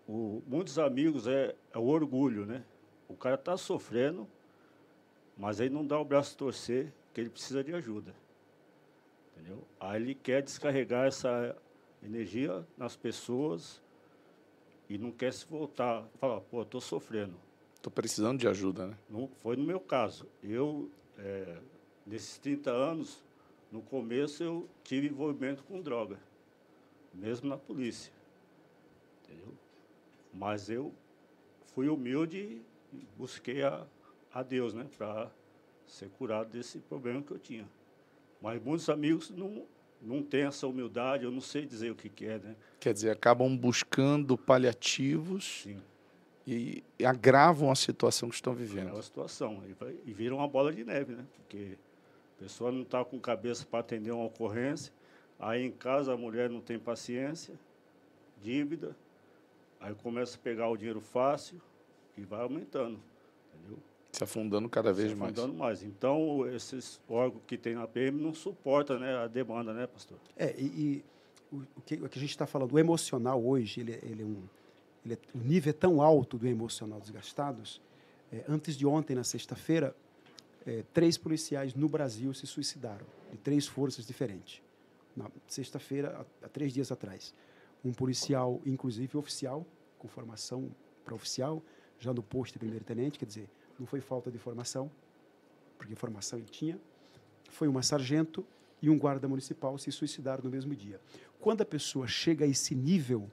O, 0.08 0.44
muitos 0.46 0.78
amigos 0.78 1.26
é, 1.26 1.56
é 1.74 1.78
o 1.80 1.88
orgulho, 1.88 2.46
né? 2.46 2.64
O 3.10 3.16
cara 3.16 3.34
está 3.34 3.58
sofrendo, 3.58 4.28
mas 5.36 5.60
aí 5.60 5.72
não 5.72 5.84
dá 5.84 6.00
o 6.00 6.06
braço 6.06 6.36
a 6.36 6.38
torcer, 6.38 6.94
que 7.12 7.20
ele 7.20 7.32
precisa 7.32 7.64
de 7.64 7.74
ajuda. 7.74 8.14
Entendeu? 9.34 9.64
Aí 9.80 10.00
ele 10.00 10.14
quer 10.14 10.44
descarregar 10.44 11.08
essa 11.08 11.56
energia 12.04 12.66
nas 12.78 12.96
pessoas 12.96 13.82
e 14.90 14.98
não 14.98 15.12
quer 15.12 15.34
se 15.34 15.46
voltar, 15.46 16.04
falar, 16.20 16.42
pô, 16.42 16.62
estou 16.62 16.82
sofrendo. 16.82 17.36
Estou 17.76 17.92
precisando 17.92 18.40
de 18.40 18.48
ajuda, 18.48 18.88
né? 18.88 18.98
Não, 19.10 19.28
foi 19.28 19.56
no 19.56 19.64
meu 19.64 19.80
caso. 19.80 20.28
Eu, 20.42 20.90
é, 21.18 21.58
nesses 22.06 22.38
30 22.38 22.72
anos, 22.72 23.24
no 23.72 23.82
começo 23.82 24.44
eu 24.44 24.70
tive 24.84 25.08
envolvimento 25.08 25.64
com 25.64 25.82
droga, 25.82 26.20
mesmo 27.14 27.50
na 27.50 27.58
polícia. 27.58 28.12
Entendeu? 29.24 29.54
Mas 30.34 30.70
eu 30.70 30.94
fui 31.74 31.90
humilde 31.90 32.62
e 32.94 33.08
busquei 33.18 33.64
a, 33.64 33.86
a 34.34 34.44
Deus, 34.44 34.74
né, 34.74 34.88
para 34.98 35.32
ser 35.86 36.10
curado 36.10 36.50
desse 36.50 36.80
problema 36.80 37.22
que 37.22 37.32
eu 37.32 37.40
tinha. 37.40 37.68
Mas 38.42 38.62
muitos 38.62 38.90
amigos 38.90 39.30
não, 39.30 39.66
não 40.04 40.22
tem 40.22 40.44
essa 40.44 40.68
humildade, 40.68 41.24
eu 41.24 41.32
não 41.32 41.42
sei 41.42 41.66
dizer 41.66 41.92
o 41.92 41.96
que, 41.96 42.10
que 42.10 42.26
é, 42.26 42.38
né? 42.38 42.56
Quer 42.80 42.94
dizer, 42.94 43.12
acabam 43.12 43.56
buscando 43.56 44.38
paliativos 44.38 45.64
Sim. 45.64 45.82
E, 46.46 46.84
agravam 47.06 47.72
a 47.72 47.76
situação 47.76 48.28
que 48.28 48.36
estão 48.36 48.54
vivendo. 48.54 48.82
Agravam 48.82 49.00
a 49.00 49.04
situação 49.04 49.64
e, 49.68 49.74
vai, 49.74 49.96
e 50.06 50.14
viram 50.14 50.38
uma 50.38 50.48
bola 50.48 50.74
de 50.74 50.84
neve, 50.84 51.14
né? 51.14 51.26
Porque 51.38 51.78
a 52.38 52.44
pessoa 52.44 52.72
não 52.72 52.82
está 52.82 53.04
com 53.06 53.18
cabeça 53.20 53.66
para 53.66 53.80
atender 53.80 54.12
uma 54.12 54.26
ocorrência, 54.26 54.92
aí 55.40 55.64
em 55.64 55.72
casa 55.72 56.14
a 56.14 56.18
mulher 56.18 56.50
não 56.50 56.60
tem 56.60 56.78
paciência, 56.78 57.58
dívida, 58.42 58.96
aí 59.80 59.96
começa 59.96 60.36
a 60.36 60.40
pegar 60.40 60.68
o 60.68 60.76
dinheiro 60.76 61.00
fácil 61.00 61.62
e 62.18 62.22
vai 62.22 62.42
aumentando? 62.42 63.00
Se 64.14 64.24
afundando 64.24 64.70
cada 64.70 64.94
vez 64.94 65.10
se 65.10 65.16
mais. 65.16 65.34
afundando 65.34 65.58
mais. 65.58 65.82
Então, 65.82 66.48
esses 66.48 67.02
órgãos 67.10 67.42
que 67.48 67.58
tem 67.58 67.74
na 67.74 67.88
PM 67.88 68.22
não 68.22 68.32
suportam 68.32 69.00
né, 69.00 69.18
a 69.18 69.28
demanda, 69.28 69.74
né, 69.74 69.88
pastor? 69.88 70.20
É, 70.38 70.54
e, 70.56 70.66
e 70.66 71.06
o, 71.52 71.58
o, 71.76 71.82
que, 71.84 71.96
o, 71.96 72.08
que, 72.08 72.20
a 72.20 72.22
gente 72.22 72.30
está 72.30 72.46
falando, 72.46 72.74
o 72.74 72.80
emocional 72.80 73.44
hoje, 73.44 73.82
ele, 73.82 74.00
ele 74.04 74.22
é 74.22 74.26
um, 74.26 74.44
ele 75.04 75.16
é, 75.16 75.18
o 75.34 75.40
nível 75.40 75.72
é 75.72 75.74
tão 75.74 76.00
alto 76.00 76.38
do 76.38 76.48
emocional 76.48 77.00
desgastados. 77.00 77.82
É, 78.32 78.44
antes 78.48 78.78
de 78.78 78.86
ontem, 78.86 79.16
na 79.16 79.24
sexta-feira, 79.24 79.96
é, 80.64 80.84
três 80.94 81.18
policiais 81.18 81.74
no 81.74 81.90
Brasil 81.90 82.36
se 82.36 82.46
suicidaram, 82.46 83.06
de 83.32 83.40
três 83.40 83.66
forças 83.66 84.06
diferentes. 84.06 84.62
Na 85.18 85.28
sexta-feira, 85.48 86.20
há, 86.42 86.46
há 86.46 86.50
três 86.50 86.72
dias 86.72 86.92
atrás. 86.92 87.34
Um 87.84 87.92
policial, 87.92 88.62
inclusive 88.64 89.18
oficial, 89.18 89.66
com 89.98 90.08
formação 90.08 90.70
para 91.04 91.16
oficial, 91.16 91.64
já 92.00 92.14
no 92.14 92.22
posto 92.22 92.54
de 92.54 92.60
primeiro-tenente, 92.60 93.18
quer 93.18 93.26
dizer, 93.26 93.50
não 93.80 93.86
foi 93.86 94.02
falta 94.02 94.30
de 94.32 94.38
formação, 94.38 94.90
porque 95.78 95.96
formação 95.96 96.40
ele 96.40 96.48
tinha. 96.48 96.80
Foi 97.50 97.68
uma 97.68 97.84
sargento 97.84 98.46
e 98.82 98.90
um 98.90 98.98
guarda 98.98 99.28
municipal 99.28 99.78
se 99.78 99.92
suicidaram 99.92 100.44
no 100.44 100.50
mesmo 100.50 100.76
dia. 100.76 101.00
Quando 101.40 101.62
a 101.62 101.66
pessoa 101.66 102.08
chega 102.08 102.46
a 102.46 102.48
esse 102.48 102.74
nível 102.74 103.30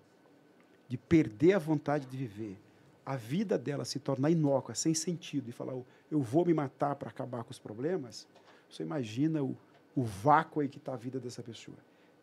de 0.89 0.97
perder 0.97 1.55
a 1.55 1.59
vontade 1.59 2.07
de 2.07 2.17
viver, 2.17 2.59
a 3.05 3.17
vida 3.17 3.57
dela 3.57 3.85
se 3.85 3.99
torna 3.99 4.31
inócua, 4.31 4.75
sem 4.75 4.95
sentido, 4.95 5.49
e 5.49 5.53
falar, 5.53 5.75
eu 6.11 6.21
vou 6.21 6.45
me 6.45 6.53
matar 6.53 6.95
para 6.97 7.09
acabar 7.09 7.45
com 7.45 7.51
os 7.51 7.59
problemas, 7.59 8.27
você 8.69 8.83
imagina 8.83 9.43
o, 9.43 9.57
o 9.95 10.03
vácuo 10.03 10.61
aí 10.61 10.69
que 10.69 10.79
está 10.79 10.95
a 10.95 10.97
vida 10.97 11.19
dessa 11.19 11.43
pessoa. 11.43 11.77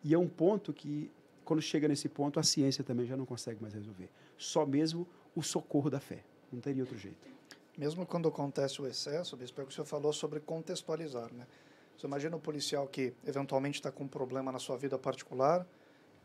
E 0.04 0.14
é 0.14 0.18
um 0.18 0.28
ponto 0.28 0.72
que, 0.72 1.10
quando 1.44 1.60
chega 1.60 1.88
nesse 1.88 2.08
ponto, 2.08 2.38
a 2.38 2.42
ciência 2.42 2.84
também 2.84 3.06
já 3.06 3.16
não 3.16 3.26
consegue 3.26 3.60
mais 3.60 3.74
resolver. 3.74 4.08
Só 4.36 4.64
mesmo 4.64 5.06
o 5.34 5.42
socorro 5.42 5.90
da 5.90 6.00
fé. 6.00 6.22
Não 6.52 6.60
teria 6.60 6.82
outro 6.82 6.96
jeito 6.96 7.37
mesmo 7.78 8.04
quando 8.04 8.28
acontece 8.28 8.82
o 8.82 8.86
excesso, 8.88 9.36
Bispo, 9.36 9.60
é 9.60 9.64
o 9.64 9.66
que 9.68 9.72
o 9.72 9.74
senhor 9.74 9.86
falou 9.86 10.12
sobre 10.12 10.40
contextualizar, 10.40 11.32
né? 11.32 11.46
Você 11.96 12.06
imagina 12.08 12.36
o 12.36 12.40
policial 12.40 12.88
que 12.88 13.14
eventualmente 13.24 13.78
está 13.78 13.92
com 13.92 14.04
um 14.04 14.08
problema 14.08 14.50
na 14.50 14.58
sua 14.58 14.76
vida 14.76 14.98
particular, 14.98 15.64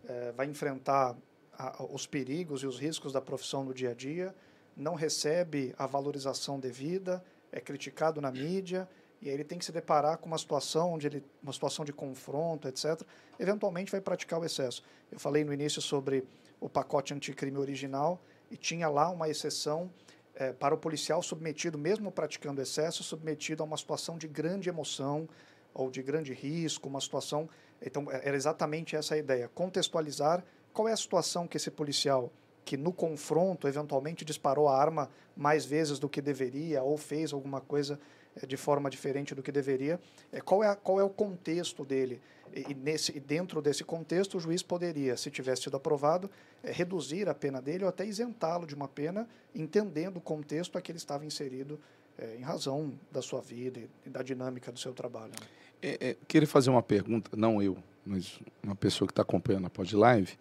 é, 0.08 0.32
vai 0.32 0.48
enfrentar 0.48 1.16
a, 1.54 1.84
os 1.84 2.08
perigos 2.08 2.64
e 2.64 2.68
os 2.68 2.80
riscos 2.80 3.14
da 3.14 3.22
profissão 3.22 3.64
no 3.64 3.74
dia 3.74 3.92
a 3.92 3.94
dia, 3.94 4.36
não 4.76 4.96
recebe 4.96 5.74
a 5.78 5.86
valorização 5.86 6.60
devida, 6.60 7.24
é 7.52 7.62
criticado 7.62 8.20
na 8.20 8.32
mídia, 8.32 8.90
e 9.22 9.30
aí 9.30 9.36
ele 9.36 9.44
tem 9.44 9.60
que 9.60 9.66
se 9.66 9.72
deparar 9.72 10.18
com 10.18 10.26
uma 10.26 10.38
situação 10.40 10.94
onde 10.94 11.06
ele, 11.06 11.24
uma 11.42 11.54
situação 11.54 11.86
de 11.86 11.94
confronto, 11.94 12.68
etc. 12.68 13.02
Eventualmente 13.40 13.92
vai 13.92 14.02
praticar 14.02 14.40
o 14.40 14.46
excesso. 14.46 14.84
Eu 15.12 15.20
falei 15.20 15.44
no 15.44 15.54
início 15.54 15.82
sobre 15.82 16.26
o 16.60 16.68
pacote 16.68 17.14
anticrime 17.14 17.58
original 17.58 18.20
e 18.50 18.58
tinha 18.58 18.90
lá 18.90 19.10
uma 19.10 19.30
exceção 19.30 19.90
é, 20.36 20.52
para 20.52 20.74
o 20.74 20.78
policial 20.78 21.22
submetido, 21.22 21.78
mesmo 21.78 22.12
praticando 22.12 22.62
excesso, 22.62 23.04
submetido 23.04 23.62
a 23.64 23.66
uma 23.66 23.78
situação 23.78 24.18
de 24.18 24.28
grande 24.28 24.70
emoção 24.70 25.28
ou 25.74 25.90
de 25.90 26.02
grande 26.02 26.34
risco, 26.34 26.88
uma 26.88 27.02
situação. 27.02 27.50
Então, 27.82 28.12
é, 28.12 28.28
era 28.28 28.36
exatamente 28.36 28.96
essa 28.96 29.16
a 29.16 29.18
ideia: 29.18 29.50
contextualizar 29.54 30.44
qual 30.74 30.88
é 30.88 30.92
a 30.92 30.98
situação 30.98 31.48
que 31.48 31.58
esse 31.58 31.70
policial, 31.70 32.32
que 32.66 32.78
no 32.78 32.92
confronto 32.92 33.68
eventualmente 33.68 34.26
disparou 34.26 34.68
a 34.68 34.78
arma 34.78 35.10
mais 35.36 35.66
vezes 35.66 36.00
do 36.00 36.10
que 36.10 36.22
deveria 36.22 36.82
ou 36.84 36.98
fez 36.98 37.34
alguma 37.34 37.62
coisa 37.62 38.00
de 38.48 38.58
forma 38.58 38.90
diferente 38.90 39.36
do 39.36 39.44
que 39.44 39.52
deveria. 39.52 40.00
É, 40.32 40.42
qual, 40.42 40.64
é 40.64 40.68
a, 40.68 40.76
qual 40.76 41.00
é 41.00 41.04
o 41.04 41.10
contexto 41.10 41.86
dele? 41.86 42.22
E, 42.56 42.74
nesse, 42.74 43.16
e 43.16 43.20
dentro 43.20 43.62
desse 43.62 43.84
contexto, 43.84 44.38
o 44.38 44.40
juiz 44.40 44.62
poderia, 44.62 45.18
se 45.18 45.32
tivesse 45.32 45.64
sido 45.64 45.78
aprovado, 45.78 46.30
é, 46.64 46.72
reduzir 46.72 47.28
a 47.28 47.34
pena 47.34 47.62
dele 47.62 47.84
ou 47.84 47.90
até 47.90 48.06
isentá-lo 48.06 48.68
de 48.68 48.76
uma 48.76 48.88
pena, 48.88 49.28
entendendo 49.56 50.18
o 50.18 50.22
contexto 50.22 50.78
a 50.78 50.82
que 50.82 50.92
ele 50.92 50.98
estava 50.98 51.26
inserido 51.26 51.80
é, 52.18 52.36
em 52.38 52.42
razão 52.42 52.94
da 53.12 53.22
sua 53.22 53.42
vida 53.42 53.82
e 54.06 54.10
da 54.10 54.22
dinâmica 54.22 54.72
do 54.72 54.80
seu 54.80 54.94
trabalho. 54.94 55.32
Né? 55.32 55.48
É, 55.82 56.10
é, 56.10 56.18
queria 56.28 56.48
fazer 56.48 56.70
uma 56.70 56.84
pergunta, 56.84 57.32
não 57.36 57.62
eu, 57.62 57.78
mas 58.06 58.40
uma 58.62 58.76
pessoa 58.76 59.08
que 59.08 59.12
está 59.12 59.22
acompanhando 59.22 59.68
a 59.68 59.70
Pod 59.70 59.96
Live, 59.96 60.38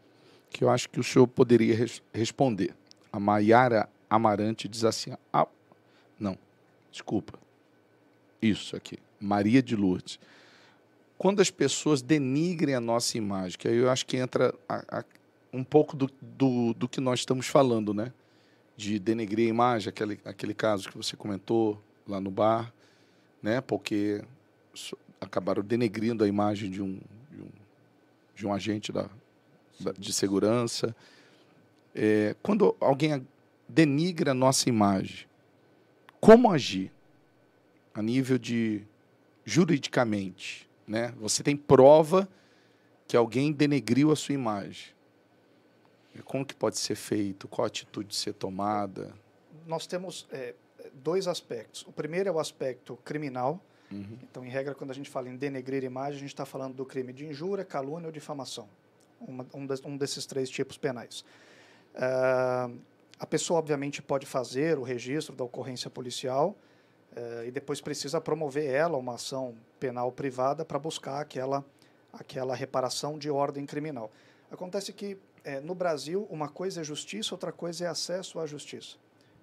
que 0.51 0.63
eu 0.63 0.71
acho 0.71 0.89
que 0.89 1.01
o 1.01 1.03
senhor 1.03 1.27
poderia 1.27 1.75
res 1.75 2.03
responder. 2.13 2.75
A 3.11 3.19
Maiara 3.19 3.89
Amarante 4.09 4.69
diz 4.69 4.85
assim: 4.85 5.13
ah, 5.33 5.49
não, 6.19 6.39
desculpa. 6.91 7.39
Isso 8.43 8.77
aqui, 8.77 8.99
Maria 9.21 9.63
de 9.63 9.77
Lourdes. 9.77 10.19
Quando 11.17 11.41
as 11.41 11.51
pessoas 11.51 12.03
denigrem 12.03 12.75
a 12.75 12.81
nossa 12.81 13.17
imagem, 13.17 13.57
que 13.57 13.69
aí 13.69 13.77
eu 13.77 13.89
acho 13.89 14.05
que 14.05 14.17
entra 14.17 14.53
a, 14.69 14.99
a, 14.99 15.05
um 15.53 15.63
pouco 15.63 15.97
do, 15.97 16.11
do, 16.21 16.75
do 16.75 16.89
que 16.89 17.01
nós 17.01 17.21
estamos 17.21 17.47
falando, 17.47 17.95
né? 17.95 18.13
de 18.77 18.99
denegrir 18.99 19.47
a 19.47 19.51
imagem, 19.51 19.89
aquele, 19.89 20.19
aquele 20.25 20.55
caso 20.55 20.89
que 20.89 20.97
você 20.97 21.17
comentou 21.17 21.81
lá 22.07 22.21
no 22.21 22.31
bar, 22.31 22.73
né? 23.43 23.61
Porque 23.61 24.23
acabaram 25.21 25.63
denegrindo 25.63 26.25
a 26.25 26.29
imagem 26.29 26.71
de 26.71 26.83
um, 26.83 26.99
de 27.31 27.41
um, 27.41 27.49
de 28.35 28.47
um 28.47 28.53
agente 28.53 28.91
da, 28.91 29.09
da, 29.79 29.93
de 29.93 30.13
segurança. 30.13 30.95
É, 31.95 32.35
quando 32.43 32.75
alguém 32.81 33.27
denigra 33.69 34.33
a 34.33 34.35
nossa 34.35 34.69
imagem, 34.69 35.27
como 36.21 36.51
agir 36.51 36.91
a 37.95 38.03
nível 38.03 38.39
de 38.39 38.85
juridicamente, 39.45 40.69
né? 40.87 41.15
Você 41.19 41.43
tem 41.43 41.57
prova 41.57 42.29
que 43.07 43.17
alguém 43.17 43.53
denegriu 43.53 44.11
a 44.11 44.17
sua 44.17 44.35
imagem. 44.35 44.93
Como 46.25 46.45
que 46.45 46.55
pode 46.55 46.79
ser 46.79 46.95
feito? 46.95 47.49
Qual 47.49 47.65
a 47.65 47.69
atitude 47.69 48.15
ser 48.15 48.35
tomada? 48.35 49.13
Nós 49.67 49.87
temos 49.87 50.27
é, 50.31 50.55
dois 50.93 51.27
aspectos. 51.27 51.83
O 51.87 51.93
primeiro 51.93 52.29
é 52.29 52.33
o 52.33 52.39
aspecto 52.39 52.97
criminal. 53.05 53.61
Uhum. 53.91 54.19
Então, 54.23 54.45
em 54.45 54.49
regra, 54.49 54.75
quando 54.75 54.91
a 54.91 54.95
gente 54.95 55.11
fala 55.11 55.29
em 55.29 55.37
denegrir 55.37 55.85
imagem, 55.85 56.17
a 56.17 56.21
gente 56.21 56.33
está 56.33 56.45
falando 56.45 56.75
do 56.75 56.85
crime 56.85 57.13
de 57.13 57.27
injúria, 57.27 57.65
calúnia 57.65 58.07
ou 58.07 58.13
difamação. 58.13 58.69
Uma, 59.21 59.47
um, 59.55 59.67
um, 59.85 59.97
desses 59.97 60.27
três 60.27 60.51
tipos 60.51 60.77
penais. 60.77 61.25
Uh, 61.95 62.77
a 63.19 63.27
pessoa, 63.27 63.59
obviamente, 63.59 64.03
pode 64.03 64.27
fazer 64.27 64.79
o 64.79 64.83
registro 64.83 65.35
da 65.35 65.45
ocorrência 65.45 65.89
policial 65.89 66.57
e 67.47 67.51
depois 67.51 67.81
precisa 67.81 68.21
promover 68.21 68.69
ela 68.69 68.97
uma 68.97 69.15
ação 69.15 69.55
penal 69.79 70.11
privada 70.11 70.65
para 70.65 70.79
buscar 70.79 71.21
aquela, 71.21 71.65
aquela 72.13 72.55
reparação 72.55 73.19
de 73.19 73.31
ordem 73.31 73.67
criminal. 73.67 74.11
Acontece 74.51 74.93
que 74.93 75.19
é, 75.45 75.61
no 75.61 75.75
Brasil, 75.75 76.27
uma 76.31 76.49
coisa 76.49 76.81
é 76.81 76.85
justiça, 76.85 77.35
outra 77.35 77.53
coisa 77.53 77.85
é 77.85 77.89
acesso 77.89 78.39
à 78.39 78.47
justiça. 78.47 78.97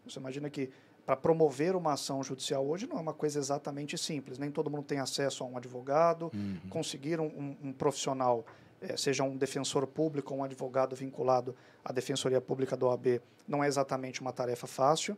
Você 0.05 0.19
imagina 0.19 0.49
que 0.49 0.69
para 1.05 1.15
promover 1.15 1.75
uma 1.75 1.93
ação 1.93 2.23
judicial 2.23 2.65
hoje 2.65 2.87
não 2.87 2.97
é 2.97 3.01
uma 3.01 3.13
coisa 3.13 3.39
exatamente 3.39 3.97
simples. 3.97 4.37
Nem 4.37 4.51
todo 4.51 4.69
mundo 4.69 4.83
tem 4.83 4.99
acesso 4.99 5.43
a 5.43 5.47
um 5.47 5.57
advogado. 5.57 6.31
Uhum. 6.33 6.59
Conseguir 6.69 7.19
um, 7.19 7.25
um, 7.25 7.57
um 7.69 7.73
profissional, 7.73 8.45
é, 8.79 8.95
seja 8.95 9.23
um 9.23 9.35
defensor 9.35 9.87
público 9.87 10.33
ou 10.33 10.41
um 10.41 10.43
advogado 10.43 10.95
vinculado 10.95 11.55
à 11.83 11.91
Defensoria 11.91 12.39
Pública 12.39 12.77
do 12.77 12.85
OAB, 12.85 13.21
não 13.47 13.63
é 13.63 13.67
exatamente 13.67 14.21
uma 14.21 14.31
tarefa 14.31 14.67
fácil. 14.67 15.17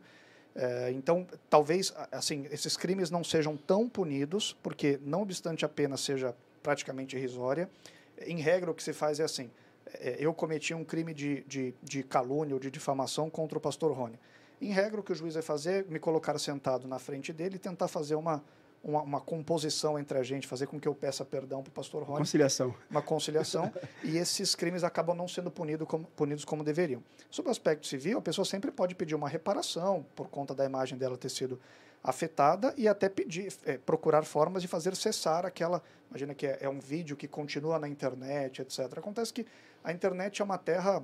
É, 0.56 0.92
então, 0.92 1.26
talvez 1.50 1.94
assim 2.12 2.46
esses 2.52 2.76
crimes 2.76 3.10
não 3.10 3.24
sejam 3.24 3.56
tão 3.56 3.88
punidos, 3.88 4.54
porque, 4.62 5.00
não 5.04 5.22
obstante 5.22 5.64
a 5.64 5.70
pena 5.70 5.96
seja 5.96 6.36
praticamente 6.62 7.16
irrisória, 7.16 7.70
em 8.26 8.38
regra 8.38 8.70
o 8.70 8.74
que 8.74 8.84
se 8.84 8.94
faz 8.94 9.20
é 9.20 9.24
assim: 9.24 9.50
é, 9.94 10.18
eu 10.20 10.34
cometi 10.34 10.74
um 10.74 10.84
crime 10.84 11.14
de, 11.14 11.42
de, 11.44 11.74
de 11.82 12.04
calúnia 12.04 12.54
ou 12.54 12.60
de 12.60 12.70
difamação 12.70 13.30
contra 13.30 13.58
o 13.58 13.62
pastor 13.62 13.92
Rony. 13.92 14.20
Em 14.62 14.72
regra, 14.72 15.00
o 15.00 15.04
que 15.04 15.12
o 15.12 15.16
juiz 15.16 15.34
vai 15.34 15.42
fazer 15.42 15.86
é 15.86 15.92
me 15.92 16.00
colocar 16.00 16.38
sentado 16.38 16.88
na 16.88 17.00
frente 17.00 17.34
dele 17.34 17.56
e 17.56 17.60
tentar 17.60 17.88
fazer 17.88 18.14
uma, 18.14 18.44
uma, 18.84 19.02
uma, 19.02 19.22
composição 19.22 19.98
entre 20.00 20.18
a 20.18 20.24
gente, 20.24 20.48
fazer 20.48 20.68
com 20.68 20.80
que 20.80 20.88
eu 20.88 20.96
peça 20.96 21.24
perdão 21.24 21.62
para 21.62 21.70
o 21.70 21.74
pastor 21.74 22.04
Rony. 22.04 22.20
Conciliação. 22.20 22.74
Uma 22.90 23.02
conciliação. 23.02 23.72
e 24.04 24.18
esses 24.18 24.56
crimes 24.56 24.84
acabam 24.84 25.16
não 25.16 25.28
sendo 25.28 25.52
punido 25.52 25.86
como, 25.86 26.06
punidos 26.16 26.44
como 26.44 26.64
deveriam. 26.64 27.04
Sobre 27.30 27.50
o 27.50 27.52
aspecto 27.52 27.86
civil, 27.86 28.18
a 28.18 28.22
pessoa 28.22 28.46
sempre 28.46 28.72
pode 28.72 28.96
pedir 28.96 29.16
uma 29.16 29.30
reparação 29.30 30.06
por 30.16 30.30
conta 30.30 30.56
da 30.56 30.66
imagem 30.66 30.98
dela 30.98 31.18
ter 31.18 31.30
sido 31.30 31.60
afetada 32.04 32.74
e 32.76 32.88
até 32.88 33.08
pedir, 33.08 33.54
é, 33.66 33.78
procurar 33.78 34.24
formas 34.24 34.62
de 34.62 34.68
fazer 34.68 34.96
cessar 34.96 35.46
aquela. 35.46 35.82
Imagina 36.10 36.34
que 36.34 36.48
é, 36.48 36.58
é 36.62 36.70
um 36.70 36.80
vídeo 36.80 37.16
que 37.16 37.28
continua 37.28 37.78
na 37.78 37.88
internet, 37.88 38.62
etc. 38.62 38.98
Acontece 38.98 39.32
que 39.32 39.46
a 39.84 39.92
internet 39.92 40.42
é 40.42 40.46
uma 40.46 40.58
terra 40.58 41.04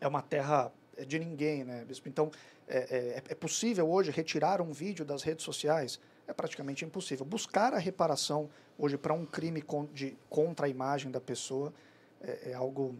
é 0.00 0.08
uma 0.08 0.22
terra 0.22 0.72
de 1.06 1.18
ninguém, 1.18 1.64
né, 1.64 1.84
Bispo? 1.84 2.08
Então, 2.08 2.30
é, 2.68 2.78
é, 2.78 3.22
é, 3.28 3.34
possível 3.34 3.88
hoje 3.90 4.10
retirar 4.10 4.60
um 4.60 4.72
vídeo 4.72 5.04
das 5.04 5.22
redes 5.22 5.44
sociais? 5.44 5.98
É 6.26 6.32
praticamente 6.32 6.84
impossível. 6.84 7.24
Buscar 7.24 7.74
a 7.74 7.78
reparação 7.78 8.48
hoje 8.78 8.96
para 8.96 9.12
um 9.12 9.24
crime 9.24 9.60
con 9.60 9.86
de, 9.92 10.16
contra 10.28 10.66
a 10.66 10.68
imagem 10.68 11.10
da 11.10 11.20
pessoa 11.20 11.72
é, 12.20 12.50
é, 12.50 12.54
algo, 12.54 12.94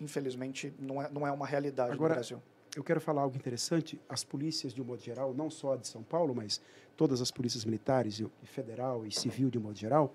infelizmente, 0.00 0.72
não 0.78 1.02
é, 1.02 1.10
não 1.10 1.26
é 1.26 1.32
uma 1.32 1.46
realidade 1.46 1.92
Agora, 1.92 2.14
no 2.14 2.14
Brasil. 2.16 2.42
Eu 2.76 2.84
quero 2.84 3.00
falar 3.00 3.22
algo 3.22 3.36
interessante. 3.36 3.98
As 4.08 4.22
polícias, 4.22 4.74
de 4.74 4.82
um 4.82 4.84
modo 4.84 5.02
geral, 5.02 5.32
não 5.32 5.48
só 5.48 5.72
a 5.72 5.76
de 5.76 5.88
São 5.88 6.02
Paulo, 6.02 6.34
mas 6.34 6.60
todas 6.96 7.20
as 7.22 7.30
polícias 7.30 7.64
militares, 7.64 8.22
federal 8.44 9.06
e 9.06 9.12
civil, 9.12 9.48
de 9.48 9.58
um 9.58 9.62
modo 9.62 9.78
geral, 9.78 10.14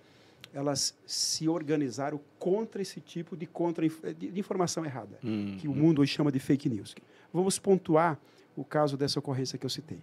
elas 0.53 0.95
se 1.05 1.47
organizaram 1.47 2.19
contra 2.37 2.81
esse 2.81 2.99
tipo 2.99 3.37
de, 3.37 3.45
contra, 3.45 3.87
de, 3.87 4.39
informação 4.39 4.85
errada, 4.85 5.17
uhum. 5.23 5.57
que 5.59 5.67
o 5.67 5.73
mundo 5.73 6.01
hoje 6.01 6.13
chama 6.13 6.31
de 6.31 6.39
fake 6.39 6.69
news. 6.69 6.95
Vamos 7.33 7.57
pontuar 7.57 8.19
o 8.55 8.63
caso 8.63 8.97
dessa 8.97 9.19
ocorrência 9.19 9.57
que 9.57 9.65
eu 9.65 9.69
citei. 9.69 9.99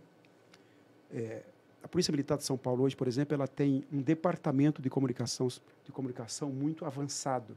É, 1.13 1.43
a 1.83 1.89
Polícia 1.89 2.11
Militar 2.11 2.37
de 2.37 2.45
São 2.45 2.57
Paulo 2.57 2.85
hoje, 2.85 2.97
por 2.97 3.07
exemplo, 3.07 3.35
ela 3.35 3.47
tem 3.47 3.85
um 3.93 4.03
departamento 4.03 4.83
de 4.83 4.91
comunicação, 4.91 5.49
de 5.85 5.93
comunicação 5.93 6.51
muito 6.51 6.85
avançado, 6.85 7.57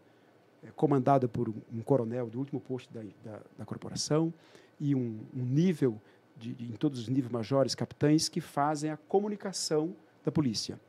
é, 0.64 0.68
comandado 0.76 1.28
por 1.28 1.50
um, 1.50 1.82
coronel 1.84 2.28
do 2.28 2.40
último 2.40 2.60
posto 2.60 2.94
da, 2.94 3.02
da, 3.24 3.40
da 3.60 3.66
corporação 3.66 4.34
e 4.80 4.94
um, 4.96 5.20
um 5.36 5.44
nível, 5.44 6.00
de, 6.38 6.54
de, 6.54 6.66
em 6.66 6.76
todos 6.76 7.00
os 7.00 7.08
níveis 7.08 7.32
majores, 7.32 7.76
capitães, 7.76 8.30
que 8.30 8.40
fazem 8.40 8.92
a 8.92 8.98
comunicação 8.98 9.96
da 10.24 10.32
polícia 10.32 10.80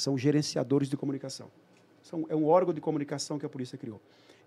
são 0.00 0.16
gerenciadores 0.16 0.88
de 0.88 0.96
comunicação. 0.96 1.50
São, 2.02 2.24
é 2.28 2.36
um 2.36 2.46
órgão 2.46 2.72
de 2.72 2.80
comunicação 2.80 3.38
que 3.38 3.44
a 3.44 3.48
polícia 3.48 3.76
criou. 3.76 4.00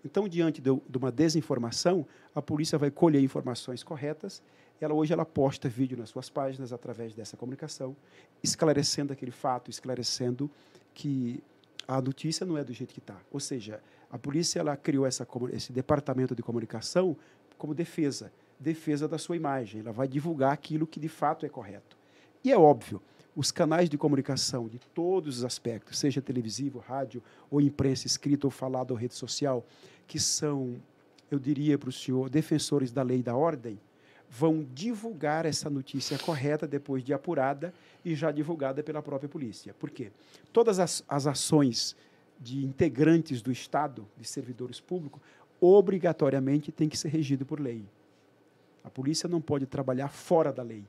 Então, 0.04 0.26
diante 0.26 0.60
de, 0.60 0.70
de, 0.88 0.98
uma 0.98 1.12
desinformação, 1.12 2.06
a 2.34 2.42
polícia 2.42 2.76
vai 2.76 2.90
colher 2.90 3.22
informações 3.22 3.82
corretas. 3.84 4.42
Ela 4.84 4.94
hoje 4.94 5.12
ela 5.12 5.24
posta 5.24 5.68
vídeo 5.68 5.96
nas 5.96 6.08
suas 6.08 6.28
páginas 6.28 6.72
através 6.72 7.14
dessa 7.14 7.36
comunicação, 7.36 7.96
esclarecendo 8.42 9.12
aquele 9.12 9.30
fato, 9.30 9.70
esclarecendo 9.70 10.50
que 10.92 11.40
a 11.86 12.02
notícia 12.02 12.44
não 12.44 12.58
é 12.58 12.64
do 12.64 12.72
jeito 12.72 12.92
que 12.92 12.98
está. 12.98 13.16
Ou 13.30 13.38
seja, 13.38 13.80
a 14.10 14.18
polícia 14.18 14.58
ela 14.58 14.76
criou 14.76 15.06
essa, 15.06 15.24
esse 15.52 15.72
departamento 15.72 16.34
de 16.34 16.42
comunicação 16.42 17.16
como 17.56 17.76
defesa, 17.76 18.32
defesa 18.58 19.06
da 19.06 19.18
sua 19.18 19.36
imagem. 19.36 19.82
Ela 19.82 19.92
vai 19.92 20.08
divulgar 20.08 20.52
aquilo 20.52 20.84
que 20.84 20.98
de 20.98 21.08
fato 21.08 21.46
é 21.46 21.48
correto. 21.48 21.96
E 22.42 22.50
é 22.50 22.58
óbvio, 22.58 23.00
os 23.36 23.52
canais 23.52 23.88
de 23.88 23.96
comunicação 23.96 24.68
de 24.68 24.80
todos 24.80 25.38
os 25.38 25.44
aspectos, 25.44 25.96
seja 25.96 26.20
televisivo, 26.20 26.80
rádio, 26.80 27.22
ou 27.48 27.60
imprensa 27.60 28.08
escrita 28.08 28.48
ou 28.48 28.50
falada 28.50 28.92
ou 28.92 28.98
rede 28.98 29.14
social, 29.14 29.64
que 30.08 30.18
são, 30.18 30.74
eu 31.30 31.38
diria 31.38 31.78
para 31.78 31.88
o 31.88 31.92
senhor, 31.92 32.28
defensores 32.28 32.90
da 32.90 33.04
lei 33.04 33.20
e 33.20 33.22
da 33.22 33.36
ordem, 33.36 33.78
vão 34.34 34.66
divulgar 34.72 35.44
essa 35.44 35.68
notícia 35.68 36.18
correta 36.18 36.66
depois 36.66 37.04
de 37.04 37.12
apurada 37.12 37.74
e 38.02 38.14
já 38.14 38.32
divulgada 38.32 38.82
pela 38.82 39.02
própria 39.02 39.28
polícia. 39.28 39.74
Por 39.74 39.90
quê? 39.90 40.10
Todas 40.50 40.78
as, 40.78 41.04
as 41.06 41.26
ações 41.26 41.94
de 42.40 42.64
integrantes 42.64 43.42
do 43.42 43.52
Estado, 43.52 44.08
de 44.16 44.26
servidores 44.26 44.80
públicos, 44.80 45.20
obrigatoriamente 45.60 46.72
têm 46.72 46.88
que 46.88 46.96
ser 46.96 47.08
regido 47.08 47.44
por 47.44 47.60
lei. 47.60 47.84
A 48.82 48.88
polícia 48.88 49.28
não 49.28 49.40
pode 49.40 49.66
trabalhar 49.66 50.08
fora 50.08 50.50
da 50.50 50.62
lei. 50.62 50.86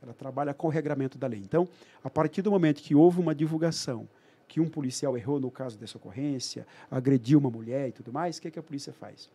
Ela 0.00 0.14
trabalha 0.14 0.54
com 0.54 0.68
o 0.68 0.70
regramento 0.70 1.18
da 1.18 1.26
lei. 1.26 1.40
Então, 1.40 1.68
a 2.02 2.08
partir 2.08 2.42
do 2.42 2.50
momento 2.52 2.80
que 2.80 2.94
houve 2.94 3.18
uma 3.18 3.34
divulgação 3.34 4.08
que 4.46 4.60
um 4.60 4.68
policial 4.68 5.16
errou 5.16 5.40
no 5.40 5.50
caso 5.50 5.76
dessa 5.76 5.98
ocorrência, 5.98 6.64
agrediu 6.88 7.40
uma 7.40 7.50
mulher 7.50 7.88
e 7.88 7.92
tudo 7.92 8.12
mais, 8.12 8.36
o 8.36 8.42
que, 8.42 8.48
é 8.48 8.50
que 8.52 8.58
a 8.58 8.62
polícia 8.62 8.92
faz? 8.92 9.28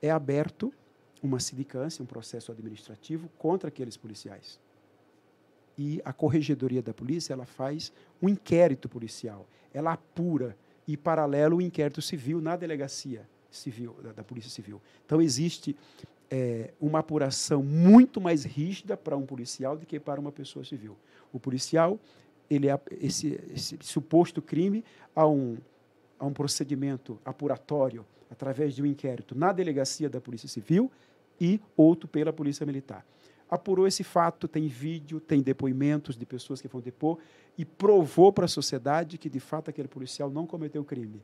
É 0.00 0.12
aberto 0.12 0.72
uma 1.22 1.38
sindicância, 1.40 2.02
um 2.02 2.06
processo 2.06 2.50
administrativo 2.50 3.28
contra 3.38 3.68
aqueles 3.68 3.96
policiais. 3.96 4.58
E 5.76 6.00
a 6.04 6.12
corregedoria 6.12 6.82
da 6.82 6.92
polícia 6.92 7.32
ela 7.32 7.46
faz 7.46 7.92
um 8.20 8.28
inquérito 8.28 8.88
policial. 8.88 9.46
Ela 9.72 9.92
apura 9.92 10.56
e 10.86 10.96
paralelo 10.96 11.58
o 11.58 11.62
inquérito 11.62 12.02
civil 12.02 12.40
na 12.40 12.56
delegacia 12.56 13.28
civil 13.50 13.96
da, 14.02 14.12
da 14.12 14.24
polícia 14.24 14.50
civil. 14.50 14.80
Então 15.04 15.20
existe 15.20 15.76
é, 16.30 16.70
uma 16.80 17.00
apuração 17.00 17.62
muito 17.62 18.20
mais 18.20 18.44
rígida 18.44 18.96
para 18.96 19.16
um 19.16 19.26
policial 19.26 19.76
do 19.76 19.84
que 19.84 19.98
para 19.98 20.20
uma 20.20 20.32
pessoa 20.32 20.64
civil. 20.64 20.96
O 21.32 21.40
policial 21.40 21.98
ele 22.48 22.68
é, 22.68 22.80
esse, 23.00 23.40
esse 23.54 23.78
suposto 23.80 24.42
crime 24.42 24.84
a 25.14 25.26
um, 25.26 25.56
a 26.18 26.26
um 26.26 26.32
procedimento 26.32 27.18
apuratório 27.24 28.04
através 28.30 28.74
de 28.74 28.82
um 28.82 28.86
inquérito 28.86 29.36
na 29.36 29.52
delegacia 29.52 30.08
da 30.08 30.20
Polícia 30.20 30.48
Civil 30.48 30.90
e 31.40 31.60
outro 31.76 32.08
pela 32.08 32.32
Polícia 32.32 32.66
Militar. 32.66 33.04
Apurou 33.50 33.86
esse 33.86 34.04
fato, 34.04 34.46
tem 34.46 34.68
vídeo, 34.68 35.18
tem 35.18 35.42
depoimentos 35.42 36.16
de 36.16 36.24
pessoas 36.24 36.60
que 36.60 36.68
vão 36.68 36.80
depor 36.80 37.18
e 37.58 37.64
provou 37.64 38.32
para 38.32 38.44
a 38.44 38.48
sociedade 38.48 39.18
que, 39.18 39.28
de 39.28 39.40
fato, 39.40 39.70
aquele 39.70 39.88
policial 39.88 40.30
não 40.30 40.46
cometeu 40.46 40.84
crime. 40.84 41.20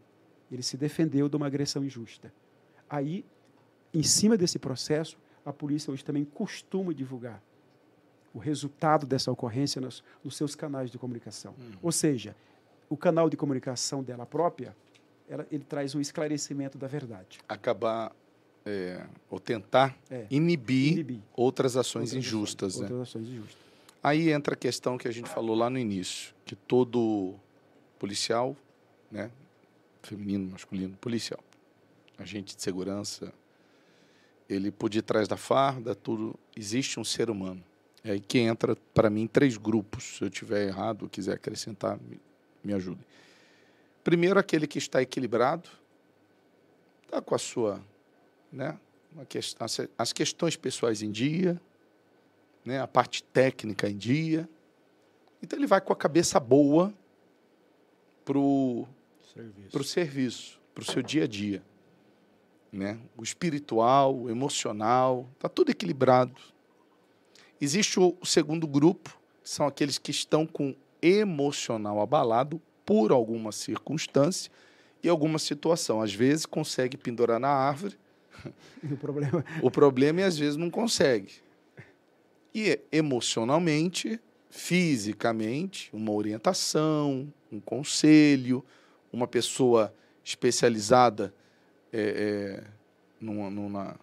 Ele 0.51 0.63
se 0.63 0.77
defendeu 0.77 1.29
de 1.29 1.37
uma 1.37 1.47
agressão 1.47 1.85
injusta. 1.85 2.33
Aí, 2.91 3.25
em 3.95 4.03
cima 4.03 4.37
desse 4.37 4.59
processo, 4.59 5.17
a 5.45 5.53
polícia 5.53 5.93
hoje 5.93 6.05
também 6.05 6.25
costuma 6.25 6.93
divulgar 6.93 7.41
o 8.35 8.39
resultado 8.39 9.07
dessa 9.07 9.31
ocorrência 9.31 9.81
nos, 9.81 10.03
nos 10.23 10.37
seus 10.37 10.55
canais 10.55 10.91
de 10.91 10.99
comunicação. 10.99 11.55
Uhum. 11.57 11.79
Ou 11.81 11.93
seja, 11.93 12.37
o 12.89 12.97
canal 12.97 13.31
de 13.31 13.37
comunicação 13.37 14.03
dela 14.03 14.27
própria, 14.27 14.77
ela, 15.29 15.47
ele 15.51 15.65
traz 15.65 15.95
um 15.95 16.01
esclarecimento 16.01 16.77
da 16.77 16.87
verdade. 16.87 17.39
Acabar 17.49 18.13
é, 18.67 19.07
ou 19.31 19.39
tentar 19.39 19.97
é. 20.11 20.27
inibir, 20.29 20.95
inibir, 20.95 21.21
outras 21.35 21.77
ações 21.77 22.11
outras 22.13 22.27
injustas. 22.27 22.75
Ações, 22.75 22.91
né? 22.91 22.97
Outras 22.97 23.09
ações 23.09 23.29
injustas. 23.29 23.67
Aí 24.03 24.31
entra 24.31 24.55
a 24.55 24.57
questão 24.57 24.99
que 24.99 25.09
a 25.09 25.13
gente 25.13 25.29
falou 25.29 25.57
lá 25.57 25.71
no 25.71 25.79
início, 25.79 26.35
que 26.45 26.55
todo 26.55 27.35
policial, 27.99 28.57
né, 29.11 29.31
feminino, 30.03 30.51
masculino, 30.51 30.97
policial, 31.01 31.41
agente 32.19 32.55
de 32.55 32.63
segurança, 32.63 33.33
ele 34.49 34.71
por 34.71 34.91
detrás 34.91 35.27
da 35.27 35.37
farda, 35.37 35.95
tudo, 35.95 36.39
existe 36.57 37.01
um 37.01 37.05
ser 37.05 37.31
humano. 37.31 37.63
É 38.05 38.13
aí 38.13 38.21
que 38.21 38.39
entra, 38.39 38.77
para 38.95 39.11
mim, 39.11 39.27
três 39.27 39.57
grupos. 39.57 40.19
Se 40.19 40.23
eu 40.23 40.31
tiver 40.31 40.69
errado 40.69 41.03
ou 41.03 41.09
quiser 41.09 41.35
acrescentar, 41.35 41.99
me, 41.99 42.21
me 42.63 42.73
ajude. 42.73 43.01
Primeiro, 44.05 44.39
aquele 44.39 44.69
que 44.69 44.79
está 44.79 45.03
equilibrado, 45.03 45.69
está 47.03 47.21
com 47.21 47.35
a 47.35 47.39
sua, 47.39 47.83
né, 48.53 48.79
questão, 49.29 49.67
as 49.97 50.13
questões 50.13 50.57
pessoais 50.57 51.03
em 51.03 51.11
dia, 51.11 51.61
né, 52.65 52.81
a 52.81 52.87
parte 52.87 53.23
técnica 53.23 53.89
em 53.89 53.97
dia. 53.97 54.49
Então 55.43 55.59
ele 55.59 55.67
vai 55.67 55.81
com 55.81 55.93
a 55.93 55.97
cabeça 55.97 56.41
boa 56.41 56.93
para 58.25 58.39
o 58.39 58.87
serviço, 59.33 59.85
serviço 59.85 60.61
para 60.75 60.83
o 60.83 60.85
seu 60.85 61.03
dia 61.03 61.25
a 61.25 61.27
dia. 61.27 61.63
Né? 62.73 62.99
O 63.17 63.23
espiritual, 63.23 64.15
o 64.15 64.29
emocional, 64.29 65.29
está 65.35 65.49
tudo 65.49 65.71
equilibrado. 65.71 66.35
Existe 67.61 67.99
o, 67.99 68.17
o 68.21 68.27
segundo 68.27 68.67
grupo, 68.67 69.19
que 69.43 69.49
são 69.49 69.67
aqueles 69.67 69.97
que 69.97 70.11
estão 70.11 70.47
com 70.47 70.75
emocional 71.01 72.01
abalado 72.01 72.61
por 72.85 73.13
alguma 73.13 73.53
circunstância 73.53 74.51
e 75.03 75.09
alguma 75.09 75.39
situação. 75.39 76.03
Às 76.03 76.13
vezes 76.13 76.45
consegue 76.45 76.97
pendurar 76.97 77.41
na 77.41 77.49
árvore. 77.49 77.97
o 78.91 78.97
problema, 78.97 79.45
o 79.63 79.71
problema 79.71 80.21
é 80.21 80.25
às 80.25 80.39
vezes 80.39 80.57
não 80.57 80.71
consegue. 80.71 81.33
E 82.55 82.81
emocionalmente, 82.91 84.21
fisicamente, 84.49 85.91
uma 85.93 86.13
orientação, 86.13 87.33
um 87.53 87.61
conselho, 87.61 88.65
uma 89.13 89.27
pessoa 89.27 89.95
especializada 90.25 91.33
é, 91.93 92.01
é, 92.01 92.65
numa, 93.21 93.51
numa, 93.51 93.97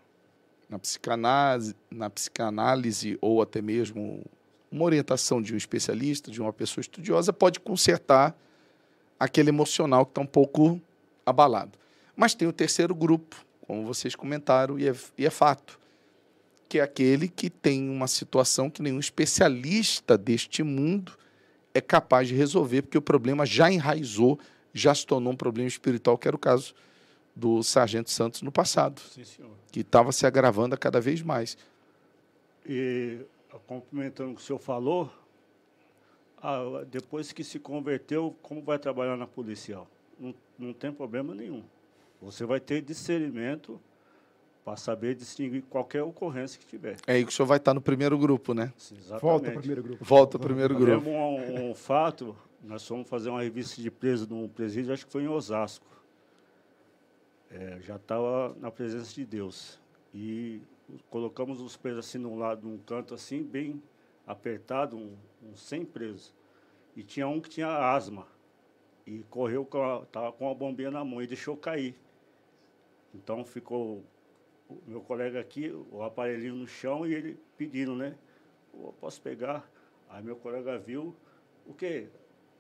na, 0.70 0.80
psicanálise, 0.80 1.76
na 1.92 2.10
psicanálise 2.10 3.18
ou 3.22 3.42
até 3.42 3.62
mesmo 3.62 4.24
uma 4.72 4.86
orientação 4.86 5.42
de 5.42 5.54
um 5.54 5.58
especialista, 5.58 6.32
de 6.32 6.42
uma 6.42 6.52
pessoa 6.52 6.82
estudiosa, 6.82 7.32
pode 7.32 7.60
consertar 7.60 8.36
aquele 9.20 9.50
emocional 9.50 10.06
que 10.06 10.12
está 10.12 10.22
um 10.22 10.26
pouco 10.26 10.82
abalado. 11.26 11.78
Mas 12.16 12.34
tem 12.34 12.48
o 12.48 12.54
terceiro 12.54 12.96
grupo, 12.96 13.46
como 13.68 13.86
vocês 13.86 14.16
comentaram, 14.16 14.78
e 14.78 14.88
é, 14.88 14.96
e 15.18 15.26
é 15.26 15.30
fato 15.30 15.80
que 16.74 16.80
é 16.80 16.82
aquele 16.82 17.28
que 17.28 17.52
tem 17.52 17.88
uma 17.88 18.08
situação 18.08 18.68
que 18.68 18.82
nenhum 18.82 19.00
especialista 19.00 20.18
deste 20.18 20.64
mundo 20.64 21.14
é 21.72 21.80
capaz 21.80 22.28
de 22.28 22.34
resolver, 22.34 22.82
porque 22.82 22.98
o 22.98 23.02
problema 23.02 23.46
já 23.46 23.72
enraizou, 23.72 24.40
já 24.74 24.96
se 24.96 25.06
tornou 25.06 25.34
um 25.34 25.36
problema 25.36 25.68
espiritual, 25.68 26.18
que 26.18 26.28
era 26.28 26.36
o 26.36 26.40
caso 26.40 26.74
do 27.36 27.62
Sargento 27.62 28.10
Santos 28.10 28.42
no 28.42 28.52
passado, 28.52 29.02
Sim, 29.02 29.24
que 29.72 29.82
estava 29.82 30.12
se 30.12 30.26
agravando 30.26 30.76
cada 30.76 31.00
vez 31.00 31.22
mais. 31.22 31.58
E, 32.68 33.20
complementando 33.68 34.32
o 34.32 34.36
que 34.36 34.42
o 34.42 34.44
senhor 34.44 34.58
falou, 34.58 35.12
ah, 36.42 36.84
depois 36.90 37.32
que 37.32 37.44
se 37.44 37.60
converteu, 37.60 38.36
como 38.42 38.64
vai 38.64 38.80
trabalhar 38.80 39.16
na 39.16 39.28
policial? 39.28 39.88
Não, 40.20 40.34
não 40.58 40.74
tem 40.74 40.92
problema 40.92 41.36
nenhum. 41.36 41.64
Você 42.24 42.46
vai 42.46 42.60
ter 42.60 42.82
discernimento 42.82 43.80
para 44.64 44.78
saber 44.78 45.14
distinguir 45.14 45.62
qualquer 45.64 46.04
ocorrência 46.04 46.60
que 46.60 46.66
tiver. 46.66 46.96
É 47.06 47.14
aí 47.14 47.26
que 47.26 47.32
o 47.32 47.36
senhor 47.36 47.48
vai 47.48 47.58
estar 47.58 47.74
no 47.74 47.82
primeiro 47.82 48.18
grupo, 48.18 48.54
né? 48.54 48.72
Exatamente. 48.78 49.22
Volta 49.22 49.50
ao 49.50 49.58
primeiro 49.58 49.84
grupo. 49.84 50.06
Volta 50.06 50.38
ao 50.38 50.42
primeiro 50.42 50.76
grupo. 50.76 51.10
Um, 51.10 51.72
um 51.72 51.76
fato, 51.76 52.36
nós 52.64 52.88
fomos 52.88 53.10
fazer 53.10 53.30
uma 53.30 53.42
revista 53.42 53.82
de 53.82 53.92
preso 53.92 54.26
num 54.30 54.48
presídio, 54.48 54.94
acho 54.94 55.06
que 55.06 55.12
foi 55.12 55.24
em 55.24 55.28
Osasco. 55.28 55.86
É, 57.52 57.78
já 57.82 57.98
estava 57.98 58.56
na 58.60 58.72
presença 58.72 59.14
de 59.14 59.26
Deus. 59.26 59.80
E 60.14 60.62
colocamos 61.10 61.60
os 61.60 61.76
presos 61.76 62.06
assim 62.06 62.18
num 62.18 62.38
lado, 62.38 62.68
num 62.68 62.78
canto 62.78 63.14
assim, 63.14 63.44
bem 63.44 63.84
apertado, 64.26 64.96
uns 64.96 65.12
um, 65.44 65.56
100 65.56 65.86
presos. 65.86 66.34
E 66.96 67.04
tinha 67.04 67.28
um 67.28 67.42
que 67.42 67.50
tinha 67.50 67.68
asma. 67.68 68.26
E 69.06 69.26
correu, 69.30 69.66
com 69.66 70.04
estava 70.04 70.32
com 70.32 70.50
a 70.50 70.56
bombinha 70.56 70.90
na 70.90 71.04
mão 71.04 71.22
e 71.22 71.28
deixou 71.28 71.58
cair. 71.58 71.94
Então 73.14 73.46
ficou 73.46 74.04
o 74.70 74.82
meu 74.88 75.02
colega 75.02 75.40
aqui, 75.40 75.72
o 75.92 76.02
aparelhinho 76.02 76.56
no 76.56 76.68
chão 76.68 77.06
e 77.06 77.14
ele 77.14 77.40
pedindo, 77.58 77.96
né? 77.96 78.16
Oh, 78.74 78.92
posso 78.94 79.22
pegar? 79.22 79.70
Aí 80.10 80.24
meu 80.24 80.36
colega 80.36 80.78
viu, 80.78 81.16
o 81.66 81.74
quê? 81.74 82.08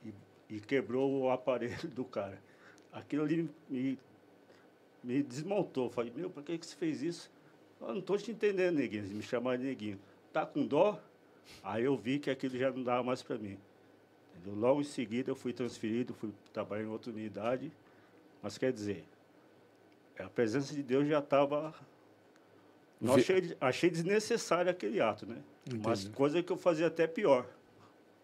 E, 0.05 0.13
e 0.49 0.59
quebrou 0.59 1.23
o 1.23 1.29
aparelho 1.29 1.87
do 1.89 2.05
cara. 2.05 2.39
Aquilo 2.91 3.23
ali 3.23 3.49
me, 3.69 3.97
me 5.03 5.23
desmontou. 5.23 5.89
Falei, 5.89 6.13
meu, 6.15 6.29
por 6.29 6.43
que, 6.43 6.57
que 6.57 6.65
você 6.65 6.75
fez 6.75 7.01
isso? 7.01 7.31
Eu 7.81 7.87
não 7.87 7.99
estou 7.99 8.17
te 8.17 8.31
entendendo, 8.31 8.75
neguinho. 8.75 9.03
Me 9.03 9.23
chamar 9.23 9.57
de 9.57 9.65
neguinho. 9.65 9.99
Tá 10.31 10.45
com 10.45 10.65
dó? 10.65 11.01
Aí 11.63 11.83
eu 11.83 11.97
vi 11.97 12.19
que 12.19 12.29
aquilo 12.29 12.57
já 12.57 12.71
não 12.71 12.83
dava 12.83 13.03
mais 13.03 13.21
para 13.21 13.37
mim. 13.37 13.57
Entendeu? 14.35 14.59
Logo 14.59 14.81
em 14.81 14.85
seguida 14.85 15.31
eu 15.31 15.35
fui 15.35 15.53
transferido, 15.53 16.13
fui 16.13 16.31
trabalhar 16.53 16.83
em 16.83 16.87
outra 16.87 17.11
unidade. 17.11 17.71
Mas 18.41 18.57
quer 18.57 18.71
dizer, 18.71 19.03
a 20.19 20.29
presença 20.29 20.73
de 20.73 20.83
Deus 20.83 21.07
já 21.07 21.19
estava 21.19 21.73
não 23.03 23.15
achei, 23.15 23.55
achei 23.59 23.89
desnecessário 23.89 24.71
aquele 24.71 25.01
ato, 25.01 25.25
né? 25.25 25.35
Entendi. 25.67 25.83
Mas 25.85 26.07
coisa 26.07 26.41
que 26.41 26.51
eu 26.51 26.57
fazia 26.57 26.87
até 26.87 27.05
pior. 27.05 27.45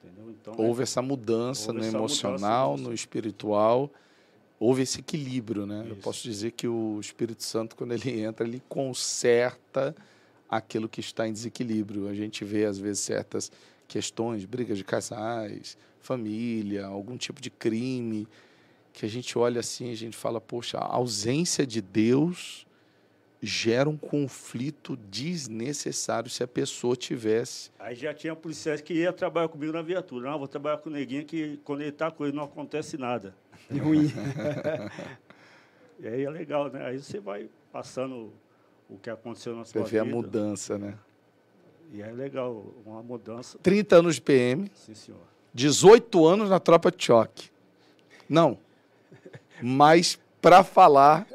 Entendeu? 0.02 0.32
Então, 0.32 0.56
houve 0.58 0.82
é, 0.82 0.84
essa 0.84 1.02
mudança 1.02 1.68
houve 1.68 1.82
no 1.82 1.88
essa 1.88 1.98
emocional, 1.98 2.72
mudança, 2.72 2.90
no 2.90 2.96
espiritual, 2.96 3.92
houve 4.58 4.84
esse 4.84 5.00
equilíbrio, 5.00 5.66
né? 5.66 5.82
Isso. 5.82 5.90
Eu 5.90 5.96
posso 5.98 6.24
dizer 6.24 6.52
que 6.52 6.66
o 6.66 6.98
Espírito 7.02 7.44
Santo, 7.44 7.76
quando 7.76 7.92
ele 7.92 8.10
entra, 8.24 8.48
ele 8.48 8.64
conserta 8.70 9.94
aquilo 10.50 10.88
que 10.88 11.02
está 11.02 11.28
em 11.28 11.34
desequilíbrio. 11.34 12.08
A 12.08 12.14
gente 12.14 12.46
vê, 12.46 12.64
às 12.64 12.78
vezes, 12.78 13.00
certas 13.02 13.52
questões, 13.86 14.46
brigas 14.46 14.78
de 14.78 14.86
casais, 14.86 15.78
família, 16.00 16.86
algum 16.86 17.18
tipo 17.18 17.42
de 17.42 17.50
crime, 17.50 18.26
que 18.94 19.06
a 19.06 19.10
gente 19.10 19.38
olha 19.38 19.60
assim 19.60 19.90
e 19.90 19.92
a 19.92 19.96
gente 19.96 20.18
fala, 20.18 20.42
poxa, 20.42 20.78
a 20.78 20.96
ausência 20.96 21.66
de 21.66 21.82
Deus 21.82 22.66
gera 23.42 23.90
um 23.90 23.96
conflito 23.96 24.98
desnecessário 24.98 26.30
se 26.30 26.44
a 26.44 26.48
pessoa 26.48 26.96
tivesse. 26.96 27.72
Aí 27.80 27.96
já 27.96 28.14
tinha 28.14 28.36
policiais 28.36 28.82
que 28.82 28.94
ia 28.94 29.14
trabalhar 29.14 29.48
comigo 29.48 29.72
na 29.72 29.82
viatura. 29.82 30.30
Não, 30.30 30.38
vou 30.38 30.48
trabalhar 30.48 30.78
com 30.78 30.90
o 30.90 30.94
neguinho 30.94 31.26
que 31.26 31.58
quando 31.64 31.82
ele 31.82 31.90
está 31.90 32.12
com 32.12 32.26
ele 32.26 32.36
não 32.36 32.44
acontece 32.44 32.98
nada. 32.98 33.34
Ruim. 33.72 34.12
e 36.00 36.08
aí 36.08 36.24
é 36.24 36.30
legal, 36.30 36.70
né? 36.70 36.86
Aí 36.86 36.98
você 36.98 37.20
vai 37.20 37.50
passando 37.72 38.34
o 38.90 38.98
que 38.98 39.10
aconteceu 39.10 39.56
na 39.56 39.64
sua 39.64 39.84
você 39.84 39.90
vida. 39.90 39.90
Você 39.90 39.96
vê 39.96 40.00
a 40.00 40.16
mudança, 40.16 40.78
né? 40.78 40.98
E 41.94 42.02
é 42.02 42.12
legal, 42.12 42.66
uma 42.86 43.02
mudança. 43.02 43.58
30 43.64 43.96
anos 43.96 44.16
de 44.16 44.22
PM. 44.22 44.70
Sim, 44.74 44.94
senhor. 44.94 45.22
18 45.54 46.26
anos 46.26 46.50
na 46.50 46.60
tropa 46.60 46.92
de 46.92 47.04
choque. 47.04 47.50
Não. 48.28 48.58
Mas 49.62 50.20
para 50.41 50.64
falar, 50.64 51.28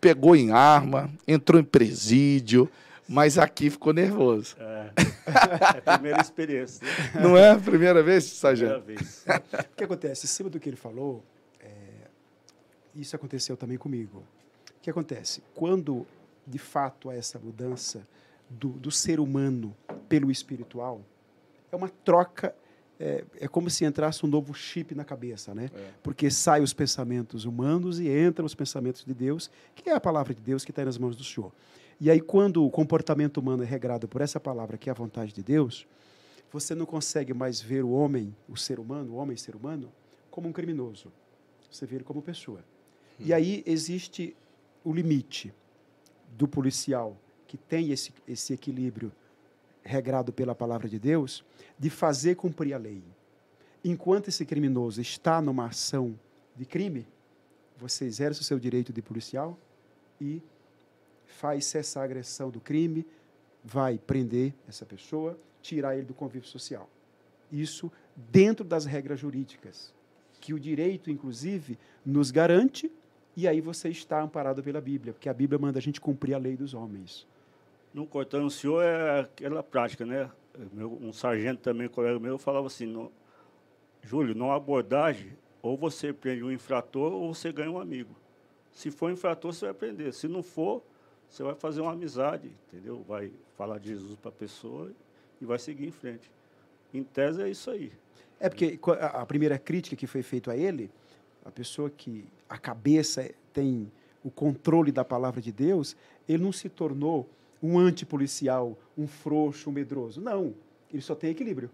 pegou 0.00 0.34
em 0.34 0.50
arma, 0.50 1.10
entrou 1.26 1.60
em 1.60 1.64
presídio, 1.64 2.70
mas 3.08 3.38
aqui 3.38 3.68
ficou 3.68 3.92
nervoso. 3.92 4.56
É, 4.58 4.90
é 4.96 5.78
a 5.84 5.98
primeira 5.98 6.20
experiência. 6.20 6.86
Né? 6.86 7.20
Não 7.20 7.36
é 7.36 7.50
a 7.50 7.58
primeira 7.58 8.02
vez, 8.02 8.24
Sargento? 8.24 8.80
Primeira 8.82 9.02
vez. 9.02 9.24
O 9.72 9.76
que 9.76 9.84
acontece? 9.84 10.26
Em 10.26 10.28
cima 10.28 10.48
do 10.48 10.60
que 10.60 10.68
ele 10.68 10.76
falou, 10.76 11.22
é, 11.60 11.68
isso 12.94 13.14
aconteceu 13.16 13.56
também 13.56 13.76
comigo. 13.76 14.24
O 14.78 14.80
que 14.80 14.88
acontece? 14.88 15.42
Quando, 15.54 16.06
de 16.46 16.58
fato, 16.58 17.10
há 17.10 17.14
essa 17.14 17.38
mudança 17.38 18.06
do, 18.48 18.68
do 18.70 18.90
ser 18.90 19.20
humano 19.20 19.76
pelo 20.08 20.30
espiritual, 20.30 21.02
é 21.70 21.76
uma 21.76 21.88
troca 21.88 22.54
é, 23.00 23.24
é 23.40 23.48
como 23.48 23.70
se 23.70 23.84
entrasse 23.86 24.24
um 24.26 24.28
novo 24.28 24.52
chip 24.52 24.94
na 24.94 25.04
cabeça, 25.04 25.54
né? 25.54 25.70
É. 25.74 25.90
Porque 26.02 26.30
saem 26.30 26.62
os 26.62 26.74
pensamentos 26.74 27.46
humanos 27.46 27.98
e 27.98 28.08
entram 28.08 28.44
os 28.44 28.54
pensamentos 28.54 29.02
de 29.04 29.14
Deus, 29.14 29.50
que 29.74 29.88
é 29.88 29.94
a 29.94 30.00
palavra 30.00 30.34
de 30.34 30.40
Deus 30.42 30.66
que 30.66 30.70
está 30.70 30.84
nas 30.84 30.98
mãos 30.98 31.16
do 31.16 31.24
Senhor. 31.24 31.50
E 31.98 32.10
aí, 32.10 32.20
quando 32.20 32.64
o 32.64 32.70
comportamento 32.70 33.38
humano 33.38 33.62
é 33.62 33.66
regrado 33.66 34.06
por 34.06 34.20
essa 34.20 34.38
palavra, 34.38 34.76
que 34.76 34.90
é 34.90 34.92
a 34.92 34.94
vontade 34.94 35.32
de 35.32 35.42
Deus, 35.42 35.86
você 36.52 36.74
não 36.74 36.84
consegue 36.84 37.32
mais 37.32 37.60
ver 37.60 37.84
o 37.84 37.90
homem, 37.90 38.34
o 38.48 38.56
ser 38.56 38.78
humano, 38.78 39.14
o 39.14 39.16
homem 39.16 39.36
ser 39.36 39.56
humano, 39.56 39.90
como 40.30 40.48
um 40.48 40.52
criminoso. 40.52 41.10
Você 41.70 41.86
vê 41.86 41.96
ele 41.96 42.04
como 42.04 42.20
pessoa. 42.20 42.60
Hum. 43.18 43.24
E 43.24 43.32
aí 43.32 43.62
existe 43.66 44.36
o 44.84 44.92
limite 44.92 45.54
do 46.36 46.46
policial 46.46 47.16
que 47.46 47.56
tem 47.56 47.92
esse, 47.92 48.12
esse 48.28 48.52
equilíbrio 48.52 49.10
regrado 49.82 50.32
pela 50.32 50.54
palavra 50.54 50.88
de 50.88 50.98
Deus, 50.98 51.44
de 51.78 51.90
fazer 51.90 52.36
cumprir 52.36 52.74
a 52.74 52.78
lei. 52.78 53.02
Enquanto 53.84 54.28
esse 54.28 54.44
criminoso 54.44 55.00
está 55.00 55.40
numa 55.40 55.66
ação 55.66 56.18
de 56.54 56.66
crime, 56.66 57.06
você 57.78 58.04
exerce 58.04 58.40
o 58.40 58.44
seu 58.44 58.58
direito 58.58 58.92
de 58.92 59.00
policial 59.00 59.58
e 60.20 60.42
faz 61.26 61.64
cessar 61.64 62.02
a 62.02 62.04
agressão 62.04 62.50
do 62.50 62.60
crime, 62.60 63.06
vai 63.64 63.98
prender 63.98 64.52
essa 64.68 64.84
pessoa, 64.84 65.38
tirar 65.62 65.96
ele 65.96 66.04
do 66.04 66.14
convívio 66.14 66.48
social. 66.48 66.88
Isso 67.50 67.90
dentro 68.14 68.64
das 68.64 68.84
regras 68.84 69.18
jurídicas, 69.18 69.94
que 70.40 70.52
o 70.52 70.60
direito, 70.60 71.10
inclusive, 71.10 71.78
nos 72.04 72.30
garante, 72.30 72.90
e 73.36 73.48
aí 73.48 73.60
você 73.60 73.88
está 73.88 74.20
amparado 74.20 74.62
pela 74.62 74.80
Bíblia, 74.80 75.12
porque 75.12 75.28
a 75.28 75.34
Bíblia 75.34 75.58
manda 75.58 75.78
a 75.78 75.82
gente 75.82 76.00
cumprir 76.00 76.34
a 76.34 76.38
lei 76.38 76.56
dos 76.56 76.74
homens. 76.74 77.26
Não 77.92 78.06
cortando 78.06 78.46
o 78.46 78.50
senhor 78.50 78.82
é 78.82 79.20
aquela 79.20 79.62
prática, 79.62 80.06
né? 80.06 80.30
Meu, 80.72 80.92
um 81.00 81.12
sargento 81.12 81.60
também, 81.60 81.88
colega 81.88 82.18
meu, 82.18 82.38
falava 82.38 82.66
assim, 82.66 82.86
no, 82.86 83.10
Júlio, 84.02 84.34
numa 84.34 84.56
abordagem, 84.56 85.32
ou 85.62 85.76
você 85.76 86.12
prende 86.12 86.42
um 86.42 86.50
infrator 86.50 87.12
ou 87.12 87.34
você 87.34 87.52
ganha 87.52 87.70
um 87.70 87.78
amigo. 87.78 88.14
Se 88.72 88.90
for 88.90 89.10
infrator, 89.10 89.52
você 89.52 89.66
vai 89.66 89.74
prender. 89.74 90.12
Se 90.12 90.28
não 90.28 90.42
for, 90.42 90.82
você 91.28 91.42
vai 91.42 91.54
fazer 91.54 91.80
uma 91.80 91.92
amizade, 91.92 92.50
entendeu? 92.68 93.04
Vai 93.06 93.32
falar 93.56 93.78
de 93.78 93.88
Jesus 93.88 94.16
para 94.16 94.30
a 94.30 94.32
pessoa 94.32 94.90
e 95.40 95.44
vai 95.44 95.58
seguir 95.58 95.86
em 95.86 95.90
frente. 95.90 96.30
Em 96.92 97.02
tese 97.02 97.42
é 97.42 97.48
isso 97.48 97.70
aí. 97.70 97.92
É 98.38 98.48
porque 98.48 98.78
a 99.00 99.24
primeira 99.26 99.58
crítica 99.58 99.94
que 99.94 100.06
foi 100.06 100.22
feita 100.22 100.52
a 100.52 100.56
ele, 100.56 100.90
a 101.44 101.50
pessoa 101.50 101.90
que 101.90 102.24
a 102.48 102.56
cabeça 102.56 103.30
tem 103.52 103.90
o 104.24 104.30
controle 104.30 104.90
da 104.90 105.04
palavra 105.04 105.40
de 105.40 105.52
Deus, 105.52 105.96
ele 106.28 106.42
não 106.42 106.52
se 106.52 106.68
tornou 106.68 107.28
um 107.62 107.78
antipolicial, 107.78 108.78
um 108.96 109.06
frouxo, 109.06 109.70
um 109.70 109.72
medroso. 109.72 110.20
Não, 110.20 110.54
ele 110.92 111.02
só 111.02 111.14
tem 111.14 111.30
equilíbrio. 111.30 111.70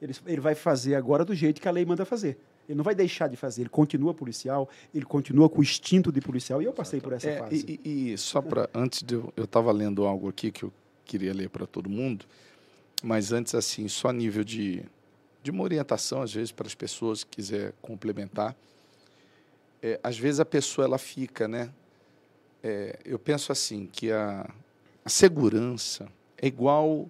Ele, 0.00 0.14
ele 0.26 0.40
vai 0.40 0.54
fazer 0.54 0.94
agora 0.94 1.24
do 1.24 1.34
jeito 1.34 1.60
que 1.60 1.68
a 1.68 1.70
lei 1.70 1.84
manda 1.84 2.04
fazer. 2.04 2.38
Ele 2.68 2.76
não 2.76 2.84
vai 2.84 2.94
deixar 2.94 3.28
de 3.28 3.36
fazer, 3.36 3.62
ele 3.62 3.68
continua 3.68 4.14
policial, 4.14 4.68
ele 4.94 5.04
continua 5.04 5.48
com 5.48 5.60
o 5.60 5.62
instinto 5.62 6.12
de 6.12 6.20
policial, 6.20 6.62
e 6.62 6.64
eu 6.64 6.72
passei 6.72 7.00
por 7.00 7.12
essa 7.12 7.28
é, 7.28 7.38
fase. 7.38 7.80
E, 7.84 8.12
e 8.12 8.18
só 8.18 8.40
para, 8.40 8.68
antes 8.72 9.02
de 9.02 9.14
eu 9.14 9.44
estava 9.44 9.72
lendo 9.72 10.06
algo 10.06 10.28
aqui 10.28 10.50
que 10.50 10.62
eu 10.62 10.72
queria 11.04 11.34
ler 11.34 11.50
para 11.50 11.66
todo 11.66 11.90
mundo, 11.90 12.24
mas 13.02 13.32
antes, 13.32 13.54
assim, 13.54 13.88
só 13.88 14.08
a 14.08 14.12
nível 14.12 14.44
de, 14.44 14.84
de 15.42 15.50
uma 15.50 15.64
orientação, 15.64 16.22
às 16.22 16.32
vezes, 16.32 16.52
para 16.52 16.66
as 16.66 16.74
pessoas 16.74 17.24
que 17.24 17.36
quiser 17.36 17.74
complementar. 17.82 18.56
É, 19.82 19.98
às 20.02 20.16
vezes 20.16 20.38
a 20.38 20.44
pessoa 20.44 20.84
ela 20.84 20.98
fica, 20.98 21.48
né? 21.48 21.68
É, 22.62 22.96
eu 23.04 23.18
penso 23.18 23.50
assim, 23.50 23.88
que 23.90 24.12
a, 24.12 24.48
a 25.04 25.08
segurança 25.08 26.08
é 26.38 26.46
igual 26.46 27.08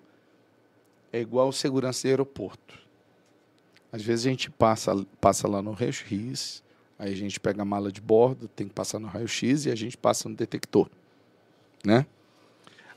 é 1.13 1.21
igual 1.21 1.53
segurança 1.53 2.03
de 2.03 2.09
aeroporto. 2.09 2.79
Às 3.93 4.03
vezes 4.03 4.27
a 4.27 4.31
gente 4.31 4.51
passa, 4.51 5.07
passa 5.21 5.47
lá 5.47 5.61
no 5.61 5.73
raio-x, 5.73 6.63
aí 6.99 7.13
a 7.13 7.17
gente 7.17 7.39
pega 7.39 7.61
a 7.61 7.65
mala 7.65 7.93
de 7.93 8.01
bordo, 8.01 8.49
tem 8.49 8.67
que 8.67 8.73
passar 8.73 8.99
no 8.99 9.09
raio-x 9.09 9.67
e 9.67 9.71
a 9.71 9.75
gente 9.75 9.97
passa 9.97 10.27
no 10.29 10.35
detector, 10.35 10.89
né? 11.85 12.07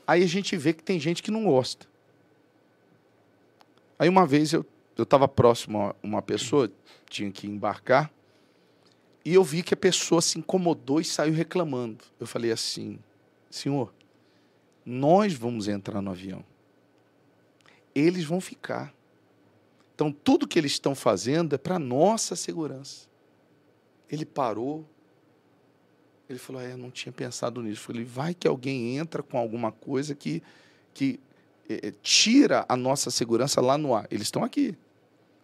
Aí 0.06 0.22
a 0.22 0.26
gente 0.26 0.56
vê 0.56 0.72
que 0.72 0.82
tem 0.82 0.98
gente 0.98 1.22
que 1.22 1.30
não 1.30 1.44
gosta. 1.44 1.86
Aí 3.98 4.08
uma 4.08 4.26
vez 4.26 4.54
eu 4.54 4.64
eu 4.96 5.02
estava 5.02 5.28
próximo 5.28 5.80
a 5.82 5.94
uma 6.02 6.22
pessoa, 6.22 6.70
tinha 7.08 7.30
que 7.30 7.46
embarcar, 7.46 8.10
e 9.24 9.34
eu 9.34 9.44
vi 9.44 9.62
que 9.62 9.74
a 9.74 9.76
pessoa 9.76 10.22
se 10.22 10.38
incomodou 10.38 11.00
e 11.00 11.04
saiu 11.04 11.34
reclamando. 11.34 12.02
Eu 12.18 12.26
falei 12.26 12.50
assim, 12.50 12.98
senhor, 13.50 13.92
nós 14.86 15.34
vamos 15.34 15.66
entrar 15.66 16.00
no 16.00 16.12
avião. 16.12 16.44
Eles 17.92 18.24
vão 18.24 18.40
ficar. 18.40 18.94
Então, 19.94 20.12
tudo 20.12 20.46
que 20.46 20.56
eles 20.56 20.72
estão 20.72 20.94
fazendo 20.94 21.56
é 21.56 21.58
para 21.58 21.76
nossa 21.76 22.36
segurança. 22.36 23.08
Ele 24.08 24.24
parou. 24.24 24.88
Ele 26.28 26.38
falou: 26.38 26.62
é, 26.62 26.76
não 26.76 26.90
tinha 26.90 27.12
pensado 27.12 27.60
nisso. 27.60 27.80
Eu 27.80 27.86
falei: 27.86 28.04
vai 28.04 28.32
que 28.32 28.46
alguém 28.46 28.96
entra 28.96 29.22
com 29.22 29.36
alguma 29.36 29.72
coisa 29.72 30.14
que, 30.14 30.40
que 30.94 31.18
é, 31.68 31.92
tira 32.00 32.64
a 32.68 32.76
nossa 32.76 33.10
segurança 33.10 33.60
lá 33.60 33.76
no 33.76 33.92
ar. 33.92 34.06
Eles 34.08 34.28
estão 34.28 34.44
aqui. 34.44 34.76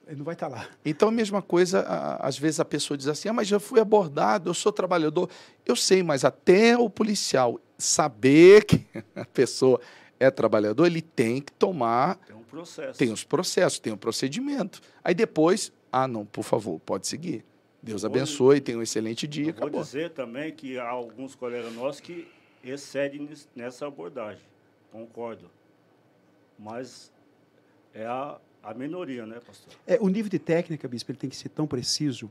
Ele 0.07 0.17
não 0.17 0.25
vai 0.25 0.35
estar 0.35 0.51
tá 0.51 0.57
lá. 0.57 0.69
Então, 0.85 1.09
a 1.09 1.13
mesma 1.13 1.41
coisa, 1.41 1.81
às 2.21 2.39
vezes 2.39 2.61
a 2.61 2.65
pessoa 2.65 2.97
diz 2.97 3.09
assim: 3.09 3.29
ah, 3.29 3.33
mas 3.33 3.49
já 3.49 3.59
fui 3.59 3.81
abordado, 3.81 4.51
eu 4.51 4.55
sou 4.55 4.71
trabalhador. 4.71 5.29
Eu 5.67 5.75
sei, 5.75 6.03
mas 6.03 6.25
até 6.25 6.77
o 6.77 6.91
policial 6.91 7.59
saber 7.83 8.65
que 8.65 8.87
a 9.15 9.25
pessoa 9.25 9.81
é 10.19 10.31
trabalhador, 10.31 10.87
ele 10.87 11.03
tem 11.03 11.41
que 11.41 11.53
tomar. 11.53 12.17
Tem 12.17 12.37
um 12.37 12.43
processo. 12.43 12.99
Tem 12.99 13.13
os 13.13 13.25
processos, 13.25 13.79
tem 13.79 13.93
um 13.93 13.97
procedimento. 13.97 14.81
Aí 15.03 15.15
depois, 15.15 15.73
ah, 15.91 16.07
não, 16.07 16.25
por 16.25 16.45
favor, 16.45 16.81
pode 16.81 17.07
seguir. 17.07 17.45
Deus 17.83 18.05
abençoe, 18.05 18.61
tenha 18.61 18.79
um 18.79 18.83
excelente 18.83 19.27
dia. 19.27 19.49
Eu 19.49 19.55
vou 19.55 19.63
acabou. 19.65 19.83
dizer 19.83 20.11
também 20.11 20.53
que 20.53 20.79
há 20.79 20.89
alguns 20.89 21.35
colegas 21.35 21.75
nossos 21.75 22.01
que 22.01 22.29
excedem 22.63 23.29
nessa 23.57 23.89
abordagem. 23.89 24.45
Concordo. 24.93 25.51
Mas 26.57 27.11
é 27.93 28.07
a, 28.07 28.39
a 28.63 28.73
minoria, 28.75 29.27
né, 29.27 29.41
pastor? 29.45 29.75
É, 29.85 29.99
o 30.01 30.09
nível 30.09 30.31
de 30.31 30.39
técnica, 30.39 30.87
bispo, 30.87 31.11
ele 31.11 31.19
tem 31.19 31.29
que 31.29 31.35
ser 31.35 31.49
tão 31.49 31.67
preciso 31.67 32.31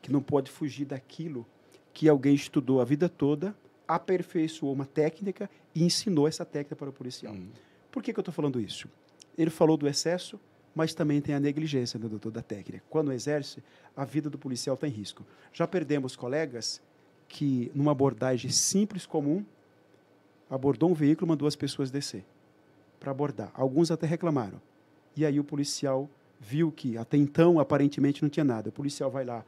que 0.00 0.12
não 0.12 0.22
pode 0.22 0.52
fugir 0.52 0.84
daquilo 0.84 1.44
que 1.92 2.08
alguém 2.08 2.34
estudou 2.34 2.80
a 2.80 2.84
vida 2.84 3.08
toda 3.08 3.56
aperfeiçoou 3.86 4.72
uma 4.72 4.86
técnica 4.86 5.48
e 5.74 5.84
ensinou 5.84 6.26
essa 6.26 6.44
técnica 6.44 6.76
para 6.76 6.90
o 6.90 6.92
policial. 6.92 7.34
Uhum. 7.34 7.48
Por 7.90 8.02
que, 8.02 8.12
que 8.12 8.18
eu 8.18 8.22
estou 8.22 8.34
falando 8.34 8.60
isso? 8.60 8.88
Ele 9.36 9.50
falou 9.50 9.76
do 9.76 9.86
excesso, 9.88 10.38
mas 10.74 10.94
também 10.94 11.20
tem 11.20 11.34
a 11.34 11.40
negligência, 11.40 11.98
né, 11.98 12.08
doutor, 12.08 12.30
da 12.30 12.42
técnica. 12.42 12.84
Quando 12.90 13.12
exerce, 13.12 13.62
a 13.96 14.04
vida 14.04 14.28
do 14.28 14.36
policial 14.36 14.74
está 14.74 14.86
em 14.86 14.90
risco. 14.90 15.24
Já 15.52 15.66
perdemos 15.66 16.16
colegas 16.16 16.80
que, 17.28 17.70
numa 17.74 17.92
abordagem 17.92 18.50
simples, 18.50 19.06
comum, 19.06 19.44
abordou 20.50 20.90
um 20.90 20.94
veículo 20.94 21.26
e 21.26 21.30
mandou 21.30 21.48
as 21.48 21.56
pessoas 21.56 21.90
descer 21.90 22.24
para 23.00 23.10
abordar. 23.10 23.50
Alguns 23.54 23.90
até 23.90 24.06
reclamaram. 24.06 24.60
E 25.16 25.24
aí 25.24 25.40
o 25.40 25.44
policial 25.44 26.08
viu 26.40 26.70
que 26.70 26.98
até 26.98 27.16
então 27.16 27.58
aparentemente 27.58 28.22
não 28.22 28.28
tinha 28.28 28.44
nada. 28.44 28.68
O 28.68 28.72
policial 28.72 29.10
vai 29.10 29.24
lá, 29.24 29.44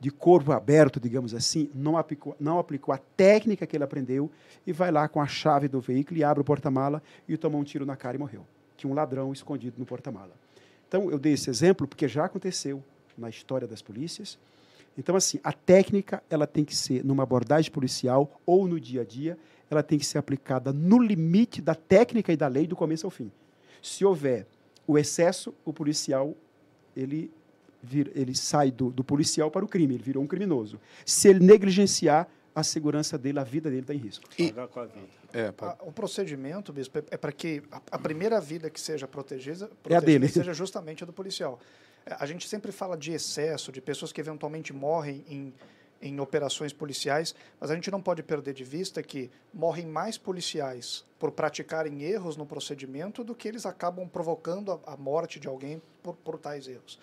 de 0.00 0.10
corpo 0.10 0.50
aberto, 0.50 0.98
digamos 0.98 1.34
assim, 1.34 1.70
não 1.74 1.98
aplicou, 1.98 2.34
não 2.40 2.58
aplicou 2.58 2.94
a 2.94 2.98
técnica 2.98 3.66
que 3.66 3.76
ele 3.76 3.84
aprendeu 3.84 4.30
e 4.66 4.72
vai 4.72 4.90
lá 4.90 5.06
com 5.06 5.20
a 5.20 5.26
chave 5.26 5.68
do 5.68 5.78
veículo 5.78 6.18
e 6.18 6.24
abre 6.24 6.40
o 6.40 6.44
porta-mala 6.44 7.02
e 7.28 7.36
tomou 7.36 7.60
um 7.60 7.64
tiro 7.64 7.84
na 7.84 7.94
cara 7.96 8.16
e 8.16 8.18
morreu. 8.18 8.46
Tinha 8.78 8.90
um 8.90 8.94
ladrão 8.94 9.30
escondido 9.30 9.78
no 9.78 9.84
porta-mala. 9.84 10.32
Então, 10.88 11.10
eu 11.10 11.18
dei 11.18 11.34
esse 11.34 11.50
exemplo 11.50 11.86
porque 11.86 12.08
já 12.08 12.24
aconteceu 12.24 12.82
na 13.16 13.28
história 13.28 13.68
das 13.68 13.82
polícias. 13.82 14.38
Então, 14.96 15.14
assim, 15.14 15.38
a 15.44 15.52
técnica 15.52 16.22
ela 16.30 16.46
tem 16.46 16.64
que 16.64 16.74
ser, 16.74 17.04
numa 17.04 17.22
abordagem 17.22 17.70
policial 17.70 18.40
ou 18.46 18.66
no 18.66 18.80
dia 18.80 19.02
a 19.02 19.04
dia, 19.04 19.38
ela 19.70 19.82
tem 19.82 19.98
que 19.98 20.06
ser 20.06 20.16
aplicada 20.16 20.72
no 20.72 20.98
limite 20.98 21.60
da 21.60 21.74
técnica 21.74 22.32
e 22.32 22.36
da 22.36 22.48
lei 22.48 22.66
do 22.66 22.74
começo 22.74 23.06
ao 23.06 23.10
fim. 23.10 23.30
Se 23.82 24.04
houver 24.04 24.46
o 24.86 24.98
excesso, 24.98 25.54
o 25.64 25.72
policial 25.72 26.34
ele 26.96 27.30
vir, 27.82 28.10
ele 28.14 28.34
sai 28.34 28.70
do, 28.70 28.90
do 28.90 29.02
policial 29.02 29.50
para 29.50 29.64
o 29.64 29.68
crime, 29.68 29.94
ele 29.94 30.02
virou 30.02 30.22
um 30.22 30.26
criminoso. 30.26 30.80
Se 31.04 31.28
ele 31.28 31.40
negligenciar, 31.40 32.28
a 32.54 32.62
segurança 32.62 33.16
dele, 33.16 33.38
a 33.38 33.44
vida 33.44 33.70
dele 33.70 33.82
está 33.82 33.94
em 33.94 33.98
risco. 33.98 34.24
E, 34.38 34.52
é, 35.32 35.52
pra... 35.52 35.76
o 35.80 35.92
procedimento, 35.92 36.72
bispo, 36.72 36.98
é, 36.98 37.04
é 37.12 37.16
para 37.16 37.32
que 37.32 37.62
a, 37.70 37.80
a, 37.92 37.98
primeira 37.98 38.40
vida 38.40 38.68
que 38.68 38.80
seja 38.80 39.06
protegida, 39.06 39.68
protegida 39.68 39.94
é 39.94 39.96
a 39.96 40.00
dele. 40.00 40.28
seja 40.28 40.52
justamente 40.52 41.02
a 41.04 41.06
do 41.06 41.12
policial. 41.12 41.60
É, 42.04 42.16
a 42.18 42.26
gente 42.26 42.48
sempre 42.48 42.72
fala 42.72 42.96
de 42.96 43.12
excesso, 43.12 43.70
de 43.70 43.80
pessoas 43.80 44.12
que 44.12 44.20
eventualmente 44.20 44.72
morrem 44.72 45.24
em, 45.28 45.54
em 46.02 46.18
operações 46.18 46.72
policiais, 46.72 47.34
mas 47.60 47.70
a 47.70 47.74
gente 47.74 47.90
não 47.90 48.02
pode 48.02 48.22
perder 48.22 48.54
de 48.54 48.64
vista 48.64 49.02
que 49.02 49.30
morrem 49.54 49.86
mais 49.86 50.18
policiais 50.18 51.04
por 51.18 51.30
praticarem 51.30 52.02
erros 52.02 52.36
no 52.36 52.46
procedimento 52.46 53.22
do 53.22 53.34
que 53.34 53.46
eles 53.46 53.64
acabam 53.64 54.08
provocando 54.08 54.72
a, 54.72 54.94
a 54.94 54.96
morte 54.96 55.38
de 55.38 55.46
alguém 55.46 55.80
por, 56.02 56.16
por 56.16 56.38
tais 56.38 56.66
erros. 56.66 56.98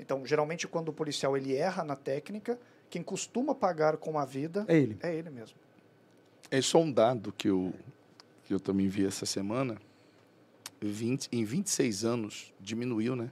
Então, 0.00 0.24
geralmente, 0.24 0.66
quando 0.66 0.88
o 0.88 0.92
policial 0.92 1.36
ele 1.36 1.54
erra 1.54 1.84
na 1.84 1.94
técnica, 1.94 2.58
quem 2.88 3.02
costuma 3.02 3.54
pagar 3.54 3.96
com 3.98 4.18
a 4.18 4.24
vida 4.24 4.64
é 4.66 4.76
ele. 4.76 4.98
É 5.02 5.14
ele 5.14 5.30
mesmo. 5.30 5.56
É 6.50 6.60
só 6.60 6.80
um 6.80 6.90
dado 6.90 7.32
que 7.32 7.48
eu, 7.48 7.72
que 8.44 8.52
eu 8.52 8.58
também 8.58 8.88
vi 8.88 9.06
essa 9.06 9.26
semana. 9.26 9.78
20, 10.80 11.28
em 11.30 11.44
26 11.44 12.04
anos, 12.04 12.54
diminuiu, 12.58 13.14
né? 13.14 13.30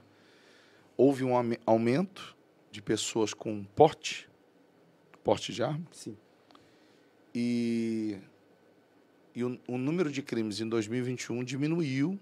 houve 0.99 1.23
um 1.23 1.31
aumento 1.65 2.35
de 2.69 2.81
pessoas 2.81 3.33
com 3.33 3.63
porte, 3.63 4.29
porte 5.23 5.53
de 5.53 5.63
arma. 5.63 5.85
Sim. 5.93 6.17
E, 7.33 8.17
e 9.33 9.45
o, 9.45 9.57
o 9.65 9.77
número 9.77 10.11
de 10.11 10.21
crimes 10.21 10.59
em 10.59 10.67
2021 10.67 11.41
diminuiu 11.45 12.19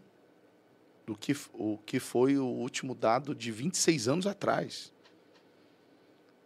do 1.08 1.16
que 1.16 1.34
o 1.53 1.80
que 1.86 2.01
foi 2.01 2.38
o 2.38 2.45
último 2.45 2.93
dado 2.93 3.34
de 3.34 3.49
26 3.49 4.10
anos 4.10 4.28
atrás. 4.28 4.91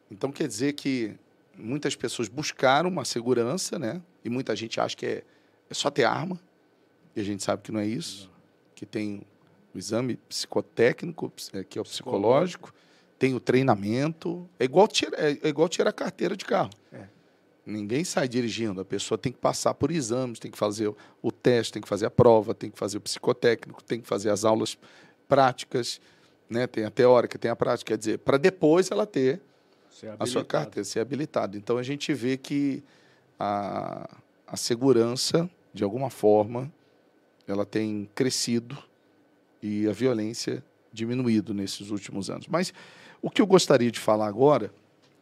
Então 0.10 0.32
quer 0.32 0.48
dizer 0.48 0.74
que 0.74 1.16
muitas 1.58 1.96
pessoas 1.96 2.28
buscaram 2.28 2.88
uma 2.88 3.04
segurança, 3.04 3.80
né? 3.80 4.00
E 4.24 4.30
muita 4.30 4.56
gente 4.56 4.80
acha 4.80 4.96
que 4.96 5.06
é, 5.08 5.24
é 5.68 5.74
só 5.74 5.90
ter 5.90 6.04
arma. 6.04 6.40
E 7.16 7.20
a 7.20 7.24
gente 7.24 7.42
sabe 7.44 7.64
que 7.64 7.72
não 7.72 7.80
é 7.80 7.88
isso. 7.88 8.26
Não. 8.26 8.32
Que 8.76 8.86
tem 8.86 9.24
o 9.74 9.80
exame 9.80 10.18
psicotécnico, 10.30 11.34
é, 11.54 11.64
que 11.64 11.80
é 11.80 11.82
o 11.82 11.86
psicológico, 11.86 12.72
tem 13.18 13.34
o 13.34 13.40
treinamento. 13.40 14.48
É 14.60 14.66
igual, 14.66 14.88
tira, 14.88 15.18
é, 15.18 15.40
é 15.42 15.48
igual 15.48 15.68
tirar 15.68 15.90
a 15.90 15.94
carteira 15.94 16.38
de 16.38 16.46
carro. 16.46 16.70
É. 16.94 17.08
Ninguém 17.66 18.04
sai 18.04 18.28
dirigindo, 18.28 18.82
a 18.82 18.86
pessoa 18.86 19.18
tem 19.18 19.32
que 19.32 19.38
passar 19.38 19.74
por 19.76 19.92
exames, 19.92 20.40
tem 20.40 20.50
que 20.50 20.58
fazer 20.58 20.92
o 21.22 21.32
teste, 21.32 21.74
tem 21.74 21.82
que 21.82 21.88
fazer 21.88 22.08
a 22.08 22.10
prova, 22.10 22.56
tem 22.56 22.72
que 22.72 22.78
fazer 22.78 22.98
o 22.98 23.02
psicotécnico, 23.02 23.84
tem 23.84 24.02
que 24.02 24.08
fazer 24.08 24.32
as 24.32 24.44
aulas 24.44 24.78
práticas, 25.28 26.02
né? 26.50 26.66
tem 26.66 26.86
a 26.86 26.90
teórica, 26.90 27.38
tem 27.38 27.52
a 27.52 27.56
prática, 27.56 27.94
quer 27.94 27.98
dizer, 27.98 28.20
para 28.20 28.38
depois 28.38 28.90
ela 28.90 29.06
ter 29.06 29.40
a 30.20 30.26
sua 30.26 30.44
carteira, 30.44 30.84
ser 30.84 31.00
habilitado. 31.00 31.56
Então 31.56 31.78
a 31.78 31.84
gente 31.84 32.12
vê 32.14 32.36
que 32.36 32.84
a, 33.40 34.10
a 34.48 34.58
segurança, 34.58 35.50
de 35.72 35.84
alguma 35.84 36.10
forma, 36.10 36.72
ela 37.48 37.66
tem 37.66 38.10
crescido 38.16 38.78
e 39.62 39.88
a 39.88 39.92
violência 39.92 40.64
diminuído 40.92 41.54
nesses 41.54 41.92
últimos 41.92 42.30
anos. 42.30 42.48
Mas 42.48 42.74
o 43.22 43.30
que 43.30 43.42
eu 43.42 43.48
gostaria 43.48 43.92
de 43.92 44.00
falar 44.00 44.28
agora 44.28 44.74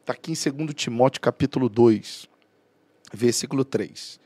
está 0.09 0.13
aqui 0.13 0.31
em 0.31 0.65
2 0.65 0.73
Timóteo 0.73 1.21
capítulo 1.21 1.69
2, 1.69 2.27
versículo 3.13 3.63
3. 3.63 4.19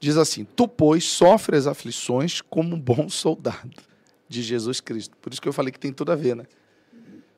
Diz 0.00 0.16
assim: 0.16 0.44
Tu, 0.44 0.66
pois, 0.66 1.04
sofres 1.04 1.66
aflições 1.66 2.40
como 2.40 2.74
um 2.74 2.80
bom 2.80 3.08
soldado 3.08 3.82
de 4.26 4.42
Jesus 4.42 4.80
Cristo. 4.80 5.14
Por 5.18 5.32
isso 5.32 5.42
que 5.42 5.48
eu 5.48 5.52
falei 5.52 5.70
que 5.70 5.78
tem 5.78 5.92
tudo 5.92 6.12
a 6.12 6.16
ver, 6.16 6.36
né? 6.36 6.46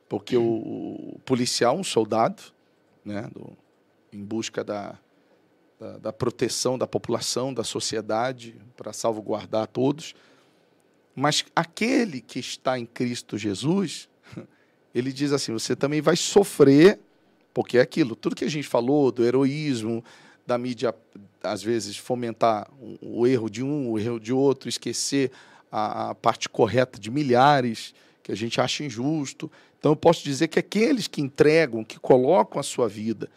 Porque 0.09 0.37
o, 0.37 0.43
o 1.15 1.21
policial, 1.25 1.77
um 1.77 1.85
soldado, 1.85 2.43
né, 3.05 3.29
do, 3.33 3.53
em 4.13 4.25
busca 4.25 4.63
da, 4.63 4.97
da, 5.79 5.99
da, 5.99 6.13
proteção 6.13 6.79
da 6.79 6.87
população, 6.87 7.53
da 7.53 7.65
sociedade, 7.65 8.57
para 8.77 8.93
salvaguardar 8.93 9.67
todos. 9.67 10.15
Mas 11.15 11.45
aquele 11.55 12.21
que 12.21 12.39
está 12.39 12.79
em 12.79 12.87
Cristo 12.87 13.37
Jesus, 13.37 14.09
ele 14.95 15.13
diz 15.13 15.33
assim: 15.33 15.53
você 15.53 15.75
também 15.75 16.01
vai 16.01 16.17
sofrer, 16.17 17.01
porque 17.59 17.77
é 17.77 17.81
aquilo, 17.81 18.15
tudo 18.15 18.37
que 18.37 18.45
a 18.45 18.49
gente 18.49 18.69
falou 18.69 19.11
do 19.11 19.25
heroísmo, 19.25 20.05
da 20.47 20.57
mídia, 20.57 20.95
às 21.43 21.61
vezes, 21.61 21.97
fomentar 21.97 22.71
o 23.03 23.27
erro 23.27 23.51
de 23.51 23.65
um, 23.65 23.91
o 23.91 23.99
erro 23.99 24.21
de 24.21 24.33
outro, 24.33 24.69
esquecer 24.69 25.33
a, 25.69 26.11
a 26.11 26.15
parte 26.15 26.49
correta 26.49 27.01
de 27.01 27.11
milhares, 27.11 27.93
que 28.23 28.31
a 28.31 28.37
gente 28.37 28.61
acha 28.61 28.85
injusto. 28.85 29.51
Então, 29.77 29.91
eu 29.91 29.97
posso 29.97 30.23
dizer 30.23 30.47
que 30.47 30.61
aqueles 30.61 31.09
que 31.09 31.21
entregam, 31.21 31.83
que 31.83 31.99
colocam 31.99 32.61
a 32.61 32.63
sua 32.63 32.89
vida 32.89 33.29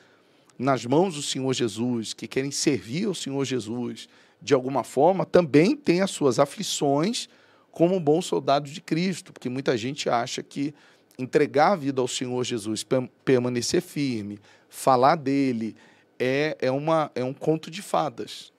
nas 0.56 0.86
mãos 0.86 1.16
do 1.16 1.24
Senhor 1.24 1.52
Jesus, 1.52 2.14
que 2.14 2.28
querem 2.28 2.52
servir 2.52 3.08
ao 3.08 3.16
Senhor 3.16 3.44
Jesus 3.44 4.08
de 4.40 4.54
alguma 4.54 4.84
forma, 4.84 5.26
também 5.26 5.76
têm 5.76 6.02
as 6.02 6.12
suas 6.12 6.38
aflições 6.38 7.28
como 7.72 7.96
um 7.96 8.00
bom 8.00 8.22
soldado 8.22 8.70
de 8.70 8.82
Cristo, 8.82 9.34
porque 9.34 9.50
muita 9.50 9.76
gente 9.76 10.08
acha 10.08 10.44
que 10.44 10.76
entregar 11.22 11.74
a 11.74 11.76
vida 11.76 12.02
ao 12.02 12.08
Senhor 12.08 12.44
Jesus, 12.44 12.86
permanecer 13.24 13.82
firme, 13.82 14.40
falar 14.70 15.16
dele, 15.16 15.76
é, 16.20 16.58
é, 16.60 16.72
uma, 16.72 17.12
é 17.16 17.24
um 17.24 17.34
conto 17.34 17.70
de 17.70 17.82
fadas. 17.82 18.52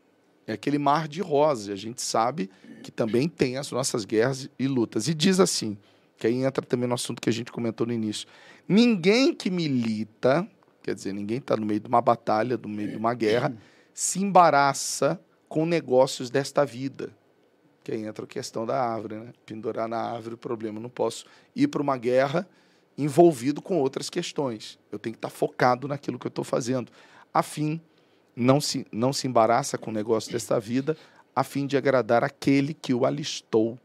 É 0.47 0.53
aquele 0.53 0.79
mar 0.79 1.07
de 1.09 1.21
rosas. 1.21 1.69
A 1.69 1.77
gente 1.77 2.03
sabe 2.03 2.51
que 2.83 2.91
também 2.91 3.29
tem 3.29 3.57
as 3.57 3.71
nossas 3.71 4.05
guerras 4.05 4.49
e 4.59 4.67
lutas. 4.67 5.09
E 5.09 5.15
diz 5.15 5.39
assim, 5.39 5.77
que 6.17 6.27
aí 6.27 6.43
entra 6.43 6.65
também 6.65 6.89
no 6.89 6.95
assunto 6.95 7.21
que 7.21 7.29
a 7.29 7.33
gente 7.33 7.53
comentou 7.53 7.87
no 7.87 7.93
início. 7.93 8.27
Ninguém 8.69 9.35
que 9.35 9.51
milita, 9.51 10.47
quer 10.83 10.95
dizer, 10.95 11.13
ninguém 11.13 11.39
está 11.39 11.57
no 11.57 11.65
meio 11.65 11.81
de 11.81 11.89
uma 11.89 12.01
batalha, 12.01 12.57
no 12.57 12.69
meio 12.69 12.91
de 12.91 12.97
uma 12.97 13.15
guerra, 13.15 13.55
se 13.95 14.21
embaraça 14.21 15.21
com 15.49 15.65
negócios 15.67 16.31
desta 16.31 16.65
vida 16.65 17.13
que 17.83 17.93
aí 17.93 18.05
entra 18.05 18.25
a 18.25 18.29
questão 18.29 18.65
da 18.65 18.81
árvore, 18.81 19.17
né? 19.17 19.33
Pendurar 19.45 19.89
na 19.89 19.99
árvore 19.99 20.35
o 20.35 20.39
problema. 20.39 20.79
Eu 20.79 20.83
não 20.83 20.91
posso 20.91 21.27
ir 21.55 21.69
para 21.69 21.83
uma 21.83 21.97
guerra 21.97 22.49
envolvido 22.97 23.61
com 23.61 23.79
outras 23.79 24.09
questões. 24.09 24.79
Eu 24.91 24.99
tenho 24.99 25.15
que 25.15 25.19
estar 25.19 25.31
focado 25.31 25.89
naquilo 25.89 26.19
que 26.19 26.27
eu 26.27 26.31
estou 26.31 26.45
fazendo, 26.45 26.93
a 27.33 27.43
fim 27.43 27.81
não 28.35 28.61
se 28.61 28.87
não 28.91 29.13
se 29.13 29.27
embaraça 29.27 29.77
com 29.77 29.91
o 29.91 29.95
negócio 29.95 30.33
desta 30.33 30.59
vida, 30.59 30.97
a 31.35 31.43
fim 31.43 31.67
de 31.67 31.77
agradar 31.77 32.25
aquele 32.25 32.75
que 32.75 32.95
o 32.95 33.05
alistou 33.05 33.79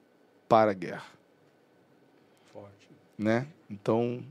para 0.48 0.72
a 0.72 0.74
guerra. 0.74 1.06
Forte. 2.54 2.89
Né? 3.18 3.48
Então, 3.70 4.24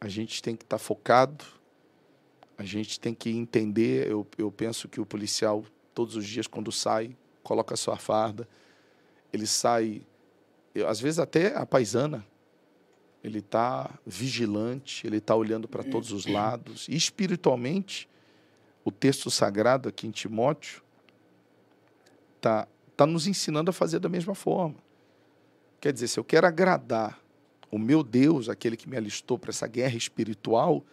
a 0.00 0.08
gente 0.08 0.42
tem 0.42 0.56
que 0.56 0.64
estar 0.64 0.78
focado, 0.78 1.44
a 2.56 2.64
gente 2.64 2.98
tem 2.98 3.14
que 3.14 3.30
entender. 3.30 4.10
Eu, 4.10 4.26
eu 4.36 4.50
penso 4.50 4.88
que 4.88 5.00
o 5.00 5.06
policial, 5.06 5.64
todos 5.94 6.16
os 6.16 6.26
dias, 6.26 6.46
quando 6.46 6.72
sai, 6.72 7.16
coloca 7.42 7.74
a 7.74 7.76
sua 7.76 7.96
farda, 7.96 8.48
ele 9.32 9.46
sai, 9.46 10.02
às 10.86 11.00
vezes 11.00 11.18
até 11.18 11.56
a 11.56 11.66
paisana, 11.66 12.24
ele 13.22 13.40
está 13.40 13.98
vigilante, 14.06 15.06
ele 15.06 15.18
está 15.18 15.34
olhando 15.34 15.66
para 15.66 15.82
todos 15.82 16.12
os 16.12 16.26
lados. 16.26 16.86
E 16.88 16.96
espiritualmente, 16.96 18.08
o 18.84 18.90
texto 18.90 19.30
sagrado 19.30 19.88
aqui 19.88 20.06
em 20.06 20.10
Timóteo 20.10 20.82
está 22.36 22.68
tá 22.96 23.06
nos 23.06 23.26
ensinando 23.26 23.70
a 23.70 23.72
fazer 23.72 23.98
da 23.98 24.08
mesma 24.08 24.34
forma. 24.34 24.76
Quer 25.80 25.92
dizer, 25.92 26.08
se 26.08 26.18
eu 26.18 26.24
quero 26.24 26.46
agradar 26.46 27.20
o 27.70 27.78
meu 27.78 28.02
Deus, 28.02 28.48
aquele 28.48 28.76
que 28.76 28.88
me 28.88 28.96
alistou 28.96 29.38
para 29.38 29.50
essa 29.50 29.66
guerra 29.66 29.96
espiritual, 29.96 30.84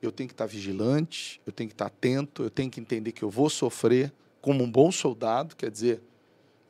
eu 0.00 0.10
tenho 0.10 0.28
que 0.28 0.34
estar 0.34 0.44
tá 0.44 0.50
vigilante, 0.50 1.40
eu 1.46 1.52
tenho 1.52 1.68
que 1.68 1.74
estar 1.74 1.88
tá 1.88 1.94
atento, 1.94 2.42
eu 2.42 2.50
tenho 2.50 2.70
que 2.70 2.80
entender 2.80 3.12
que 3.12 3.22
eu 3.22 3.30
vou 3.30 3.50
sofrer 3.50 4.12
como 4.40 4.62
um 4.62 4.70
bom 4.70 4.90
soldado, 4.90 5.56
quer 5.56 5.70
dizer, 5.70 6.02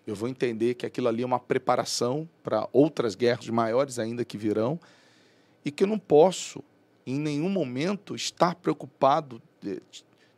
eu 0.06 0.14
vou 0.14 0.28
entender 0.28 0.74
que 0.74 0.84
aquilo 0.84 1.08
ali 1.08 1.22
é 1.22 1.26
uma 1.26 1.40
preparação 1.40 2.28
para 2.42 2.68
outras 2.72 3.14
guerras 3.14 3.48
maiores 3.48 3.98
ainda 3.98 4.24
que 4.24 4.36
virão 4.36 4.78
e 5.64 5.70
que 5.70 5.82
eu 5.82 5.88
não 5.88 5.98
posso, 5.98 6.62
em 7.06 7.18
nenhum 7.18 7.48
momento, 7.48 8.14
estar 8.14 8.54
preocupado 8.54 9.40
de 9.62 9.80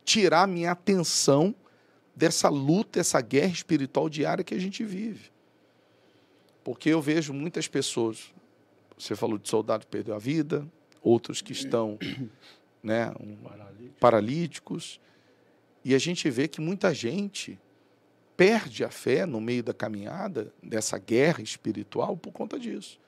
tirar 0.05 0.47
minha 0.47 0.71
atenção 0.71 1.53
dessa 2.15 2.47
luta, 2.47 2.99
essa 2.99 3.19
guerra 3.19 3.51
espiritual 3.51 4.09
diária 4.09 4.43
que 4.43 4.55
a 4.55 4.59
gente 4.59 4.83
vive. 4.85 5.29
Porque 6.63 6.89
eu 6.89 7.01
vejo 7.01 7.33
muitas 7.33 7.67
pessoas, 7.67 8.33
você 8.97 9.15
falou 9.15 9.37
de 9.37 9.49
soldado 9.49 9.85
que 9.85 9.91
perdeu 9.91 10.15
a 10.15 10.19
vida, 10.19 10.65
outros 11.01 11.41
que 11.41 11.51
estão 11.51 11.99
né, 12.81 13.11
um, 13.19 13.37
paralíticos, 13.99 14.99
e 15.83 15.93
a 15.93 15.99
gente 15.99 16.29
vê 16.29 16.47
que 16.47 16.61
muita 16.61 16.93
gente 16.93 17.59
perde 18.37 18.85
a 18.85 18.91
fé 18.91 19.25
no 19.25 19.41
meio 19.41 19.63
da 19.63 19.73
caminhada, 19.73 20.53
dessa 20.61 20.99
guerra 20.99 21.41
espiritual, 21.41 22.15
por 22.15 22.31
conta 22.31 22.59
disso. 22.59 22.99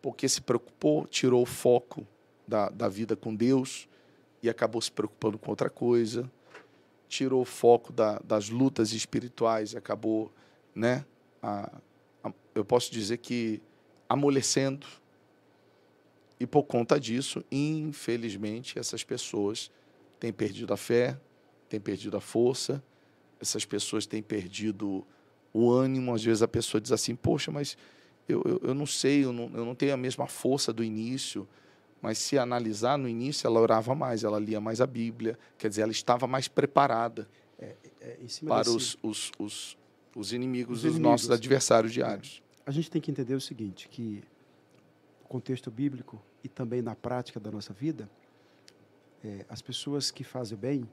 Porque 0.00 0.28
se 0.28 0.40
preocupou, 0.40 1.04
tirou 1.04 1.42
o 1.42 1.46
foco 1.46 2.06
da, 2.46 2.68
da 2.68 2.88
vida 2.88 3.16
com 3.16 3.34
Deus 3.34 3.88
e 4.40 4.48
acabou 4.48 4.80
se 4.80 4.92
preocupando 4.92 5.36
com 5.36 5.50
outra 5.50 5.68
coisa, 5.68 6.30
tirou 7.08 7.42
o 7.42 7.44
foco 7.44 7.92
da, 7.92 8.20
das 8.20 8.48
lutas 8.48 8.92
espirituais 8.92 9.72
e 9.72 9.76
acabou, 9.76 10.32
né, 10.72 11.04
a, 11.42 11.72
a, 12.22 12.32
eu 12.54 12.64
posso 12.64 12.92
dizer 12.92 13.16
que 13.18 13.60
amolecendo. 14.08 14.86
E 16.38 16.46
por 16.46 16.64
conta 16.64 17.00
disso, 17.00 17.44
infelizmente, 17.50 18.78
essas 18.78 19.02
pessoas 19.02 19.72
têm 20.20 20.32
perdido 20.32 20.72
a 20.72 20.76
fé, 20.76 21.18
têm 21.68 21.80
perdido 21.80 22.16
a 22.16 22.20
força, 22.20 22.82
essas 23.40 23.64
pessoas 23.64 24.06
têm 24.06 24.22
perdido 24.22 25.06
o 25.52 25.70
ânimo. 25.70 26.14
Às 26.14 26.22
vezes 26.22 26.42
a 26.42 26.48
pessoa 26.48 26.80
diz 26.80 26.92
assim: 26.92 27.14
Poxa, 27.14 27.50
mas 27.50 27.76
eu, 28.28 28.42
eu, 28.44 28.60
eu 28.68 28.74
não 28.74 28.86
sei, 28.86 29.24
eu 29.24 29.32
não, 29.32 29.50
eu 29.54 29.64
não 29.64 29.74
tenho 29.74 29.94
a 29.94 29.96
mesma 29.96 30.26
força 30.26 30.72
do 30.72 30.82
início. 30.82 31.46
Mas 32.00 32.18
se 32.18 32.38
analisar, 32.38 32.98
no 32.98 33.08
início 33.08 33.46
ela 33.46 33.58
orava 33.58 33.94
mais, 33.94 34.22
ela 34.22 34.38
lia 34.38 34.60
mais 34.60 34.80
a 34.80 34.86
Bíblia, 34.86 35.38
quer 35.56 35.68
dizer, 35.68 35.82
ela 35.82 35.92
estava 35.92 36.26
mais 36.26 36.46
preparada 36.46 37.26
é, 37.58 37.74
é, 38.00 38.18
para 38.46 38.70
os, 38.70 38.98
os, 39.02 39.32
os, 39.38 39.78
os, 40.14 40.32
inimigos, 40.32 40.78
os, 40.78 40.84
os 40.84 40.90
inimigos, 40.90 41.10
nossos 41.10 41.30
adversários 41.30 41.92
diários. 41.92 42.42
A 42.66 42.70
gente 42.70 42.90
tem 42.90 43.00
que 43.00 43.10
entender 43.10 43.34
o 43.34 43.40
seguinte, 43.40 43.88
que 43.88 44.22
no 45.22 45.28
contexto 45.28 45.70
bíblico 45.70 46.20
e 46.44 46.48
também 46.48 46.82
na 46.82 46.94
prática 46.94 47.40
da 47.40 47.50
nossa 47.50 47.72
vida, 47.72 48.08
é, 49.24 49.44
as 49.48 49.62
pessoas 49.62 50.10
que 50.10 50.22
fazem 50.22 50.56
bem, 50.56 50.88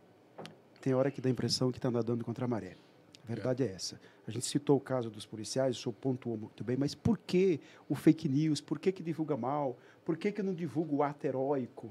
tem 0.84 0.94
hora 0.94 1.10
que 1.10 1.22
dá 1.22 1.30
a 1.30 1.32
impressão 1.32 1.72
que 1.72 1.78
está 1.78 1.90
nadando 1.90 2.26
contra 2.26 2.44
a 2.44 2.48
maré. 2.48 2.76
A 3.24 3.26
verdade 3.26 3.64
é. 3.64 3.68
é 3.68 3.72
essa. 3.72 4.02
A 4.28 4.32
gente 4.32 4.46
citou 4.46 4.76
o 4.76 4.82
caso 4.82 5.10
dos 5.10 5.26
policiais, 5.26 5.78
o 5.78 5.82
senhor 5.82 5.94
pontuou 5.94 6.36
muito 6.36 6.62
bem, 6.62 6.76
mas 6.76 6.94
por 6.94 7.18
que 7.18 7.62
o 7.88 7.96
fake 7.96 8.28
news? 8.28 8.60
Por 8.60 8.78
que, 8.78 8.92
que 8.92 9.02
divulga 9.02 9.38
mal? 9.38 9.78
Por 10.04 10.18
que, 10.18 10.30
que 10.30 10.44
não 10.44 10.54
divulgo 10.54 10.98
o 10.98 11.04
ato 11.04 11.26
heróico? 11.26 11.90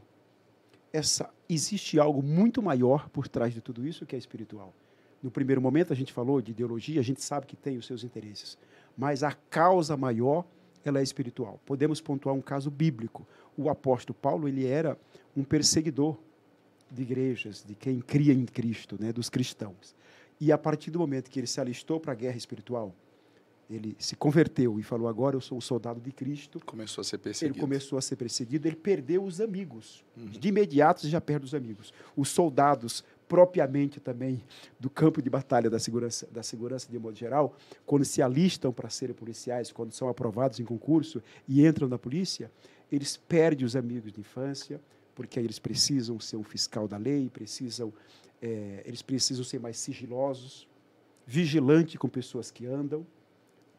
Essa, 0.92 1.30
existe 1.48 1.98
algo 1.98 2.22
muito 2.22 2.62
maior 2.62 3.08
por 3.08 3.26
trás 3.28 3.54
de 3.54 3.62
tudo 3.62 3.86
isso 3.86 4.04
que 4.04 4.14
é 4.14 4.18
espiritual. 4.18 4.74
No 5.22 5.30
primeiro 5.30 5.62
momento 5.62 5.90
a 5.90 5.96
gente 5.96 6.12
falou 6.12 6.42
de 6.42 6.50
ideologia, 6.50 7.00
a 7.00 7.04
gente 7.04 7.22
sabe 7.22 7.46
que 7.46 7.56
tem 7.56 7.78
os 7.78 7.86
seus 7.86 8.04
interesses, 8.04 8.58
mas 8.94 9.22
a 9.22 9.32
causa 9.32 9.96
maior 9.96 10.44
ela 10.84 10.98
é 11.00 11.02
espiritual. 11.02 11.58
Podemos 11.64 11.98
pontuar 11.98 12.34
um 12.34 12.42
caso 12.42 12.70
bíblico. 12.70 13.26
O 13.56 13.70
apóstolo 13.70 14.18
Paulo 14.20 14.46
ele 14.46 14.66
era 14.66 14.98
um 15.34 15.44
perseguidor 15.44 16.18
de 16.92 17.02
igrejas, 17.02 17.64
de 17.66 17.74
quem 17.74 18.00
cria 18.00 18.32
em 18.32 18.44
Cristo, 18.44 18.96
né, 19.00 19.12
dos 19.12 19.30
cristãos. 19.30 19.94
E 20.40 20.52
a 20.52 20.58
partir 20.58 20.90
do 20.90 20.98
momento 20.98 21.30
que 21.30 21.38
ele 21.40 21.46
se 21.46 21.60
alistou 21.60 21.98
para 22.00 22.12
a 22.12 22.14
guerra 22.14 22.36
espiritual, 22.36 22.94
ele 23.70 23.96
se 23.98 24.14
converteu 24.16 24.78
e 24.78 24.82
falou: 24.82 25.08
Agora 25.08 25.36
eu 25.36 25.40
sou 25.40 25.56
um 25.56 25.60
soldado 25.60 26.00
de 26.00 26.12
Cristo. 26.12 26.60
Começou 26.66 27.00
a 27.00 27.04
ser 27.04 27.18
perseguido. 27.18 27.56
Ele 27.56 27.60
começou 27.60 27.98
a 27.98 28.02
ser 28.02 28.16
perseguido, 28.16 28.68
ele 28.68 28.76
perdeu 28.76 29.24
os 29.24 29.40
amigos. 29.40 30.04
Uhum. 30.16 30.26
De 30.26 30.48
imediato 30.48 31.08
já 31.08 31.20
perde 31.20 31.46
os 31.46 31.54
amigos. 31.54 31.92
Os 32.16 32.28
soldados, 32.28 33.02
propriamente 33.26 33.98
também 33.98 34.42
do 34.78 34.90
campo 34.90 35.22
de 35.22 35.30
batalha 35.30 35.70
da 35.70 35.78
segurança, 35.78 36.28
da 36.30 36.42
segurança 36.42 36.90
de 36.90 36.98
modo 36.98 37.16
geral, 37.16 37.56
quando 37.86 38.04
se 38.04 38.20
alistam 38.20 38.72
para 38.72 38.90
serem 38.90 39.14
policiais, 39.14 39.72
quando 39.72 39.92
são 39.92 40.08
aprovados 40.08 40.60
em 40.60 40.64
concurso 40.64 41.22
e 41.48 41.66
entram 41.66 41.88
na 41.88 41.98
polícia, 41.98 42.50
eles 42.90 43.16
perdem 43.16 43.64
os 43.64 43.74
amigos 43.74 44.12
de 44.12 44.20
infância, 44.20 44.80
porque 45.14 45.38
eles 45.38 45.58
precisam 45.58 46.18
ser 46.20 46.36
um 46.36 46.44
fiscal 46.44 46.88
da 46.88 46.96
lei, 46.96 47.28
precisam, 47.28 47.92
é, 48.40 48.82
eles 48.84 49.02
precisam 49.02 49.44
ser 49.44 49.60
mais 49.60 49.76
sigilosos, 49.78 50.68
vigilante 51.26 51.98
com 51.98 52.08
pessoas 52.08 52.50
que 52.50 52.66
andam 52.66 53.06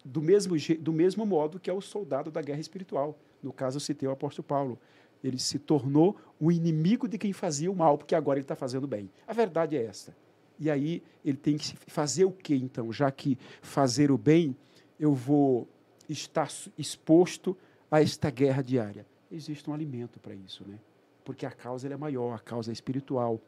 do 0.04 0.22
mesmo, 0.22 0.56
do 0.80 0.92
mesmo 0.92 1.26
modo 1.26 1.60
que 1.60 1.70
é 1.70 1.74
o 1.74 1.82
soldado 1.82 2.30
da 2.30 2.42
guerra 2.42 2.60
espiritual. 2.60 3.18
No 3.42 3.54
caso, 3.54 3.78
eu 3.78 3.82
citei 3.82 4.08
o 4.08 4.12
apóstolo 4.12 4.46
Paulo. 4.46 4.80
Ele 5.24 5.40
se 5.40 5.58
tornou 5.58 6.18
o 6.40 6.52
inimigo 6.52 7.08
de 7.08 7.18
quem 7.18 7.32
fazia 7.32 7.72
o 7.72 7.76
mal, 7.76 7.98
porque 7.98 8.14
agora 8.14 8.38
ele 8.38 8.44
está 8.44 8.56
fazendo 8.56 8.88
bem. 8.88 9.10
A 9.26 9.34
verdade 9.34 9.78
é 9.78 9.84
esta. 9.84 10.16
E 10.60 10.70
aí 10.70 11.02
ele 11.24 11.38
tem 11.38 11.58
que 11.58 11.76
fazer 11.88 12.26
o 12.26 12.32
quê, 12.32 12.56
então? 12.56 12.92
Já 12.92 13.10
que 13.10 13.38
fazer 13.62 14.12
o 14.12 14.18
bem, 14.18 14.56
eu 15.00 15.14
vou 15.14 15.68
estar 16.10 16.50
exposto 16.78 17.58
a 17.90 18.02
esta 18.02 18.30
guerra 18.30 18.62
diária. 18.62 19.06
Existe 19.32 19.70
um 19.70 19.74
alimento 19.74 20.20
para 20.20 20.36
isso, 20.36 20.66
né? 20.68 20.78
Porque 21.24 21.46
a 21.46 21.52
causa 21.52 21.88
é 21.88 21.98
maior, 21.98 22.34
a 22.34 22.40
causa 22.40 22.72
é 22.72 22.74
espiritual. 22.74 23.40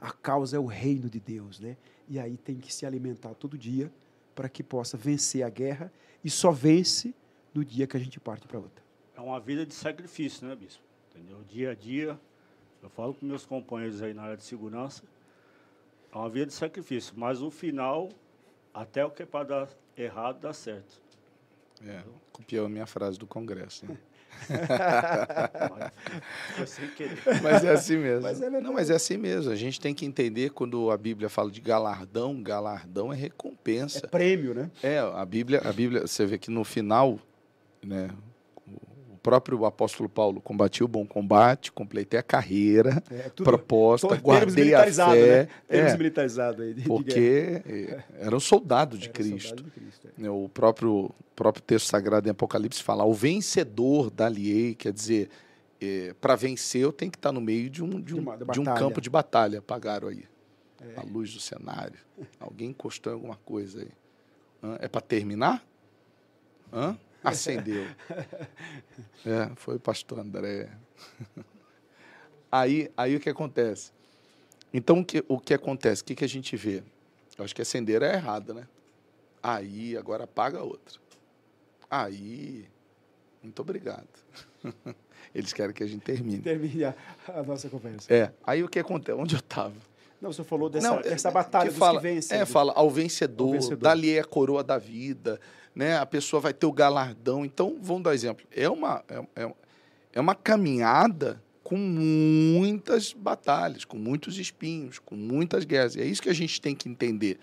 A 0.00 0.10
causa 0.10 0.56
é 0.56 0.60
o 0.60 0.66
reino 0.66 1.08
de 1.08 1.20
Deus, 1.20 1.60
né? 1.60 1.76
E 2.08 2.18
aí 2.18 2.36
tem 2.36 2.56
que 2.56 2.72
se 2.72 2.86
alimentar 2.86 3.34
todo 3.34 3.58
dia 3.58 3.90
para 4.34 4.48
que 4.48 4.62
possa 4.62 4.96
vencer 4.96 5.42
a 5.42 5.48
guerra 5.48 5.92
e 6.22 6.30
só 6.30 6.50
vence 6.50 7.14
no 7.54 7.64
dia 7.64 7.86
que 7.86 7.96
a 7.96 8.00
gente 8.00 8.20
parte 8.20 8.46
para 8.46 8.58
outra. 8.58 8.84
É 9.16 9.20
uma 9.20 9.40
vida 9.40 9.64
de 9.64 9.74
sacrifício, 9.74 10.46
né, 10.46 10.54
bispo? 10.54 10.82
Entendeu? 11.10 11.42
Dia 11.48 11.70
a 11.70 11.74
dia, 11.74 12.20
eu 12.82 12.90
falo 12.90 13.14
com 13.14 13.24
meus 13.24 13.46
companheiros 13.46 14.02
aí 14.02 14.12
na 14.12 14.22
área 14.22 14.36
de 14.36 14.44
segurança, 14.44 15.02
é 16.12 16.16
uma 16.16 16.28
vida 16.28 16.46
de 16.46 16.52
sacrifício, 16.52 17.14
mas 17.16 17.40
no 17.40 17.50
final, 17.50 18.10
até 18.72 19.04
o 19.04 19.10
que 19.10 19.22
é 19.22 19.26
para 19.26 19.44
dar 19.44 19.68
errado, 19.96 20.40
dá 20.40 20.52
certo. 20.52 21.00
É, 21.84 22.02
copiou 22.32 22.66
a 22.66 22.68
minha 22.68 22.86
frase 22.86 23.18
do 23.18 23.26
Congresso. 23.26 23.86
Né? 23.86 23.98
Mas 27.42 27.64
é 27.64 27.70
assim 27.70 27.96
mesmo. 27.96 28.22
Mas 28.22 28.40
é 28.40 28.50
não, 28.50 28.72
mas 28.72 28.90
é 28.90 28.94
assim 28.94 29.16
mesmo. 29.16 29.52
A 29.52 29.56
gente 29.56 29.80
tem 29.80 29.94
que 29.94 30.04
entender 30.04 30.50
quando 30.50 30.90
a 30.90 30.96
Bíblia 30.96 31.28
fala 31.28 31.50
de 31.50 31.60
galardão, 31.60 32.42
galardão 32.42 33.12
é 33.12 33.16
recompensa. 33.16 34.00
É 34.04 34.08
prêmio, 34.08 34.54
né? 34.54 34.70
É, 34.82 34.98
a 34.98 35.24
Bíblia, 35.24 35.60
a 35.64 35.72
Bíblia, 35.72 36.06
você 36.06 36.26
vê 36.26 36.38
que 36.38 36.50
no 36.50 36.64
final, 36.64 37.18
né, 37.84 38.10
próprio 39.26 39.64
apóstolo 39.64 40.08
Paulo 40.08 40.40
combatiu 40.40 40.86
o 40.86 40.88
bom 40.88 41.04
combate, 41.04 41.72
completei 41.72 42.20
a 42.20 42.22
carreira 42.22 43.02
é, 43.10 43.28
tudo, 43.28 43.44
proposta, 43.44 44.14
guardei 44.14 44.72
a 44.72 44.84
fé. 44.84 45.42
Né? 45.42 45.48
Termos 45.68 45.92
é, 45.92 45.96
militarizado 45.96 46.62
aí. 46.62 46.74
De, 46.74 46.82
porque 46.82 47.60
de 47.66 47.96
era 48.20 48.36
um 48.36 48.38
soldado 48.38 48.96
de 48.96 49.06
era 49.06 49.14
Cristo. 49.14 49.48
Soldado 49.48 49.64
de 49.64 49.70
Cristo 49.72 50.08
é. 50.16 50.30
O 50.30 50.48
próprio, 50.48 51.10
próprio 51.34 51.60
texto 51.64 51.86
sagrado 51.86 52.28
em 52.28 52.30
Apocalipse 52.30 52.80
fala, 52.80 53.04
o 53.04 53.12
vencedor 53.12 54.10
da 54.10 54.28
liei, 54.28 54.76
quer 54.76 54.92
dizer, 54.92 55.28
é, 55.80 56.14
para 56.20 56.36
vencer 56.36 56.82
eu 56.82 56.92
tenho 56.92 57.10
que 57.10 57.18
estar 57.18 57.32
no 57.32 57.40
meio 57.40 57.68
de 57.68 57.82
um, 57.82 58.00
de 58.00 58.14
um, 58.14 58.36
de, 58.36 58.44
de 58.52 58.60
um 58.60 58.64
campo 58.64 59.00
de 59.00 59.10
batalha, 59.10 59.58
apagaram 59.58 60.06
aí. 60.06 60.24
É. 60.80 61.00
A 61.00 61.02
luz 61.02 61.34
do 61.34 61.40
cenário. 61.40 61.98
Alguém 62.38 62.70
encostou 62.70 63.12
em 63.12 63.16
alguma 63.16 63.36
coisa 63.44 63.80
aí. 63.80 63.90
Hã? 64.62 64.78
É 64.78 64.86
para 64.86 65.00
terminar? 65.00 65.66
Hã? 66.72 66.96
Acendeu. 67.30 67.86
É, 69.26 69.50
foi 69.56 69.74
o 69.74 69.80
pastor 69.80 70.20
André. 70.20 70.70
Aí, 72.50 72.90
aí 72.96 73.16
o 73.16 73.20
que 73.20 73.28
acontece? 73.28 73.90
Então, 74.72 75.00
o 75.00 75.04
que, 75.04 75.22
o 75.28 75.38
que 75.38 75.52
acontece? 75.52 76.00
O 76.00 76.04
que, 76.04 76.14
que 76.14 76.24
a 76.24 76.28
gente 76.28 76.56
vê? 76.56 76.82
Eu 77.36 77.44
acho 77.44 77.54
que 77.54 77.60
acender 77.60 78.00
é 78.02 78.14
errado, 78.14 78.54
né? 78.54 78.68
Aí, 79.42 79.96
agora 79.96 80.24
apaga 80.24 80.62
outra. 80.62 80.98
Aí, 81.90 82.66
muito 83.42 83.60
obrigado. 83.60 84.08
Eles 85.34 85.52
querem 85.52 85.74
que 85.74 85.82
a 85.82 85.86
gente 85.86 86.02
termine. 86.02 86.38
Termine 86.38 86.84
a, 86.84 86.94
a 87.28 87.42
nossa 87.42 87.68
conversa. 87.68 88.12
É. 88.14 88.32
Aí 88.44 88.62
o 88.62 88.68
que 88.68 88.78
acontece? 88.78 89.18
Onde 89.18 89.34
eu 89.34 89.40
estava? 89.40 89.74
Não, 90.20 90.32
você 90.32 90.42
falou 90.42 90.70
dessa, 90.70 90.88
Não, 90.88 91.02
dessa 91.02 91.30
batalha 91.30 91.70
que 91.70 91.76
fala, 91.76 92.00
que. 92.00 92.18
É, 92.30 92.46
fala 92.46 92.72
ao 92.74 92.90
vencedor, 92.90 93.48
ao 93.48 93.52
vencedor, 93.52 93.76
dali 93.76 94.16
é 94.16 94.20
a 94.20 94.24
coroa 94.24 94.64
da 94.64 94.78
vida, 94.78 95.38
né? 95.76 95.98
a 95.98 96.06
pessoa 96.06 96.40
vai 96.40 96.54
ter 96.54 96.64
o 96.64 96.72
galardão. 96.72 97.44
Então, 97.44 97.76
vamos 97.82 98.02
dar 98.02 98.14
exemplo. 98.14 98.46
É 98.50 98.66
uma, 98.66 99.04
é, 99.06 99.44
é, 99.44 99.54
é 100.14 100.20
uma 100.20 100.34
caminhada 100.34 101.42
com 101.62 101.76
muitas 101.76 103.12
batalhas, 103.12 103.84
com 103.84 103.98
muitos 103.98 104.38
espinhos, 104.38 104.98
com 104.98 105.14
muitas 105.14 105.66
guerras. 105.66 105.94
E 105.94 106.00
é 106.00 106.06
isso 106.06 106.22
que 106.22 106.30
a 106.30 106.34
gente 106.34 106.62
tem 106.62 106.74
que 106.74 106.88
entender. 106.88 107.38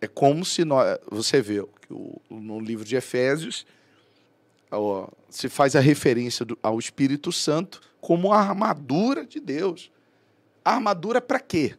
É 0.00 0.06
como 0.06 0.42
se 0.42 0.64
nós. 0.64 0.98
Você 1.10 1.42
vê 1.42 1.62
que 1.82 1.92
o, 1.92 2.18
no 2.30 2.58
livro 2.58 2.84
de 2.84 2.96
Efésios 2.96 3.66
ó, 4.70 5.08
se 5.28 5.50
faz 5.50 5.76
a 5.76 5.80
referência 5.80 6.46
do, 6.46 6.58
ao 6.62 6.78
Espírito 6.78 7.30
Santo 7.30 7.82
como 8.00 8.32
a 8.32 8.38
armadura 8.38 9.26
de 9.26 9.38
Deus. 9.38 9.90
A 10.64 10.76
armadura 10.76 11.20
para 11.20 11.40
quê? 11.40 11.76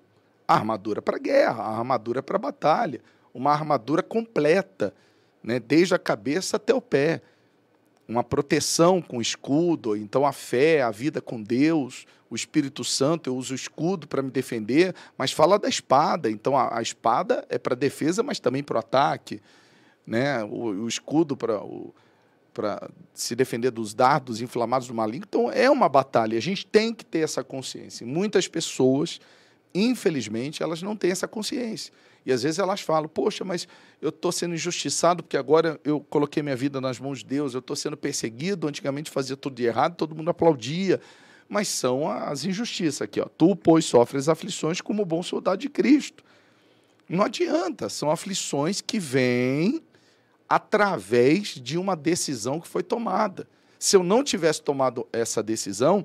A 0.48 0.54
armadura 0.54 1.02
para 1.02 1.18
guerra, 1.18 1.64
a 1.64 1.78
armadura 1.78 2.22
para 2.22 2.38
batalha, 2.38 3.02
uma 3.34 3.52
armadura 3.52 4.04
completa 4.04 4.94
né, 5.46 5.60
desde 5.60 5.94
a 5.94 6.00
cabeça 6.00 6.58
até 6.58 6.74
o 6.74 6.82
pé. 6.82 7.22
Uma 8.08 8.24
proteção 8.24 9.02
com 9.02 9.22
escudo, 9.22 9.96
então 9.96 10.26
a 10.26 10.32
fé, 10.32 10.82
a 10.82 10.92
vida 10.92 11.22
com 11.22 11.42
Deus, 11.42 12.06
o 12.30 12.36
Espírito 12.36 12.84
Santo, 12.84 13.30
eu 13.30 13.36
uso 13.36 13.54
o 13.54 13.56
escudo 13.56 14.08
para 14.08 14.22
me 14.22 14.30
defender, 14.30 14.94
mas 15.18 15.32
fala 15.32 15.58
da 15.58 15.68
espada, 15.68 16.30
então 16.30 16.56
a, 16.58 16.78
a 16.78 16.82
espada 16.82 17.46
é 17.50 17.58
para 17.58 17.76
defesa, 17.76 18.22
mas 18.22 18.40
também 18.40 18.64
para 18.64 18.76
o 18.76 18.80
ataque, 18.80 19.42
né? 20.06 20.44
o, 20.44 20.84
o 20.84 20.88
escudo 20.88 21.38
para 21.38 21.62
para 22.54 22.90
se 23.14 23.36
defender 23.36 23.70
dos 23.70 23.94
dardos 23.94 24.40
inflamados 24.40 24.88
do 24.88 24.94
maligno. 24.94 25.26
Então 25.28 25.52
é 25.52 25.70
uma 25.70 25.90
batalha, 25.90 26.38
a 26.38 26.42
gente 26.42 26.66
tem 26.66 26.94
que 26.94 27.04
ter 27.04 27.20
essa 27.20 27.44
consciência. 27.44 28.08
muitas 28.08 28.48
pessoas, 28.48 29.20
infelizmente, 29.74 30.64
elas 30.64 30.82
não 30.82 30.96
têm 30.96 31.12
essa 31.12 31.28
consciência. 31.28 31.92
E 32.26 32.32
às 32.32 32.44
vezes 32.44 32.60
elas 32.60 32.82
falam: 32.82 33.08
Poxa, 33.08 33.46
mas 33.46 33.68
eu 34.02 34.10
estou 34.10 34.32
sendo 34.32 34.56
injustiçado 34.56 35.22
porque 35.22 35.38
agora 35.38 35.80
eu 35.84 36.00
coloquei 36.00 36.42
minha 36.42 36.56
vida 36.56 36.82
nas 36.82 37.00
mãos 37.00 37.20
de 37.20 37.26
Deus, 37.26 37.54
eu 37.54 37.60
estou 37.60 37.76
sendo 37.76 37.96
perseguido. 37.96 38.68
Antigamente 38.68 39.12
fazia 39.12 39.38
tudo 39.38 39.56
de 39.56 39.64
errado, 39.64 39.96
todo 39.96 40.16
mundo 40.16 40.30
aplaudia. 40.30 41.00
Mas 41.48 41.68
são 41.68 42.10
as 42.10 42.44
injustiças 42.44 43.04
aqui. 43.04 43.22
Ó. 43.22 43.26
Tu, 43.26 43.56
pois, 43.56 43.86
sofres 43.86 44.28
aflições 44.28 44.82
como 44.82 45.06
bom 45.06 45.22
soldado 45.22 45.60
de 45.60 45.70
Cristo. 45.70 46.24
Não 47.08 47.24
adianta, 47.24 47.88
são 47.88 48.10
aflições 48.10 48.82
que 48.82 48.98
vêm 48.98 49.80
através 50.50 51.50
de 51.50 51.78
uma 51.78 51.96
decisão 51.96 52.60
que 52.60 52.68
foi 52.68 52.82
tomada. 52.82 53.48
Se 53.78 53.96
eu 53.96 54.04
não 54.04 54.24
tivesse 54.24 54.64
tomado 54.64 55.08
essa 55.14 55.44
decisão, 55.44 56.04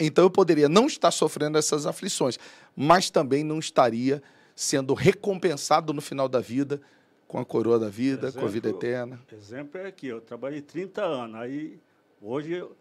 então 0.00 0.24
eu 0.24 0.30
poderia 0.30 0.68
não 0.68 0.86
estar 0.86 1.12
sofrendo 1.12 1.56
essas 1.56 1.86
aflições, 1.86 2.38
mas 2.74 3.10
também 3.10 3.44
não 3.44 3.60
estaria 3.60 4.20
sendo 4.58 4.92
recompensado 4.92 5.92
no 5.92 6.00
final 6.00 6.28
da 6.28 6.40
vida 6.40 6.80
com 7.28 7.38
a 7.38 7.44
coroa 7.44 7.78
da 7.78 7.88
vida, 7.88 8.26
exemplo, 8.26 8.40
com 8.40 8.46
a 8.48 8.50
vida 8.50 8.68
eterna. 8.70 9.20
Exemplo 9.30 9.80
é 9.80 9.86
aqui, 9.86 10.08
eu 10.08 10.20
trabalhei 10.20 10.60
30 10.60 11.00
anos, 11.00 11.36
aí 11.36 11.78
hoje 12.20 12.54
eu 12.54 12.76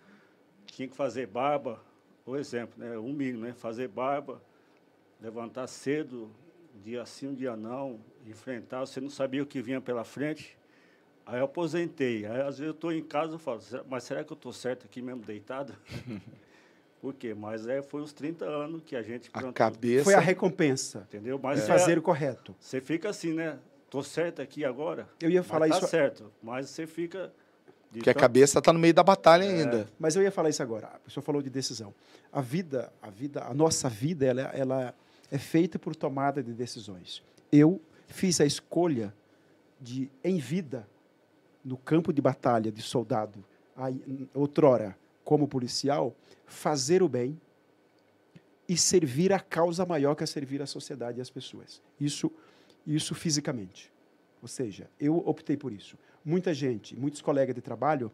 tinha 0.66 0.88
que 0.88 0.96
fazer 0.96 1.28
barba, 1.28 1.80
por 2.26 2.40
exemplo, 2.40 2.84
né, 2.84 2.98
um 2.98 3.14
mínimo, 3.14 3.46
né, 3.46 3.54
fazer 3.54 3.90
barba, 3.90 4.42
levantar 5.22 5.68
cedo, 5.68 6.32
dia 6.84 7.06
sim, 7.06 7.28
um 7.28 7.36
dia 7.36 7.56
não, 7.56 8.00
enfrentar, 8.26 8.80
você 8.80 9.00
não 9.00 9.12
sabia 9.12 9.44
o 9.44 9.46
que 9.46 9.62
vinha 9.62 9.80
pela 9.80 10.04
frente. 10.04 10.58
Aí 11.28 11.38
eu 11.40 11.46
aposentei. 11.46 12.26
Aí 12.26 12.42
às 12.42 12.58
vezes 12.58 12.62
eu 12.62 12.72
estou 12.72 12.92
em 12.92 13.04
casa 13.04 13.36
e 13.36 13.40
falo, 13.40 13.62
mas 13.88 14.04
será 14.04 14.24
que 14.24 14.34
eu 14.34 14.36
estou 14.36 14.52
certo 14.52 14.86
aqui 14.86 15.00
mesmo 15.00 15.22
deitado? 15.22 15.76
Por 17.08 17.14
quê? 17.14 17.34
Mas 17.34 17.66
é, 17.66 17.82
foi 17.82 18.02
os 18.02 18.12
30 18.12 18.44
anos 18.44 18.82
que 18.86 18.94
a 18.94 19.02
gente... 19.02 19.30
A 19.32 19.54
cabeça... 19.54 20.04
Foi 20.04 20.14
a 20.14 20.20
recompensa. 20.20 21.08
Entendeu? 21.08 21.40
Mas 21.42 21.62
é. 21.62 21.66
fazer 21.66 21.98
o 21.98 22.02
correto. 22.02 22.54
Você 22.60 22.82
fica 22.82 23.08
assim, 23.08 23.32
né? 23.32 23.58
Tô 23.90 24.04
certo 24.04 24.42
aqui 24.42 24.66
agora. 24.66 25.08
Eu 25.22 25.30
ia 25.30 25.42
falar 25.42 25.70
mas 25.70 25.70
tá 25.70 25.78
isso. 25.78 25.86
Tá 25.86 25.90
certo. 25.90 26.34
Mas 26.44 26.70
você 26.70 26.86
fica 26.86 27.32
Porque 27.94 28.10
a 28.10 28.14
cabeça 28.14 28.60
está 28.60 28.74
no 28.74 28.80
meio 28.80 28.94
da 28.94 29.04
batalha 29.04 29.46
é, 29.46 29.48
ainda. 29.48 29.90
Mas 29.98 30.18
eu 30.18 30.22
ia 30.22 30.30
falar 30.30 30.50
isso 30.50 30.62
agora. 30.62 30.88
A 30.88 31.00
pessoa 31.00 31.24
falou 31.24 31.42
de 31.42 31.50
decisão. 31.50 31.96
A 32.30 32.42
vida, 32.42 32.92
a 33.02 33.10
vida, 33.10 33.42
a 33.42 33.54
nossa 33.54 33.88
vida, 33.88 34.26
ela, 34.26 34.42
ela 34.54 34.94
é 35.32 35.38
feita 35.38 35.80
por 35.80 35.96
tomada 35.96 36.44
de 36.44 36.52
decisões. 36.52 37.24
Eu 37.50 37.80
fiz 38.10 38.42
a 38.42 38.46
escolha 38.46 39.16
de, 39.80 40.12
em 40.22 40.40
vida, 40.40 40.86
no 41.64 41.78
campo 41.78 42.12
de 42.12 42.22
batalha 42.22 42.70
de 42.70 42.82
soldado, 42.82 43.46
outrora 44.34 44.98
como 45.28 45.46
policial, 45.46 46.16
fazer 46.46 47.04
o 47.04 47.10
bem 47.10 47.38
e 48.66 48.78
servir 48.78 49.34
a 49.34 49.40
causa 49.42 49.86
maior 49.86 50.16
que 50.16 50.24
é 50.24 50.26
servir 50.26 50.62
a 50.62 50.66
sociedade 50.66 51.18
e 51.20 51.22
as 51.22 51.30
pessoas. 51.30 51.82
Isso, 52.00 52.32
isso 52.86 53.14
fisicamente. 53.14 53.92
Ou 54.42 54.48
seja, 54.48 54.90
eu 54.98 55.18
optei 55.18 55.58
por 55.58 55.74
isso. 55.74 55.98
Muita 56.24 56.54
gente, 56.54 56.96
muitos 56.96 57.22
colegas 57.22 57.54
de 57.54 57.60
trabalho 57.60 58.10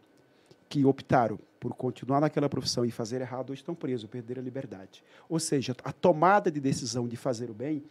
que 0.67 0.83
optaram 0.85 1.37
por 1.59 1.75
continuar 1.75 2.19
naquela 2.19 2.49
profissão 2.49 2.83
e 2.83 2.89
fazer 2.89 3.21
errado 3.21 3.51
hoje 3.51 3.61
estão 3.61 3.75
presos, 3.75 4.09
perderam 4.09 4.41
a 4.41 4.45
liberdade. 4.45 5.03
Ou 5.29 5.39
seja, 5.39 5.75
a 5.83 5.93
tomada 5.93 6.49
de 6.49 6.59
decisão 6.59 7.07
de 7.07 7.15
fazer 7.15 7.51
o 7.51 7.53
bem 7.53 7.83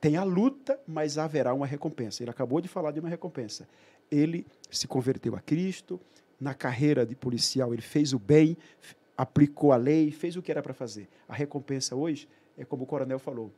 tem 0.00 0.16
a 0.16 0.24
luta, 0.24 0.80
mas 0.86 1.18
haverá 1.18 1.52
uma 1.52 1.66
recompensa. 1.66 2.22
Ele 2.22 2.30
acabou 2.30 2.62
de 2.62 2.68
falar 2.68 2.92
de 2.92 3.00
uma 3.00 3.10
recompensa. 3.10 3.68
Ele 4.10 4.46
se 4.70 4.88
converteu 4.88 5.36
a 5.36 5.40
Cristo, 5.42 6.00
na 6.40 6.54
carreira 6.54 7.04
de 7.04 7.14
policial 7.14 7.72
ele 7.72 7.82
fez 7.82 8.12
o 8.12 8.18
bem, 8.18 8.56
aplicou 9.16 9.72
a 9.72 9.76
lei, 9.76 10.10
fez 10.10 10.36
o 10.36 10.42
que 10.42 10.50
era 10.50 10.62
para 10.62 10.72
fazer. 10.72 11.08
A 11.28 11.34
recompensa 11.34 11.96
hoje 11.96 12.28
é 12.56 12.64
como 12.64 12.84
o 12.84 12.86
coronel 12.86 13.18
falou: 13.18 13.52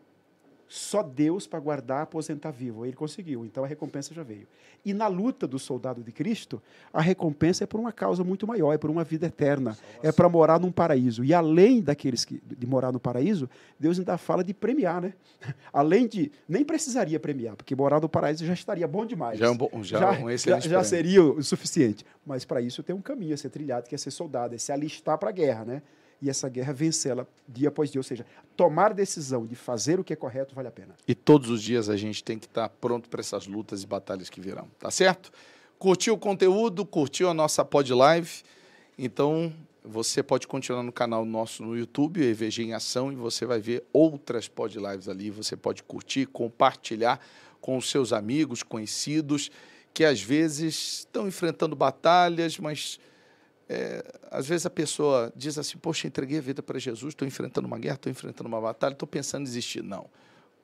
só 0.72 1.02
Deus 1.02 1.48
para 1.48 1.58
guardar, 1.58 2.02
aposentar 2.02 2.52
vivo. 2.52 2.86
Ele 2.86 2.94
conseguiu, 2.94 3.44
então 3.44 3.64
a 3.64 3.66
recompensa 3.66 4.14
já 4.14 4.22
veio. 4.22 4.46
E 4.84 4.94
na 4.94 5.08
luta 5.08 5.44
do 5.44 5.58
soldado 5.58 6.00
de 6.00 6.12
Cristo, 6.12 6.62
a 6.92 7.00
recompensa 7.00 7.64
é 7.64 7.66
por 7.66 7.80
uma 7.80 7.90
causa 7.90 8.22
muito 8.22 8.46
maior, 8.46 8.72
é 8.72 8.78
por 8.78 8.88
uma 8.88 9.02
vida 9.02 9.26
eterna, 9.26 9.76
é 10.00 10.12
para 10.12 10.28
morar 10.28 10.60
num 10.60 10.70
paraíso. 10.70 11.24
E 11.24 11.34
além 11.34 11.82
daqueles 11.82 12.24
que 12.24 12.40
de 12.46 12.66
morar 12.68 12.92
no 12.92 13.00
paraíso, 13.00 13.50
Deus 13.80 13.98
ainda 13.98 14.16
fala 14.16 14.44
de 14.44 14.54
premiar, 14.54 15.02
né? 15.02 15.14
Além 15.72 16.06
de 16.06 16.30
nem 16.48 16.64
precisaria 16.64 17.18
premiar, 17.18 17.56
porque 17.56 17.74
morar 17.74 18.00
no 18.00 18.08
paraíso 18.08 18.46
já 18.46 18.54
estaria 18.54 18.86
bom 18.86 19.04
demais. 19.04 19.40
Já 19.40 19.46
é 19.46 19.50
um, 19.50 19.56
bom, 19.56 19.68
já, 19.82 19.98
já, 19.98 20.10
um 20.12 20.36
já, 20.36 20.60
já 20.60 20.84
seria 20.84 21.24
o 21.24 21.42
suficiente. 21.42 22.06
Mas 22.24 22.44
para 22.44 22.60
isso 22.60 22.80
tem 22.82 22.94
um 22.94 23.02
caminho 23.02 23.34
a 23.34 23.36
ser 23.36 23.50
trilhado, 23.50 23.88
que 23.88 23.94
é 23.94 23.98
ser 23.98 24.12
soldado, 24.12 24.54
é 24.54 24.58
se 24.58 24.70
alistar 24.70 25.18
para 25.18 25.30
a 25.30 25.32
guerra, 25.32 25.64
né? 25.64 25.82
E 26.20 26.28
essa 26.28 26.48
guerra 26.48 26.72
vencê-la 26.72 27.26
dia 27.48 27.68
após 27.68 27.90
dia. 27.90 27.98
Ou 27.98 28.04
seja, 28.04 28.26
tomar 28.56 28.92
decisão 28.92 29.46
de 29.46 29.54
fazer 29.54 29.98
o 29.98 30.04
que 30.04 30.12
é 30.12 30.16
correto 30.16 30.54
vale 30.54 30.68
a 30.68 30.70
pena. 30.70 30.94
E 31.06 31.14
todos 31.14 31.50
os 31.50 31.62
dias 31.62 31.88
a 31.88 31.96
gente 31.96 32.22
tem 32.22 32.38
que 32.38 32.46
estar 32.46 32.68
pronto 32.68 33.08
para 33.08 33.20
essas 33.20 33.46
lutas 33.46 33.82
e 33.82 33.86
batalhas 33.86 34.28
que 34.28 34.40
virão. 34.40 34.68
Tá 34.78 34.90
certo? 34.90 35.32
Curtiu 35.78 36.14
o 36.14 36.18
conteúdo, 36.18 36.84
curtiu 36.84 37.28
a 37.28 37.34
nossa 37.34 37.64
pod 37.64 37.92
live? 37.92 38.42
Então 38.98 39.52
você 39.82 40.22
pode 40.22 40.46
continuar 40.46 40.82
no 40.82 40.92
canal 40.92 41.24
nosso 41.24 41.62
no 41.62 41.76
YouTube, 41.76 42.22
EVG 42.22 42.64
em 42.64 42.74
Ação, 42.74 43.10
e 43.10 43.14
você 43.14 43.46
vai 43.46 43.60
ver 43.60 43.82
outras 43.92 44.46
pod 44.46 44.78
lives 44.78 45.08
ali. 45.08 45.30
Você 45.30 45.56
pode 45.56 45.82
curtir, 45.82 46.26
compartilhar 46.26 47.18
com 47.60 47.76
os 47.76 47.90
seus 47.90 48.12
amigos, 48.12 48.62
conhecidos, 48.62 49.50
que 49.92 50.04
às 50.04 50.20
vezes 50.20 50.98
estão 50.98 51.26
enfrentando 51.26 51.74
batalhas, 51.74 52.58
mas 52.58 52.98
é, 53.72 54.02
às 54.32 54.48
vezes 54.48 54.66
a 54.66 54.70
pessoa 54.70 55.32
diz 55.36 55.56
assim: 55.56 55.78
Poxa, 55.78 56.08
entreguei 56.08 56.38
a 56.38 56.40
vida 56.40 56.60
para 56.60 56.76
Jesus, 56.76 57.12
estou 57.12 57.26
enfrentando 57.26 57.68
uma 57.68 57.78
guerra, 57.78 57.94
estou 57.94 58.10
enfrentando 58.10 58.48
uma 58.48 58.60
batalha, 58.60 58.94
estou 58.94 59.06
pensando 59.06 59.42
em 59.42 59.44
desistir. 59.44 59.80
Não. 59.80 60.10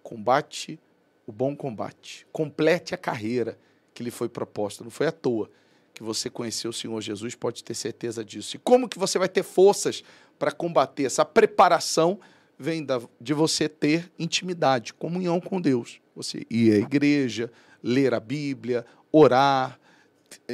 Combate 0.02 0.76
o 1.24 1.30
bom 1.30 1.54
combate. 1.54 2.26
Complete 2.32 2.96
a 2.96 2.98
carreira 2.98 3.56
que 3.94 4.02
lhe 4.02 4.10
foi 4.10 4.28
proposta. 4.28 4.82
Não 4.82 4.90
foi 4.90 5.06
à 5.06 5.12
toa 5.12 5.48
que 5.94 6.02
você 6.02 6.28
conheceu 6.28 6.70
o 6.70 6.74
Senhor 6.74 7.00
Jesus, 7.00 7.36
pode 7.36 7.62
ter 7.62 7.74
certeza 7.74 8.24
disso. 8.24 8.56
E 8.56 8.58
como 8.58 8.88
que 8.88 8.98
você 8.98 9.20
vai 9.20 9.28
ter 9.28 9.44
forças 9.44 10.02
para 10.36 10.50
combater? 10.50 11.04
Essa 11.04 11.24
preparação 11.24 12.18
vem 12.58 12.84
da, 12.84 13.00
de 13.20 13.32
você 13.32 13.68
ter 13.68 14.10
intimidade, 14.18 14.92
comunhão 14.92 15.40
com 15.40 15.60
Deus. 15.60 16.00
Você 16.16 16.44
ir 16.50 16.72
à 16.72 16.76
igreja, 16.78 17.52
ler 17.82 18.12
a 18.12 18.20
Bíblia, 18.20 18.84
orar, 19.12 19.78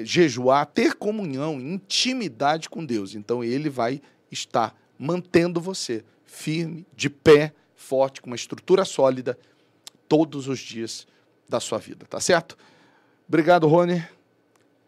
jejuar, 0.03 0.67
ter 0.67 0.95
comunhão, 0.95 1.61
intimidade 1.61 2.69
com 2.69 2.85
Deus. 2.85 3.15
Então 3.15 3.43
ele 3.43 3.69
vai 3.69 4.01
estar 4.31 4.77
mantendo 4.99 5.61
você 5.61 6.05
firme, 6.25 6.87
de 6.95 7.11
pé, 7.11 7.53
forte, 7.75 8.21
com 8.23 8.29
uma 8.29 8.37
estrutura 8.37 8.85
sólida 8.85 9.39
todos 10.09 10.49
os 10.49 10.59
dias 10.59 11.07
da 11.49 11.61
sua 11.61 11.79
vida, 11.79 12.07
tá 12.07 12.21
certo? 12.21 12.57
Obrigado, 13.29 13.67
Rony. 13.67 14.05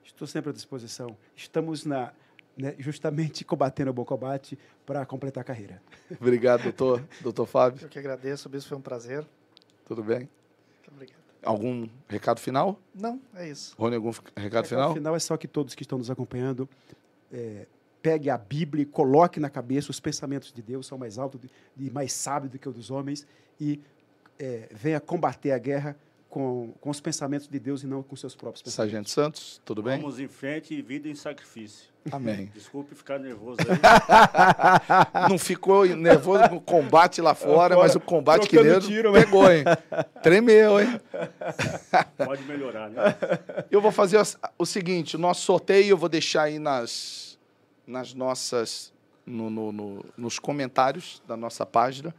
Estou 0.05 0.27
sempre 0.27 0.51
à 0.51 0.53
disposição. 0.53 1.17
Estamos 1.37 1.85
na 1.85 2.13
né, 2.57 2.75
justamente 2.79 3.45
combatendo 3.45 3.91
o 3.91 3.95
bom 3.95 4.05
combate 4.05 4.59
para 4.87 5.05
completar 5.05 5.43
a 5.43 5.45
carreira. 5.45 5.83
Obrigado, 6.21 6.63
doutor, 6.63 7.05
doutor 7.21 7.47
Fábio. 7.47 7.83
Eu 7.83 7.89
que 7.89 7.99
agradeço, 7.99 8.49
bispo, 8.49 8.69
foi 8.69 8.79
um 8.79 8.83
prazer. 8.83 9.27
Tudo 9.85 10.03
bem? 10.03 10.21
Muito 10.21 10.91
obrigado. 10.93 11.24
Algum 11.45 11.89
recado 12.09 12.41
final? 12.41 12.79
Não, 12.95 13.21
é 13.35 13.49
isso. 13.49 13.75
Rony, 13.79 13.97
algum 13.97 14.11
recado, 14.11 14.33
recado 14.37 14.67
final? 14.67 14.91
O 14.93 14.95
final 14.95 15.17
é 15.17 15.19
só 15.19 15.37
que 15.37 15.47
todos 15.47 15.75
que 15.75 15.83
estão 15.83 15.99
nos 15.99 16.11
acompanhando 16.11 16.69
é, 17.33 17.67
pegue 18.03 18.31
a 18.31 18.37
Bíblia 18.37 18.83
e 18.83 18.87
coloque 18.87 19.41
na 19.41 19.49
cabeça 19.49 19.91
os 19.91 20.01
pensamentos 20.01 20.53
de 20.53 20.63
Deus 20.63 20.87
são 20.87 20.99
mais 20.99 21.19
altos 21.19 21.41
e 21.77 21.91
mais 21.91 22.13
sábios 22.13 22.53
do 22.53 22.59
que 22.59 22.69
os 22.69 22.75
dos 22.75 22.91
homens 22.91 23.27
e 23.61 23.81
é, 24.39 24.69
venha 24.73 25.01
combater 25.01 25.53
a 25.53 25.59
guerra 25.59 25.97
com, 26.35 26.75
com 26.81 26.91
os 26.91 27.01
pensamentos 27.01 27.47
de 27.47 27.61
Deus 27.61 27.85
e 27.85 27.87
não 27.87 28.03
com 28.03 28.17
seus 28.17 28.35
próprios 28.35 28.61
pensamentos. 28.61 28.93
Sargento 28.93 29.11
Santos, 29.11 29.63
tudo 29.65 29.85
bem? 29.85 30.01
Vamos 30.01 30.19
em 30.19 30.27
frente 30.27 30.75
e 30.75 30.83
vida 30.83 31.09
em 31.09 31.15
sacrifício. 31.15 31.89
Amém. 32.11 32.51
Desculpe 32.53 32.93
ficar 32.97 33.21
nervoso 33.21 33.59
aí. 33.61 35.29
Não 35.31 35.39
ficou 35.39 35.87
nervoso 35.87 36.49
com 36.49 36.57
o 36.57 36.61
combate 36.61 37.21
lá 37.21 37.37
fora, 37.37 37.77
mas 37.77 37.95
o 37.95 38.01
combate 38.01 38.49
que 38.49 38.61
dentro 38.61 38.89
tiro, 38.89 39.13
pegou, 39.13 39.49
hein? 39.49 39.63
Tremeu, 40.25 40.81
hein? 40.81 41.01
Pode 42.19 42.43
melhorar, 42.43 42.91
né? 42.91 43.17
Eu 43.71 43.81
vou 43.81 43.93
fazer 43.93 44.21
o 44.59 44.67
seguinte, 44.67 45.15
o 45.15 45.21
nosso 45.21 45.43
sorteio 45.43 45.91
eu 45.91 45.97
vou 45.97 46.09
deixar 46.09 46.43
aí 46.43 46.59
nas, 46.59 47.39
nas 47.87 48.13
nossas, 48.13 48.93
no, 49.25 49.49
no, 49.49 49.71
no, 49.71 50.05
nos 50.17 50.41
comentários 50.41 51.23
da 51.29 51.37
nossa 51.37 51.65
página 51.65 52.13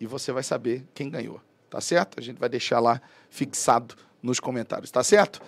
e 0.00 0.06
você 0.06 0.32
vai 0.32 0.42
saber 0.42 0.82
quem 0.94 1.10
ganhou 1.10 1.42
tá 1.70 1.80
certo? 1.80 2.18
A 2.18 2.22
gente 2.22 2.38
vai 2.38 2.48
deixar 2.48 2.80
lá 2.80 3.00
fixado 3.30 3.94
nos 4.22 4.40
comentários, 4.40 4.90
tá 4.90 5.02
certo? 5.02 5.40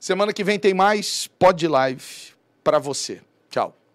Semana 0.00 0.32
que 0.32 0.42
vem 0.42 0.58
tem 0.58 0.74
mais 0.74 1.28
Pod 1.38 1.66
Live 1.68 2.34
para 2.64 2.78
você. 2.78 3.20
Tchau. 3.50 3.85